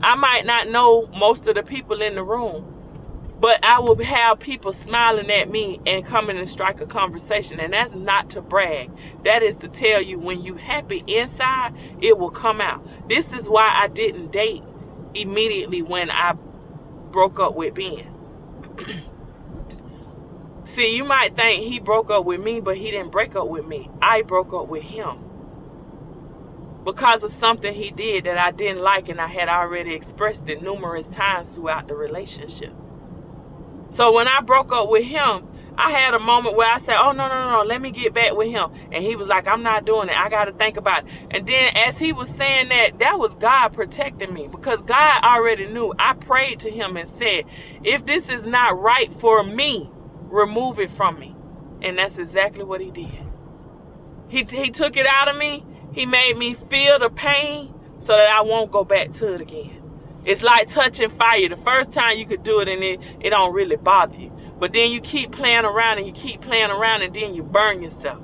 I 0.00 0.14
might 0.14 0.46
not 0.46 0.70
know 0.70 1.08
most 1.08 1.46
of 1.46 1.56
the 1.56 1.62
people 1.62 2.00
in 2.00 2.14
the 2.14 2.22
room, 2.22 2.64
but 3.38 3.62
I 3.62 3.80
will 3.80 4.02
have 4.02 4.38
people 4.38 4.72
smiling 4.72 5.30
at 5.30 5.50
me 5.50 5.78
and 5.86 6.06
coming 6.06 6.38
and 6.38 6.48
strike 6.48 6.80
a 6.80 6.86
conversation. 6.86 7.60
And 7.60 7.74
that's 7.74 7.94
not 7.94 8.30
to 8.30 8.40
brag. 8.40 8.90
That 9.24 9.42
is 9.42 9.58
to 9.58 9.68
tell 9.68 10.00
you 10.00 10.18
when 10.18 10.40
you 10.40 10.54
happy 10.54 11.04
inside, 11.06 11.74
it 12.00 12.16
will 12.16 12.30
come 12.30 12.62
out. 12.62 13.06
This 13.06 13.34
is 13.34 13.46
why 13.46 13.78
I 13.78 13.88
didn't 13.88 14.32
date 14.32 14.62
immediately 15.14 15.82
when 15.82 16.10
I 16.10 16.32
broke 17.10 17.38
up 17.38 17.54
with 17.54 17.74
Ben. 17.74 18.10
See, 20.64 20.96
you 20.96 21.04
might 21.04 21.36
think 21.36 21.62
he 21.64 21.78
broke 21.78 22.10
up 22.10 22.24
with 22.24 22.40
me, 22.40 22.60
but 22.60 22.78
he 22.78 22.90
didn't 22.90 23.12
break 23.12 23.36
up 23.36 23.48
with 23.48 23.66
me. 23.66 23.90
I 24.00 24.22
broke 24.22 24.54
up 24.54 24.68
with 24.68 24.82
him 24.82 25.25
because 26.86 27.24
of 27.24 27.32
something 27.32 27.74
he 27.74 27.90
did 27.90 28.24
that 28.24 28.38
I 28.38 28.52
didn't 28.52 28.80
like 28.80 29.08
and 29.08 29.20
I 29.20 29.26
had 29.26 29.48
already 29.48 29.92
expressed 29.92 30.48
it 30.48 30.62
numerous 30.62 31.08
times 31.08 31.48
throughout 31.48 31.88
the 31.88 31.96
relationship. 31.96 32.72
So 33.90 34.12
when 34.12 34.28
I 34.28 34.40
broke 34.40 34.72
up 34.72 34.88
with 34.88 35.04
him, 35.04 35.48
I 35.76 35.90
had 35.90 36.14
a 36.14 36.20
moment 36.20 36.56
where 36.56 36.68
I 36.68 36.78
said, 36.78 36.96
Oh, 36.98 37.12
no, 37.12 37.28
no, 37.28 37.50
no, 37.50 37.62
let 37.64 37.82
me 37.82 37.90
get 37.90 38.14
back 38.14 38.34
with 38.36 38.50
him. 38.50 38.70
And 38.92 39.04
he 39.04 39.16
was 39.16 39.28
like, 39.28 39.48
I'm 39.48 39.64
not 39.64 39.84
doing 39.84 40.08
it. 40.08 40.16
I 40.16 40.28
got 40.28 40.46
to 40.46 40.52
think 40.52 40.76
about 40.76 41.04
it. 41.04 41.12
And 41.32 41.46
then 41.46 41.76
as 41.76 41.98
he 41.98 42.12
was 42.12 42.30
saying 42.30 42.68
that, 42.68 43.00
that 43.00 43.18
was 43.18 43.34
God 43.34 43.70
protecting 43.70 44.32
me 44.32 44.48
because 44.48 44.80
God 44.82 45.24
already 45.24 45.66
knew. 45.66 45.92
I 45.98 46.14
prayed 46.14 46.60
to 46.60 46.70
him 46.70 46.96
and 46.96 47.08
said, 47.08 47.44
If 47.84 48.06
this 48.06 48.28
is 48.28 48.46
not 48.46 48.80
right 48.80 49.12
for 49.12 49.42
me, 49.42 49.90
remove 50.30 50.78
it 50.78 50.90
from 50.90 51.18
me. 51.18 51.34
And 51.82 51.98
that's 51.98 52.18
exactly 52.18 52.64
what 52.64 52.80
he 52.80 52.90
did. 52.92 53.24
He, 54.28 54.44
he 54.44 54.70
took 54.70 54.96
it 54.96 55.06
out 55.06 55.28
of 55.28 55.36
me. 55.36 55.64
He 55.96 56.04
made 56.04 56.36
me 56.36 56.52
feel 56.52 56.98
the 56.98 57.08
pain 57.08 57.72
so 57.98 58.12
that 58.14 58.28
I 58.28 58.42
won't 58.42 58.70
go 58.70 58.84
back 58.84 59.12
to 59.12 59.32
it 59.32 59.40
again. 59.40 59.82
It's 60.26 60.42
like 60.42 60.68
touching 60.68 61.08
fire. 61.08 61.48
The 61.48 61.56
first 61.56 61.90
time 61.90 62.18
you 62.18 62.26
could 62.26 62.42
do 62.42 62.60
it 62.60 62.68
and 62.68 62.84
it, 62.84 63.00
it 63.18 63.30
don't 63.30 63.54
really 63.54 63.76
bother 63.76 64.18
you. 64.18 64.30
But 64.58 64.74
then 64.74 64.90
you 64.90 65.00
keep 65.00 65.32
playing 65.32 65.64
around 65.64 65.96
and 65.96 66.06
you 66.06 66.12
keep 66.12 66.42
playing 66.42 66.68
around 66.70 67.00
and 67.00 67.14
then 67.14 67.34
you 67.34 67.42
burn 67.42 67.80
yourself. 67.80 68.22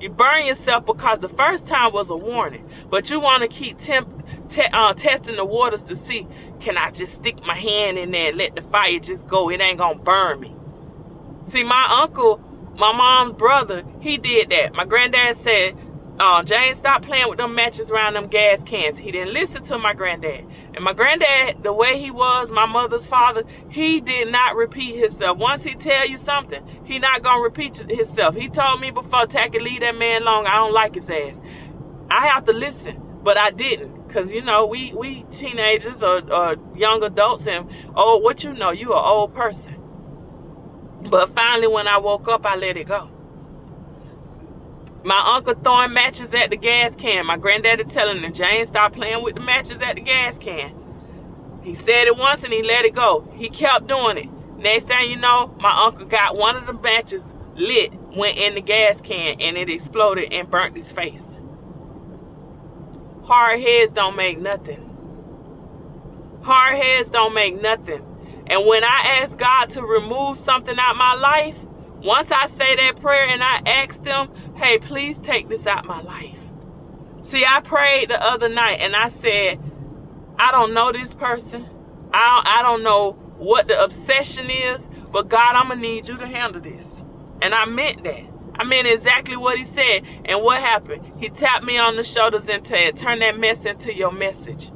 You 0.00 0.08
burn 0.08 0.46
yourself 0.46 0.86
because 0.86 1.18
the 1.18 1.28
first 1.28 1.66
time 1.66 1.92
was 1.92 2.08
a 2.08 2.16
warning. 2.16 2.66
But 2.88 3.10
you 3.10 3.20
want 3.20 3.42
to 3.42 3.48
keep 3.48 3.76
temp, 3.76 4.26
te- 4.48 4.62
uh, 4.72 4.94
testing 4.94 5.36
the 5.36 5.44
waters 5.44 5.84
to 5.84 5.96
see, 5.96 6.26
can 6.58 6.78
I 6.78 6.90
just 6.90 7.16
stick 7.16 7.44
my 7.44 7.54
hand 7.54 7.98
in 7.98 8.12
there 8.12 8.30
and 8.30 8.38
let 8.38 8.56
the 8.56 8.62
fire 8.62 8.98
just 8.98 9.26
go? 9.26 9.50
It 9.50 9.60
ain't 9.60 9.76
going 9.76 9.98
to 9.98 10.02
burn 10.02 10.40
me. 10.40 10.56
See, 11.44 11.64
my 11.64 11.98
uncle, 12.00 12.40
my 12.78 12.92
mom's 12.92 13.34
brother, 13.34 13.84
he 14.00 14.16
did 14.16 14.48
that. 14.48 14.72
My 14.72 14.86
granddad 14.86 15.36
said, 15.36 15.76
uh, 16.18 16.44
James, 16.44 16.78
stop 16.78 17.02
playing 17.02 17.28
with 17.28 17.38
them 17.38 17.56
matches 17.56 17.90
around 17.90 18.14
them 18.14 18.28
gas 18.28 18.62
cans. 18.62 18.98
He 18.98 19.10
didn't 19.10 19.34
listen 19.34 19.64
to 19.64 19.78
my 19.78 19.94
granddad. 19.94 20.46
And 20.74 20.84
my 20.84 20.92
granddad, 20.92 21.64
the 21.64 21.72
way 21.72 21.98
he 21.98 22.12
was, 22.12 22.52
my 22.52 22.66
mother's 22.66 23.04
father, 23.04 23.42
he 23.68 24.00
did 24.00 24.30
not 24.30 24.54
repeat 24.54 24.94
himself. 24.94 25.38
Once 25.38 25.64
he 25.64 25.74
tell 25.74 26.06
you 26.06 26.16
something, 26.16 26.64
he 26.84 27.00
not 27.00 27.24
to 27.24 27.40
repeat 27.42 27.78
himself. 27.78 28.36
He 28.36 28.48
told 28.48 28.80
me 28.80 28.92
before, 28.92 29.26
Tacky, 29.26 29.58
leave 29.58 29.80
that 29.80 29.96
man 29.96 30.22
alone. 30.22 30.46
I 30.46 30.56
don't 30.56 30.72
like 30.72 30.94
his 30.94 31.10
ass. 31.10 31.40
I 32.08 32.28
have 32.28 32.44
to 32.44 32.52
listen, 32.52 33.02
but 33.24 33.36
I 33.36 33.50
didn't. 33.50 34.06
Because, 34.06 34.32
you 34.32 34.42
know, 34.42 34.66
we, 34.66 34.92
we 34.92 35.24
teenagers 35.32 36.00
or, 36.00 36.32
or 36.32 36.56
young 36.76 37.02
adults 37.02 37.48
and, 37.48 37.68
oh, 37.96 38.18
what 38.18 38.44
you 38.44 38.52
know, 38.52 38.70
you 38.70 38.92
an 38.92 39.02
old 39.04 39.34
person. 39.34 39.74
But 41.10 41.30
finally, 41.30 41.66
when 41.66 41.88
I 41.88 41.98
woke 41.98 42.28
up, 42.28 42.46
I 42.46 42.54
let 42.54 42.76
it 42.76 42.86
go. 42.86 43.10
My 45.04 45.34
uncle 45.36 45.52
throwing 45.54 45.92
matches 45.92 46.32
at 46.32 46.48
the 46.48 46.56
gas 46.56 46.96
can. 46.96 47.26
My 47.26 47.36
granddaddy 47.36 47.84
telling 47.84 48.22
him, 48.22 48.32
Jane, 48.32 48.64
stop 48.64 48.94
playing 48.94 49.22
with 49.22 49.34
the 49.34 49.40
matches 49.40 49.82
at 49.82 49.96
the 49.96 50.00
gas 50.00 50.38
can. 50.38 50.74
He 51.62 51.74
said 51.74 52.06
it 52.06 52.16
once 52.16 52.42
and 52.42 52.52
he 52.52 52.62
let 52.62 52.86
it 52.86 52.94
go. 52.94 53.30
He 53.36 53.50
kept 53.50 53.86
doing 53.86 54.16
it. 54.16 54.30
Next 54.56 54.86
thing 54.86 55.10
you 55.10 55.16
know, 55.16 55.54
my 55.60 55.84
uncle 55.84 56.06
got 56.06 56.36
one 56.36 56.56
of 56.56 56.66
the 56.66 56.72
matches 56.72 57.34
lit, 57.54 57.92
went 58.16 58.38
in 58.38 58.54
the 58.54 58.62
gas 58.62 59.02
can, 59.02 59.40
and 59.40 59.58
it 59.58 59.68
exploded 59.68 60.32
and 60.32 60.50
burnt 60.50 60.74
his 60.74 60.90
face. 60.90 61.36
Hard 63.24 63.60
heads 63.60 63.92
don't 63.92 64.16
make 64.16 64.38
nothing. 64.40 64.90
Hard 66.42 66.76
heads 66.76 67.10
don't 67.10 67.34
make 67.34 67.60
nothing. 67.60 68.02
And 68.46 68.66
when 68.66 68.84
I 68.84 69.20
ask 69.22 69.36
God 69.36 69.68
to 69.70 69.82
remove 69.82 70.38
something 70.38 70.78
out 70.78 70.96
my 70.96 71.14
life, 71.14 71.58
once 72.04 72.30
I 72.30 72.46
say 72.46 72.76
that 72.76 73.00
prayer 73.00 73.26
and 73.26 73.42
I 73.42 73.62
ask 73.66 74.02
them, 74.02 74.30
hey, 74.56 74.78
please 74.78 75.18
take 75.18 75.48
this 75.48 75.66
out 75.66 75.86
my 75.86 76.02
life. 76.02 76.38
See, 77.22 77.44
I 77.46 77.60
prayed 77.60 78.10
the 78.10 78.22
other 78.22 78.50
night 78.50 78.80
and 78.80 78.94
I 78.94 79.08
said, 79.08 79.58
I 80.38 80.52
don't 80.52 80.74
know 80.74 80.92
this 80.92 81.14
person. 81.14 81.66
I 82.12 82.26
don't, 82.26 82.46
I 82.46 82.62
don't 82.62 82.82
know 82.82 83.12
what 83.38 83.68
the 83.68 83.82
obsession 83.82 84.50
is, 84.50 84.86
but 85.10 85.28
God, 85.28 85.54
I'm 85.54 85.68
going 85.68 85.80
to 85.80 85.82
need 85.82 86.08
you 86.08 86.18
to 86.18 86.26
handle 86.26 86.60
this. 86.60 86.92
And 87.40 87.54
I 87.54 87.64
meant 87.64 88.04
that. 88.04 88.24
I 88.56 88.64
meant 88.64 88.86
exactly 88.86 89.36
what 89.36 89.56
he 89.56 89.64
said. 89.64 90.02
And 90.26 90.42
what 90.42 90.60
happened? 90.60 91.10
He 91.18 91.30
tapped 91.30 91.64
me 91.64 91.78
on 91.78 91.96
the 91.96 92.04
shoulders 92.04 92.48
and 92.48 92.66
said, 92.66 92.96
turn 92.96 93.20
that 93.20 93.38
mess 93.38 93.64
into 93.64 93.94
your 93.94 94.12
message. 94.12 94.70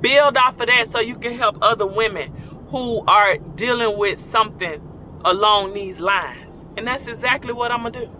Build 0.00 0.36
off 0.36 0.60
of 0.60 0.68
that 0.68 0.88
so 0.88 1.00
you 1.00 1.16
can 1.16 1.36
help 1.36 1.58
other 1.60 1.86
women 1.86 2.32
who 2.68 3.04
are 3.06 3.36
dealing 3.36 3.98
with 3.98 4.18
something 4.20 4.80
along 5.24 5.74
these 5.74 6.00
lines. 6.00 6.49
And 6.80 6.88
that's 6.88 7.06
exactly 7.06 7.52
what 7.52 7.70
I'm 7.70 7.82
going 7.82 7.92
to 7.92 8.00
do. 8.06 8.10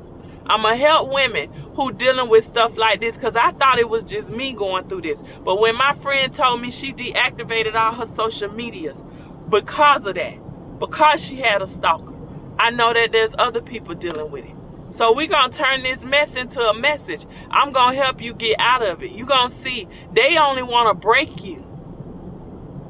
I'm 0.44 0.60
going 0.60 0.78
to 0.78 0.84
help 0.84 1.10
women 1.10 1.50
who 1.76 1.92
dealing 1.92 2.28
with 2.28 2.44
stuff 2.44 2.76
like 2.76 3.00
this 3.00 3.14
because 3.14 3.34
I 3.34 3.52
thought 3.52 3.78
it 3.78 3.88
was 3.88 4.04
just 4.04 4.28
me 4.28 4.52
going 4.52 4.86
through 4.86 5.00
this. 5.00 5.22
But 5.42 5.58
when 5.58 5.76
my 5.76 5.94
friend 5.94 6.30
told 6.30 6.60
me 6.60 6.70
she 6.70 6.92
deactivated 6.92 7.74
all 7.74 7.94
her 7.94 8.04
social 8.04 8.52
medias 8.52 9.02
because 9.48 10.04
of 10.04 10.16
that, 10.16 10.78
because 10.78 11.24
she 11.24 11.36
had 11.36 11.62
a 11.62 11.66
stalker, 11.66 12.14
I 12.58 12.68
know 12.68 12.92
that 12.92 13.12
there's 13.12 13.34
other 13.38 13.62
people 13.62 13.94
dealing 13.94 14.30
with 14.30 14.44
it. 14.44 14.54
So 14.90 15.14
we're 15.14 15.26
going 15.26 15.50
to 15.50 15.56
turn 15.56 15.82
this 15.82 16.04
mess 16.04 16.36
into 16.36 16.60
a 16.60 16.74
message. 16.74 17.24
I'm 17.50 17.72
going 17.72 17.94
to 17.96 18.02
help 18.02 18.20
you 18.20 18.34
get 18.34 18.56
out 18.60 18.86
of 18.86 19.02
it. 19.02 19.12
You're 19.12 19.26
going 19.26 19.48
to 19.48 19.54
see 19.54 19.88
they 20.12 20.36
only 20.36 20.62
want 20.62 20.90
to 20.90 20.94
break 20.94 21.42
you, 21.42 21.64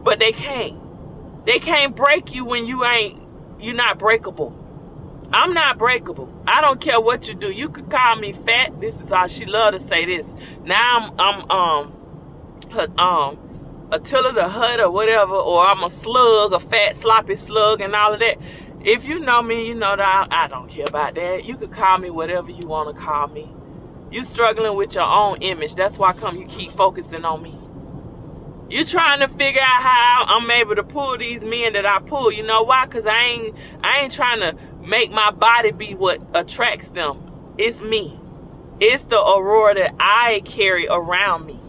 but 0.02 0.18
they 0.18 0.32
can't. 0.32 1.46
They 1.46 1.60
can't 1.60 1.94
break 1.94 2.34
you 2.34 2.44
when 2.44 2.66
you 2.66 2.84
ain't, 2.84 3.22
you're 3.60 3.72
not 3.72 4.00
breakable. 4.00 4.59
I'm 5.32 5.54
not 5.54 5.78
breakable. 5.78 6.32
I 6.46 6.60
don't 6.60 6.80
care 6.80 7.00
what 7.00 7.28
you 7.28 7.34
do. 7.34 7.50
You 7.50 7.68
could 7.68 7.90
call 7.90 8.16
me 8.16 8.32
fat. 8.32 8.80
This 8.80 9.00
is 9.00 9.10
how 9.10 9.26
she 9.26 9.46
love 9.46 9.74
to 9.74 9.80
say 9.80 10.04
this. 10.04 10.34
Now 10.64 11.12
I'm 11.18 11.20
I'm 11.20 11.50
um 11.50 11.92
her, 12.72 12.88
um 12.98 13.38
Attila 13.92 14.32
the 14.32 14.48
Hut 14.48 14.80
or 14.80 14.90
whatever, 14.90 15.34
or 15.34 15.64
I'm 15.66 15.82
a 15.82 15.88
slug, 15.88 16.52
a 16.52 16.60
fat 16.60 16.96
sloppy 16.96 17.36
slug, 17.36 17.80
and 17.80 17.94
all 17.94 18.14
of 18.14 18.20
that. 18.20 18.38
If 18.82 19.04
you 19.04 19.18
know 19.18 19.42
me, 19.42 19.68
you 19.68 19.74
know 19.74 19.94
that 19.94 20.28
I, 20.30 20.44
I 20.44 20.48
don't 20.48 20.68
care 20.68 20.86
about 20.88 21.14
that. 21.14 21.44
You 21.44 21.56
could 21.56 21.70
call 21.70 21.98
me 21.98 22.10
whatever 22.10 22.50
you 22.50 22.66
want 22.66 22.94
to 22.94 23.00
call 23.00 23.28
me. 23.28 23.52
You 24.10 24.24
struggling 24.24 24.74
with 24.76 24.94
your 24.94 25.04
own 25.04 25.38
image. 25.42 25.74
That's 25.74 25.98
why 25.98 26.12
come 26.12 26.38
you 26.38 26.46
keep 26.46 26.72
focusing 26.72 27.24
on 27.24 27.42
me. 27.42 27.56
You 28.70 28.84
trying 28.84 29.18
to 29.20 29.28
figure 29.28 29.60
out 29.60 29.82
how 29.82 30.24
I'm 30.28 30.48
able 30.48 30.76
to 30.76 30.84
pull 30.84 31.18
these 31.18 31.44
men 31.44 31.72
that 31.72 31.84
I 31.84 31.98
pull. 31.98 32.30
You 32.30 32.44
know 32.44 32.62
why? 32.62 32.86
Cause 32.86 33.04
I 33.04 33.22
ain't 33.24 33.56
I 33.82 33.98
ain't 34.00 34.12
trying 34.12 34.40
to 34.40 34.56
make 34.82 35.10
my 35.10 35.30
body 35.30 35.72
be 35.72 35.94
what 35.94 36.20
attracts 36.34 36.90
them. 36.90 37.18
It's 37.58 37.80
me. 37.80 38.18
It's 38.80 39.04
the 39.04 39.20
aurora 39.20 39.74
that 39.74 39.94
I 40.00 40.42
carry 40.44 40.86
around 40.88 41.46
me. 41.46 41.60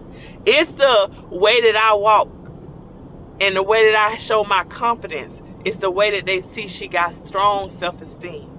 It's 0.46 0.72
the 0.72 1.12
way 1.30 1.62
that 1.62 1.76
I 1.76 1.94
walk 1.94 2.30
and 3.40 3.56
the 3.56 3.64
way 3.64 3.92
that 3.92 3.96
I 3.96 4.18
show 4.18 4.44
my 4.44 4.64
confidence. 4.64 5.42
It's 5.66 5.78
the 5.78 5.92
way 5.92 6.12
that 6.12 6.26
they 6.26 6.42
see 6.42 6.68
she 6.68 6.88
got 6.88 7.14
strong 7.14 7.70
self-esteem. 7.70 8.50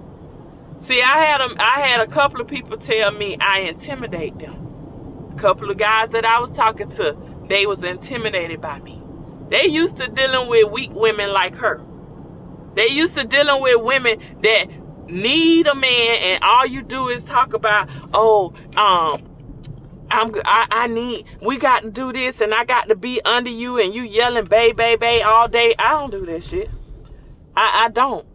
See, 0.77 1.01
I 1.01 1.17
had 1.19 1.41
a, 1.41 1.49
I 1.59 1.79
had 1.81 2.01
a 2.01 2.07
couple 2.07 2.41
of 2.41 2.47
people 2.47 2.77
tell 2.77 3.11
me 3.11 3.37
I 3.39 3.59
intimidate 3.59 4.39
them. 4.39 5.31
A 5.35 5.39
couple 5.39 5.69
of 5.69 5.77
guys 5.77 6.09
that 6.09 6.25
I 6.25 6.39
was 6.39 6.51
talking 6.51 6.89
to, 6.89 7.17
they 7.47 7.65
was 7.65 7.83
intimidated 7.83 8.61
by 8.61 8.79
me. 8.79 9.01
They 9.49 9.65
used 9.65 9.97
to 9.97 10.07
dealing 10.07 10.49
with 10.49 10.71
weak 10.71 10.91
women 10.93 11.31
like 11.31 11.55
her. 11.55 11.81
They 12.75 12.87
used 12.87 13.15
to 13.17 13.25
dealing 13.25 13.61
with 13.61 13.81
women 13.81 14.19
that 14.41 14.65
need 15.07 15.67
a 15.67 15.75
man 15.75 16.17
and 16.21 16.43
all 16.43 16.65
you 16.65 16.81
do 16.81 17.09
is 17.09 17.23
talk 17.23 17.53
about, 17.53 17.89
oh, 18.13 18.53
um, 18.77 19.33
I'm 20.09 20.31
I, 20.45 20.67
I 20.69 20.87
need 20.87 21.25
we 21.41 21.57
got 21.57 21.81
to 21.81 21.89
do 21.89 22.13
this 22.13 22.39
and 22.39 22.53
I 22.53 22.65
got 22.65 22.89
to 22.89 22.95
be 22.95 23.19
under 23.25 23.49
you 23.49 23.79
and 23.79 23.93
you 23.93 24.03
yelling 24.03 24.45
bay 24.45 24.71
bay 24.71 24.95
bay 24.95 25.23
all 25.23 25.47
day. 25.47 25.73
I 25.79 25.89
don't 25.91 26.11
do 26.11 26.25
that 26.27 26.43
shit. 26.43 26.69
I, 27.55 27.85
I 27.85 27.89
don't. 27.89 28.25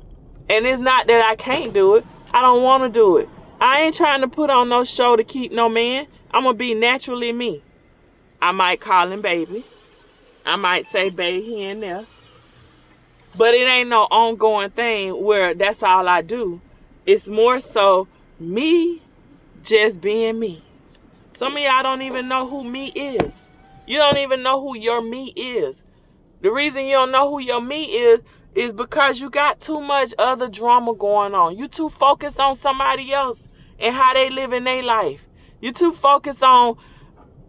And 0.50 0.66
it's 0.66 0.80
not 0.80 1.06
that 1.06 1.24
I 1.24 1.36
can't 1.36 1.72
do 1.72 1.96
it. 1.96 2.06
I 2.32 2.42
don't 2.42 2.62
want 2.62 2.82
to 2.82 2.88
do 2.88 3.18
it. 3.18 3.28
I 3.60 3.82
ain't 3.82 3.94
trying 3.94 4.22
to 4.22 4.28
put 4.28 4.50
on 4.50 4.68
no 4.68 4.84
show 4.84 5.16
to 5.16 5.22
keep 5.24 5.52
no 5.52 5.68
man. 5.68 6.06
I'm 6.32 6.44
gonna 6.44 6.54
be 6.54 6.74
naturally 6.74 7.32
me. 7.32 7.62
I 8.40 8.52
might 8.52 8.80
call 8.80 9.10
him 9.12 9.20
baby. 9.20 9.64
I 10.44 10.56
might 10.56 10.84
say 10.86 11.10
baby 11.10 11.42
here 11.42 11.70
and 11.72 11.82
there. 11.82 12.06
But 13.38 13.54
it 13.54 13.68
ain't 13.68 13.88
no 13.88 14.02
ongoing 14.10 14.70
thing 14.70 15.22
where 15.22 15.54
that's 15.54 15.84
all 15.84 16.08
I 16.08 16.22
do. 16.22 16.60
It's 17.06 17.28
more 17.28 17.60
so 17.60 18.08
me 18.40 19.00
just 19.62 20.00
being 20.00 20.40
me. 20.40 20.64
Some 21.36 21.56
of 21.56 21.62
y'all 21.62 21.84
don't 21.84 22.02
even 22.02 22.26
know 22.26 22.48
who 22.48 22.64
me 22.64 22.88
is. 22.88 23.48
You 23.86 23.98
don't 23.98 24.18
even 24.18 24.42
know 24.42 24.60
who 24.60 24.76
your 24.76 25.00
me 25.00 25.28
is. 25.36 25.84
The 26.40 26.50
reason 26.50 26.86
you 26.86 26.94
don't 26.94 27.12
know 27.12 27.30
who 27.30 27.40
your 27.40 27.60
me 27.60 27.84
is 27.84 28.20
is 28.56 28.72
because 28.72 29.20
you 29.20 29.30
got 29.30 29.60
too 29.60 29.80
much 29.80 30.12
other 30.18 30.48
drama 30.48 30.92
going 30.92 31.32
on. 31.32 31.56
You 31.56 31.68
too 31.68 31.88
focused 31.88 32.40
on 32.40 32.56
somebody 32.56 33.12
else 33.12 33.46
and 33.78 33.94
how 33.94 34.14
they 34.14 34.30
live 34.30 34.52
in 34.52 34.64
their 34.64 34.82
life. 34.82 35.28
You 35.60 35.70
too 35.70 35.92
focused 35.92 36.42
on, 36.42 36.76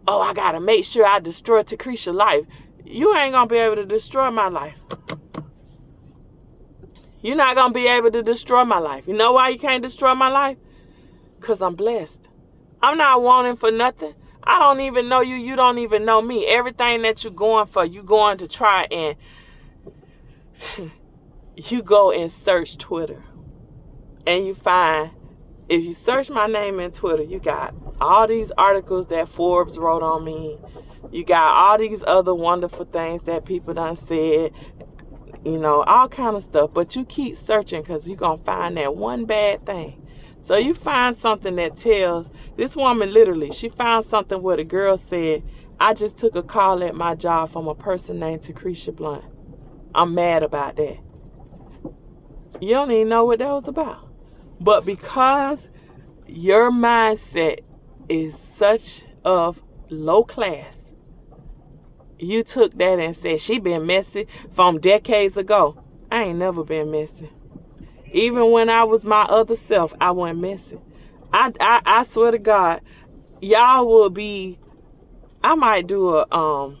oh, 0.06 0.22
I 0.22 0.34
gotta 0.34 0.60
make 0.60 0.84
sure 0.84 1.04
I 1.04 1.18
destroy 1.18 1.64
Takresha 1.64 2.14
life. 2.14 2.46
You 2.84 3.12
ain't 3.16 3.32
gonna 3.32 3.48
be 3.48 3.56
able 3.56 3.74
to 3.74 3.86
destroy 3.86 4.30
my 4.30 4.46
life. 4.46 4.76
You're 7.22 7.36
not 7.36 7.54
gonna 7.54 7.74
be 7.74 7.86
able 7.86 8.10
to 8.10 8.22
destroy 8.22 8.64
my 8.64 8.78
life. 8.78 9.06
You 9.06 9.14
know 9.14 9.32
why 9.32 9.48
you 9.48 9.58
can't 9.58 9.82
destroy 9.82 10.14
my 10.14 10.28
life? 10.28 10.58
Cause 11.40 11.62
I'm 11.62 11.74
blessed. 11.74 12.28
I'm 12.82 12.96
not 12.96 13.22
wanting 13.22 13.56
for 13.56 13.70
nothing. 13.70 14.14
I 14.42 14.58
don't 14.58 14.80
even 14.80 15.08
know 15.08 15.20
you. 15.20 15.36
You 15.36 15.54
don't 15.56 15.78
even 15.78 16.04
know 16.04 16.22
me. 16.22 16.46
Everything 16.46 17.02
that 17.02 17.22
you're 17.24 17.32
going 17.32 17.66
for, 17.66 17.84
you 17.84 18.02
going 18.02 18.38
to 18.38 18.48
try 18.48 18.86
and 18.90 19.16
you 21.56 21.82
go 21.82 22.10
and 22.10 22.32
search 22.32 22.78
Twitter. 22.78 23.22
And 24.26 24.46
you 24.46 24.54
find 24.54 25.10
if 25.70 25.84
you 25.84 25.92
search 25.92 26.30
my 26.30 26.46
name 26.46 26.80
in 26.80 26.90
Twitter, 26.90 27.22
you 27.22 27.38
got 27.38 27.74
all 28.00 28.26
these 28.26 28.50
articles 28.58 29.06
that 29.06 29.28
Forbes 29.28 29.78
wrote 29.78 30.02
on 30.02 30.24
me. 30.24 30.58
You 31.12 31.24
got 31.24 31.56
all 31.56 31.78
these 31.78 32.02
other 32.06 32.34
wonderful 32.34 32.86
things 32.86 33.22
that 33.22 33.44
people 33.44 33.74
done 33.74 33.94
said, 33.94 34.52
you 35.44 35.58
know, 35.58 35.82
all 35.82 36.08
kind 36.08 36.36
of 36.36 36.42
stuff. 36.42 36.70
But 36.72 36.96
you 36.96 37.04
keep 37.04 37.36
searching 37.36 37.82
because 37.82 38.08
you're 38.08 38.18
to 38.18 38.44
find 38.44 38.76
that 38.76 38.96
one 38.96 39.24
bad 39.24 39.64
thing. 39.66 40.06
So 40.42 40.56
you 40.56 40.74
find 40.74 41.14
something 41.14 41.56
that 41.56 41.76
tells 41.76 42.28
this 42.56 42.74
woman 42.74 43.12
literally, 43.12 43.52
she 43.52 43.68
found 43.68 44.04
something 44.04 44.42
where 44.42 44.56
the 44.56 44.64
girl 44.64 44.96
said, 44.96 45.42
I 45.78 45.94
just 45.94 46.16
took 46.16 46.34
a 46.34 46.42
call 46.42 46.82
at 46.82 46.94
my 46.94 47.14
job 47.14 47.50
from 47.50 47.68
a 47.68 47.74
person 47.74 48.18
named 48.18 48.42
Takresha 48.42 48.94
Blunt. 48.94 49.24
I'm 49.94 50.14
mad 50.14 50.42
about 50.42 50.76
that. 50.76 50.98
You 52.60 52.70
don't 52.70 52.90
even 52.90 53.08
know 53.08 53.24
what 53.24 53.38
that 53.38 53.48
was 53.48 53.68
about. 53.68 54.08
But 54.60 54.84
because 54.84 55.68
your 56.26 56.70
mindset 56.70 57.60
is 58.08 58.38
such 58.38 59.04
of 59.24 59.62
low 59.88 60.22
class, 60.22 60.89
you 62.22 62.42
took 62.42 62.76
that 62.78 62.98
and 62.98 63.16
said 63.16 63.40
she 63.40 63.58
been 63.58 63.86
messy 63.86 64.26
from 64.52 64.78
decades 64.78 65.36
ago. 65.36 65.82
I 66.10 66.24
ain't 66.24 66.38
never 66.38 66.64
been 66.64 66.90
messy. 66.90 67.30
Even 68.12 68.50
when 68.50 68.68
I 68.68 68.84
was 68.84 69.04
my 69.04 69.22
other 69.22 69.56
self, 69.56 69.94
I 70.00 70.10
wasn't 70.10 70.40
messy. 70.40 70.78
I, 71.32 71.52
I 71.60 71.80
I 71.84 72.02
swear 72.02 72.32
to 72.32 72.38
God, 72.38 72.80
y'all 73.40 73.86
will 73.86 74.10
be. 74.10 74.58
I 75.42 75.54
might 75.54 75.86
do 75.86 76.16
a 76.16 76.26
um. 76.34 76.78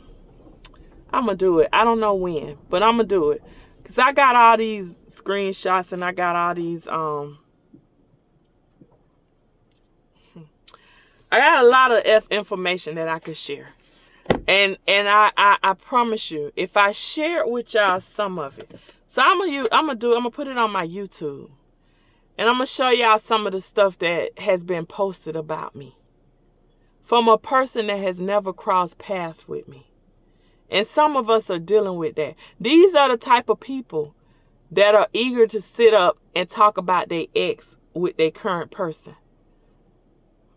I'm 1.12 1.26
gonna 1.26 1.36
do 1.36 1.60
it. 1.60 1.68
I 1.72 1.84
don't 1.84 2.00
know 2.00 2.14
when, 2.14 2.58
but 2.68 2.82
I'm 2.82 2.96
gonna 2.96 3.04
do 3.04 3.30
it 3.30 3.42
because 3.78 3.98
I 3.98 4.12
got 4.12 4.36
all 4.36 4.56
these 4.56 4.94
screenshots 5.10 5.92
and 5.92 6.04
I 6.04 6.12
got 6.12 6.36
all 6.36 6.54
these 6.54 6.86
um. 6.86 7.38
I 11.32 11.38
got 11.38 11.64
a 11.64 11.68
lot 11.68 11.92
of 11.92 12.02
F 12.04 12.26
information 12.30 12.96
that 12.96 13.08
I 13.08 13.20
could 13.20 13.36
share. 13.36 13.68
And 14.46 14.78
and 14.86 15.08
I, 15.08 15.30
I, 15.36 15.58
I 15.62 15.74
promise 15.74 16.30
you, 16.30 16.52
if 16.56 16.76
I 16.76 16.92
share 16.92 17.46
with 17.46 17.74
y'all 17.74 18.00
some 18.00 18.38
of 18.38 18.58
it, 18.58 18.72
so 19.06 19.22
I'm 19.22 19.38
gonna 19.38 19.66
I'm 19.72 19.86
gonna 19.86 19.94
do 19.94 20.14
I'm 20.14 20.20
gonna 20.20 20.30
put 20.30 20.48
it 20.48 20.58
on 20.58 20.70
my 20.70 20.86
YouTube, 20.86 21.50
and 22.38 22.48
I'm 22.48 22.56
gonna 22.56 22.66
show 22.66 22.90
y'all 22.90 23.18
some 23.18 23.46
of 23.46 23.52
the 23.52 23.60
stuff 23.60 23.98
that 23.98 24.38
has 24.38 24.64
been 24.64 24.86
posted 24.86 25.36
about 25.36 25.74
me 25.76 25.96
from 27.02 27.28
a 27.28 27.36
person 27.38 27.88
that 27.88 27.98
has 27.98 28.20
never 28.20 28.52
crossed 28.52 28.98
paths 28.98 29.48
with 29.48 29.66
me. 29.66 29.88
And 30.70 30.86
some 30.86 31.16
of 31.16 31.28
us 31.28 31.50
are 31.50 31.58
dealing 31.58 31.98
with 31.98 32.14
that. 32.14 32.36
These 32.60 32.94
are 32.94 33.08
the 33.08 33.16
type 33.16 33.48
of 33.48 33.58
people 33.58 34.14
that 34.70 34.94
are 34.94 35.08
eager 35.12 35.46
to 35.48 35.60
sit 35.60 35.92
up 35.92 36.18
and 36.36 36.48
talk 36.48 36.78
about 36.78 37.08
their 37.08 37.26
ex 37.34 37.76
with 37.94 38.16
their 38.16 38.30
current 38.30 38.70
person 38.70 39.16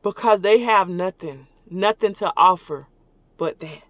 because 0.03 0.41
they 0.41 0.59
have 0.59 0.87
nothing, 0.87 1.47
nothing 1.69 2.13
to 2.13 2.31
offer 2.37 2.87
but 3.37 3.59
that. 3.59 3.83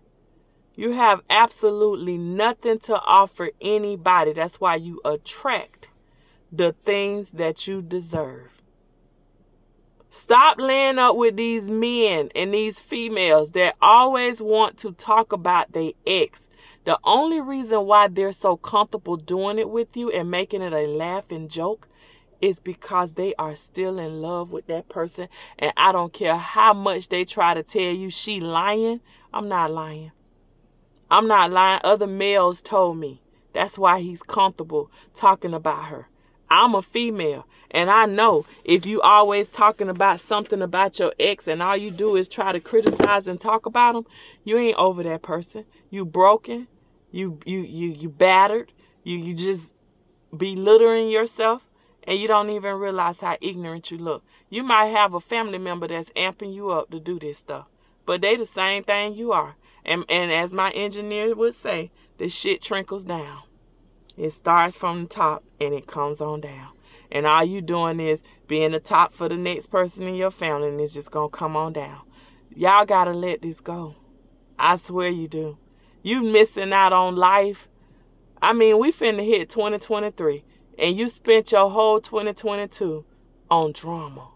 You 0.75 0.91
have 0.93 1.21
absolutely 1.29 2.17
nothing 2.17 2.79
to 2.79 2.99
offer 2.99 3.51
anybody. 3.61 4.33
That's 4.33 4.59
why 4.59 4.75
you 4.75 5.01
attract 5.05 5.89
the 6.51 6.75
things 6.85 7.31
that 7.31 7.67
you 7.67 7.81
deserve. 7.81 8.49
Stop 10.09 10.59
laying 10.59 10.99
up 10.99 11.15
with 11.15 11.37
these 11.37 11.69
men 11.69 12.29
and 12.35 12.53
these 12.53 12.79
females 12.79 13.51
that 13.51 13.75
always 13.81 14.39
want 14.39 14.77
to 14.77 14.91
talk 14.91 15.31
about 15.31 15.71
their 15.73 15.91
ex. 16.05 16.47
The 16.85 16.99
only 17.03 17.41
reason 17.41 17.85
why 17.85 18.07
they're 18.09 18.31
so 18.31 18.57
comfortable 18.57 19.17
doing 19.17 19.57
it 19.57 19.69
with 19.69 19.95
you 19.97 20.11
and 20.11 20.29
making 20.29 20.61
it 20.61 20.73
a 20.73 20.85
laughing 20.85 21.47
joke 21.47 21.87
is 22.41 22.59
because 22.59 23.13
they 23.13 23.33
are 23.39 23.55
still 23.55 23.97
in 23.97 24.21
love 24.21 24.51
with 24.51 24.67
that 24.67 24.89
person. 24.89 25.29
And 25.57 25.71
I 25.77 25.91
don't 25.91 26.11
care 26.13 26.35
how 26.35 26.73
much 26.73 27.07
they 27.07 27.25
try 27.25 27.53
to 27.53 27.63
tell 27.63 27.81
you 27.81 28.09
she 28.09 28.39
lying. 28.39 28.99
I'm 29.33 29.47
not 29.47 29.71
lying. 29.71 30.11
I'm 31.09 31.27
not 31.27 31.51
lying. 31.51 31.81
Other 31.83 32.07
males 32.07 32.61
told 32.61 32.97
me. 32.97 33.21
That's 33.53 33.77
why 33.77 33.99
he's 33.99 34.23
comfortable 34.23 34.89
talking 35.13 35.53
about 35.53 35.85
her. 35.85 36.07
I'm 36.49 36.75
a 36.75 36.81
female. 36.81 37.47
And 37.71 37.89
I 37.89 38.05
know 38.05 38.45
if 38.63 38.85
you 38.85 39.01
always 39.01 39.47
talking 39.47 39.89
about 39.89 40.19
something 40.19 40.61
about 40.61 40.99
your 40.99 41.13
ex 41.19 41.47
and 41.47 41.61
all 41.61 41.75
you 41.75 41.89
do 41.89 42.15
is 42.15 42.27
try 42.27 42.51
to 42.51 42.59
criticize 42.59 43.27
and 43.27 43.41
talk 43.41 43.65
about 43.65 43.93
them, 43.93 44.05
you 44.43 44.57
ain't 44.57 44.77
over 44.77 45.01
that 45.03 45.23
person. 45.23 45.65
You 45.89 46.05
broken. 46.05 46.67
You 47.11 47.39
you 47.45 47.61
you 47.61 47.89
you 47.89 48.09
battered. 48.09 48.71
You 49.03 49.17
you 49.17 49.33
just 49.33 49.73
belittling 50.35 51.09
yourself 51.09 51.67
and 52.03 52.19
you 52.19 52.27
don't 52.27 52.49
even 52.49 52.75
realize 52.75 53.21
how 53.21 53.37
ignorant 53.41 53.89
you 53.91 53.97
look. 53.97 54.23
You 54.49 54.63
might 54.63 54.87
have 54.87 55.13
a 55.13 55.19
family 55.19 55.57
member 55.57 55.87
that's 55.87 56.09
amping 56.11 56.53
you 56.53 56.69
up 56.69 56.91
to 56.91 56.99
do 56.99 57.19
this 57.19 57.39
stuff, 57.39 57.67
but 58.05 58.21
they 58.21 58.35
the 58.35 58.45
same 58.45 58.83
thing 58.83 59.13
you 59.13 59.31
are. 59.31 59.55
And, 59.85 60.05
and 60.09 60.31
as 60.31 60.53
my 60.53 60.71
engineer 60.71 61.35
would 61.35 61.53
say, 61.53 61.91
the 62.17 62.29
shit 62.29 62.61
trickles 62.61 63.03
down. 63.03 63.43
It 64.17 64.31
starts 64.31 64.75
from 64.75 65.03
the 65.03 65.09
top 65.09 65.43
and 65.59 65.73
it 65.73 65.87
comes 65.87 66.21
on 66.21 66.41
down. 66.41 66.69
And 67.11 67.25
all 67.25 67.43
you 67.43 67.61
doing 67.61 67.99
is 67.99 68.21
being 68.47 68.71
the 68.71 68.79
top 68.79 69.13
for 69.13 69.27
the 69.27 69.37
next 69.37 69.67
person 69.67 70.07
in 70.07 70.15
your 70.15 70.31
family 70.31 70.69
and 70.69 70.79
it's 70.79 70.93
just 70.93 71.11
going 71.11 71.29
to 71.29 71.37
come 71.37 71.55
on 71.55 71.73
down. 71.73 72.01
Y'all 72.55 72.85
got 72.85 73.05
to 73.05 73.11
let 73.11 73.41
this 73.41 73.59
go. 73.59 73.95
I 74.57 74.75
swear 74.77 75.09
you 75.09 75.27
do. 75.27 75.57
You 76.01 76.21
missing 76.21 76.73
out 76.73 76.93
on 76.93 77.15
life. 77.15 77.67
I 78.41 78.53
mean, 78.53 78.77
we 78.77 78.91
finna 78.91 79.25
hit 79.25 79.49
2023 79.49 80.43
and 80.77 80.97
you 80.97 81.07
spent 81.07 81.51
your 81.51 81.69
whole 81.69 81.99
2022 81.99 83.05
on 83.49 83.71
drama. 83.71 84.29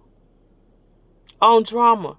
On 1.41 1.63
drama. 1.63 2.17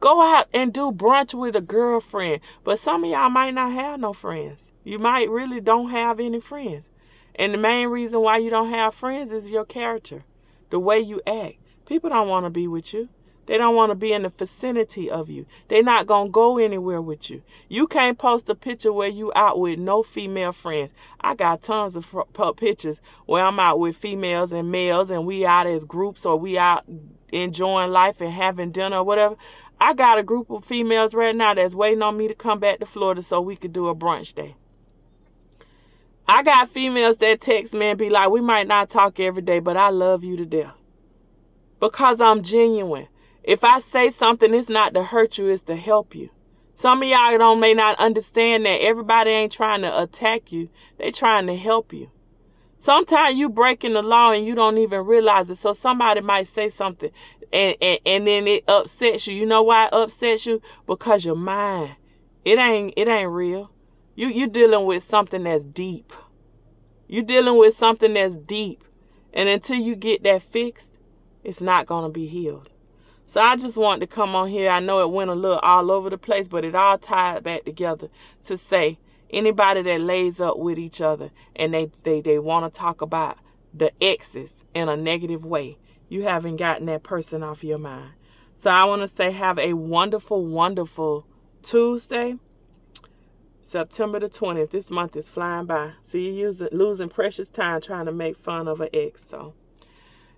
Go 0.00 0.22
out 0.22 0.48
and 0.52 0.72
do 0.72 0.92
brunch 0.92 1.34
with 1.34 1.56
a 1.56 1.60
girlfriend. 1.60 2.40
But 2.62 2.78
some 2.78 3.04
of 3.04 3.10
y'all 3.10 3.30
might 3.30 3.54
not 3.54 3.72
have 3.72 4.00
no 4.00 4.12
friends. 4.12 4.70
You 4.84 4.98
might 4.98 5.30
really 5.30 5.60
don't 5.60 5.90
have 5.90 6.20
any 6.20 6.40
friends. 6.40 6.90
And 7.34 7.54
the 7.54 7.58
main 7.58 7.88
reason 7.88 8.20
why 8.20 8.38
you 8.38 8.50
don't 8.50 8.70
have 8.70 8.94
friends 8.94 9.32
is 9.32 9.50
your 9.50 9.64
character, 9.64 10.24
the 10.70 10.78
way 10.78 11.00
you 11.00 11.20
act. 11.26 11.56
People 11.86 12.10
don't 12.10 12.28
want 12.28 12.46
to 12.46 12.50
be 12.50 12.68
with 12.68 12.94
you. 12.94 13.08
They 13.46 13.58
don't 13.58 13.74
want 13.74 13.90
to 13.90 13.94
be 13.94 14.12
in 14.12 14.22
the 14.22 14.30
vicinity 14.30 15.10
of 15.10 15.28
you. 15.28 15.44
They're 15.68 15.82
not 15.82 16.06
going 16.06 16.28
to 16.28 16.32
go 16.32 16.56
anywhere 16.56 17.02
with 17.02 17.28
you. 17.28 17.42
You 17.68 17.86
can't 17.86 18.18
post 18.18 18.48
a 18.48 18.54
picture 18.54 18.92
where 18.92 19.08
you 19.08 19.32
out 19.36 19.60
with 19.60 19.78
no 19.78 20.02
female 20.02 20.52
friends. 20.52 20.92
I 21.20 21.34
got 21.34 21.62
tons 21.62 21.94
of 21.94 22.14
pictures 22.56 23.00
where 23.26 23.44
I'm 23.44 23.60
out 23.60 23.78
with 23.78 23.96
females 23.96 24.52
and 24.52 24.70
males 24.70 25.10
and 25.10 25.26
we 25.26 25.44
out 25.44 25.66
as 25.66 25.84
groups 25.84 26.24
or 26.24 26.38
we 26.38 26.56
out 26.56 26.84
enjoying 27.32 27.90
life 27.90 28.20
and 28.20 28.32
having 28.32 28.70
dinner 28.70 28.98
or 28.98 29.04
whatever. 29.04 29.36
I 29.80 29.92
got 29.94 30.18
a 30.18 30.22
group 30.22 30.50
of 30.50 30.64
females 30.64 31.14
right 31.14 31.34
now 31.34 31.54
that's 31.54 31.74
waiting 31.74 32.02
on 32.02 32.16
me 32.16 32.28
to 32.28 32.34
come 32.34 32.58
back 32.58 32.78
to 32.80 32.86
Florida 32.86 33.22
so 33.22 33.40
we 33.40 33.56
could 33.56 33.72
do 33.72 33.88
a 33.88 33.94
brunch 33.94 34.34
day. 34.34 34.56
I 36.26 36.42
got 36.42 36.70
females 36.70 37.18
that 37.18 37.40
text 37.40 37.74
me 37.74 37.86
and 37.86 37.98
be 37.98 38.08
like, 38.08 38.30
we 38.30 38.40
might 38.40 38.66
not 38.66 38.88
talk 38.88 39.20
every 39.20 39.42
day, 39.42 39.58
but 39.58 39.76
I 39.76 39.90
love 39.90 40.24
you 40.24 40.36
to 40.38 40.46
death. 40.46 40.72
Because 41.80 42.20
I'm 42.20 42.42
genuine. 42.42 43.08
If 43.42 43.62
I 43.62 43.78
say 43.78 44.08
something, 44.08 44.54
it's 44.54 44.70
not 44.70 44.94
to 44.94 45.04
hurt 45.04 45.36
you, 45.36 45.48
it's 45.48 45.62
to 45.64 45.76
help 45.76 46.14
you. 46.14 46.30
Some 46.72 47.02
of 47.02 47.08
y'all 47.08 47.36
don't 47.36 47.60
may 47.60 47.74
not 47.74 48.00
understand 48.00 48.64
that 48.64 48.80
everybody 48.80 49.30
ain't 49.30 49.52
trying 49.52 49.82
to 49.82 50.02
attack 50.02 50.50
you. 50.50 50.70
They 50.98 51.10
trying 51.10 51.46
to 51.48 51.56
help 51.56 51.92
you. 51.92 52.10
Sometimes 52.78 53.36
you 53.36 53.48
breaking 53.48 53.92
the 53.92 54.02
law 54.02 54.32
and 54.32 54.46
you 54.46 54.54
don't 54.54 54.78
even 54.78 55.06
realize 55.06 55.48
it. 55.50 55.56
So 55.56 55.72
somebody 55.72 56.20
might 56.20 56.48
say 56.48 56.68
something 56.68 57.10
and, 57.54 57.76
and, 57.80 57.98
and 58.04 58.26
then 58.26 58.46
it 58.46 58.64
upsets 58.68 59.26
you. 59.26 59.34
You 59.34 59.46
know 59.46 59.62
why 59.62 59.86
it 59.86 59.94
upsets 59.94 60.44
you? 60.44 60.60
Because 60.86 61.24
your 61.24 61.36
mind. 61.36 61.96
It 62.44 62.58
ain't 62.58 62.92
it 62.96 63.08
ain't 63.08 63.30
real. 63.30 63.70
You 64.14 64.28
you 64.28 64.48
dealing 64.48 64.84
with 64.84 65.02
something 65.02 65.44
that's 65.44 65.64
deep. 65.64 66.12
You're 67.08 67.22
dealing 67.22 67.56
with 67.58 67.74
something 67.74 68.12
that's 68.12 68.36
deep. 68.36 68.84
And 69.32 69.48
until 69.48 69.76
you 69.76 69.94
get 69.96 70.22
that 70.24 70.42
fixed, 70.42 70.98
it's 71.42 71.60
not 71.60 71.86
to 71.86 72.08
be 72.08 72.26
healed. 72.26 72.70
So 73.26 73.40
I 73.40 73.56
just 73.56 73.76
wanted 73.76 74.00
to 74.00 74.06
come 74.06 74.34
on 74.34 74.48
here. 74.48 74.70
I 74.70 74.80
know 74.80 75.02
it 75.02 75.10
went 75.10 75.30
a 75.30 75.34
little 75.34 75.58
all 75.58 75.90
over 75.90 76.10
the 76.10 76.18
place, 76.18 76.46
but 76.48 76.64
it 76.64 76.74
all 76.74 76.98
tied 76.98 77.42
back 77.42 77.64
together 77.64 78.08
to 78.44 78.56
say 78.56 78.98
anybody 79.30 79.82
that 79.82 80.00
lays 80.00 80.40
up 80.40 80.58
with 80.58 80.78
each 80.78 81.00
other 81.00 81.30
and 81.56 81.74
they, 81.74 81.90
they, 82.04 82.20
they 82.20 82.38
want 82.38 82.72
to 82.72 82.78
talk 82.78 83.00
about 83.00 83.38
the 83.72 83.90
exes 84.02 84.62
in 84.72 84.88
a 84.88 84.96
negative 84.96 85.44
way, 85.44 85.78
you 86.14 86.22
haven't 86.22 86.56
gotten 86.56 86.86
that 86.86 87.02
person 87.02 87.42
off 87.42 87.64
your 87.64 87.76
mind. 87.76 88.12
So 88.54 88.70
I 88.70 88.84
want 88.84 89.02
to 89.02 89.08
say 89.08 89.32
have 89.32 89.58
a 89.58 89.72
wonderful, 89.72 90.46
wonderful 90.46 91.26
Tuesday. 91.64 92.36
September 93.60 94.20
the 94.20 94.28
20th. 94.28 94.70
This 94.70 94.90
month 94.90 95.16
is 95.16 95.28
flying 95.28 95.66
by. 95.66 95.90
So 96.02 96.18
you 96.18 96.30
using, 96.30 96.68
losing 96.70 97.08
precious 97.08 97.50
time 97.50 97.80
trying 97.80 98.06
to 98.06 98.12
make 98.12 98.36
fun 98.36 98.68
of 98.68 98.80
an 98.80 98.90
ex. 98.94 99.28
So 99.28 99.54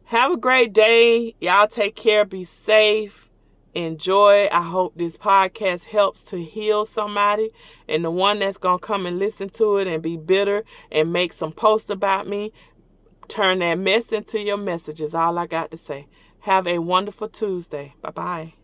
have 0.05 0.33
a 0.33 0.39
great 0.39 0.73
day. 0.73 1.35
Y'all 1.41 1.69
take 1.69 1.95
care. 1.95 2.25
Be 2.25 2.45
safe. 2.45 3.29
Enjoy. 3.75 4.49
I 4.51 4.63
hope 4.63 4.95
this 4.97 5.19
podcast 5.19 5.85
helps 5.85 6.23
to 6.23 6.43
heal 6.43 6.87
somebody. 6.87 7.51
And 7.87 8.03
the 8.03 8.11
one 8.11 8.39
that's 8.39 8.57
going 8.57 8.79
to 8.79 8.87
come 8.87 9.05
and 9.05 9.19
listen 9.19 9.51
to 9.51 9.77
it 9.77 9.87
and 9.89 10.03
be 10.03 10.17
bitter 10.17 10.65
and 10.91 11.13
make 11.13 11.35
some 11.35 11.53
post 11.53 11.91
about 11.91 12.27
me, 12.27 12.55
turn 13.29 13.61
that 13.61 13.79
mess 13.79 14.13
into 14.13 14.41
your 14.41 14.57
message 14.57 15.01
is 15.01 15.15
all 15.15 15.39
I 15.39 15.47
got 15.47 15.71
to 15.71 15.77
say. 15.77 16.07
Have 16.41 16.67
a 16.67 16.79
wonderful 16.79 17.29
Tuesday. 17.29 17.95
Bye 18.01 18.11
bye. 18.11 18.55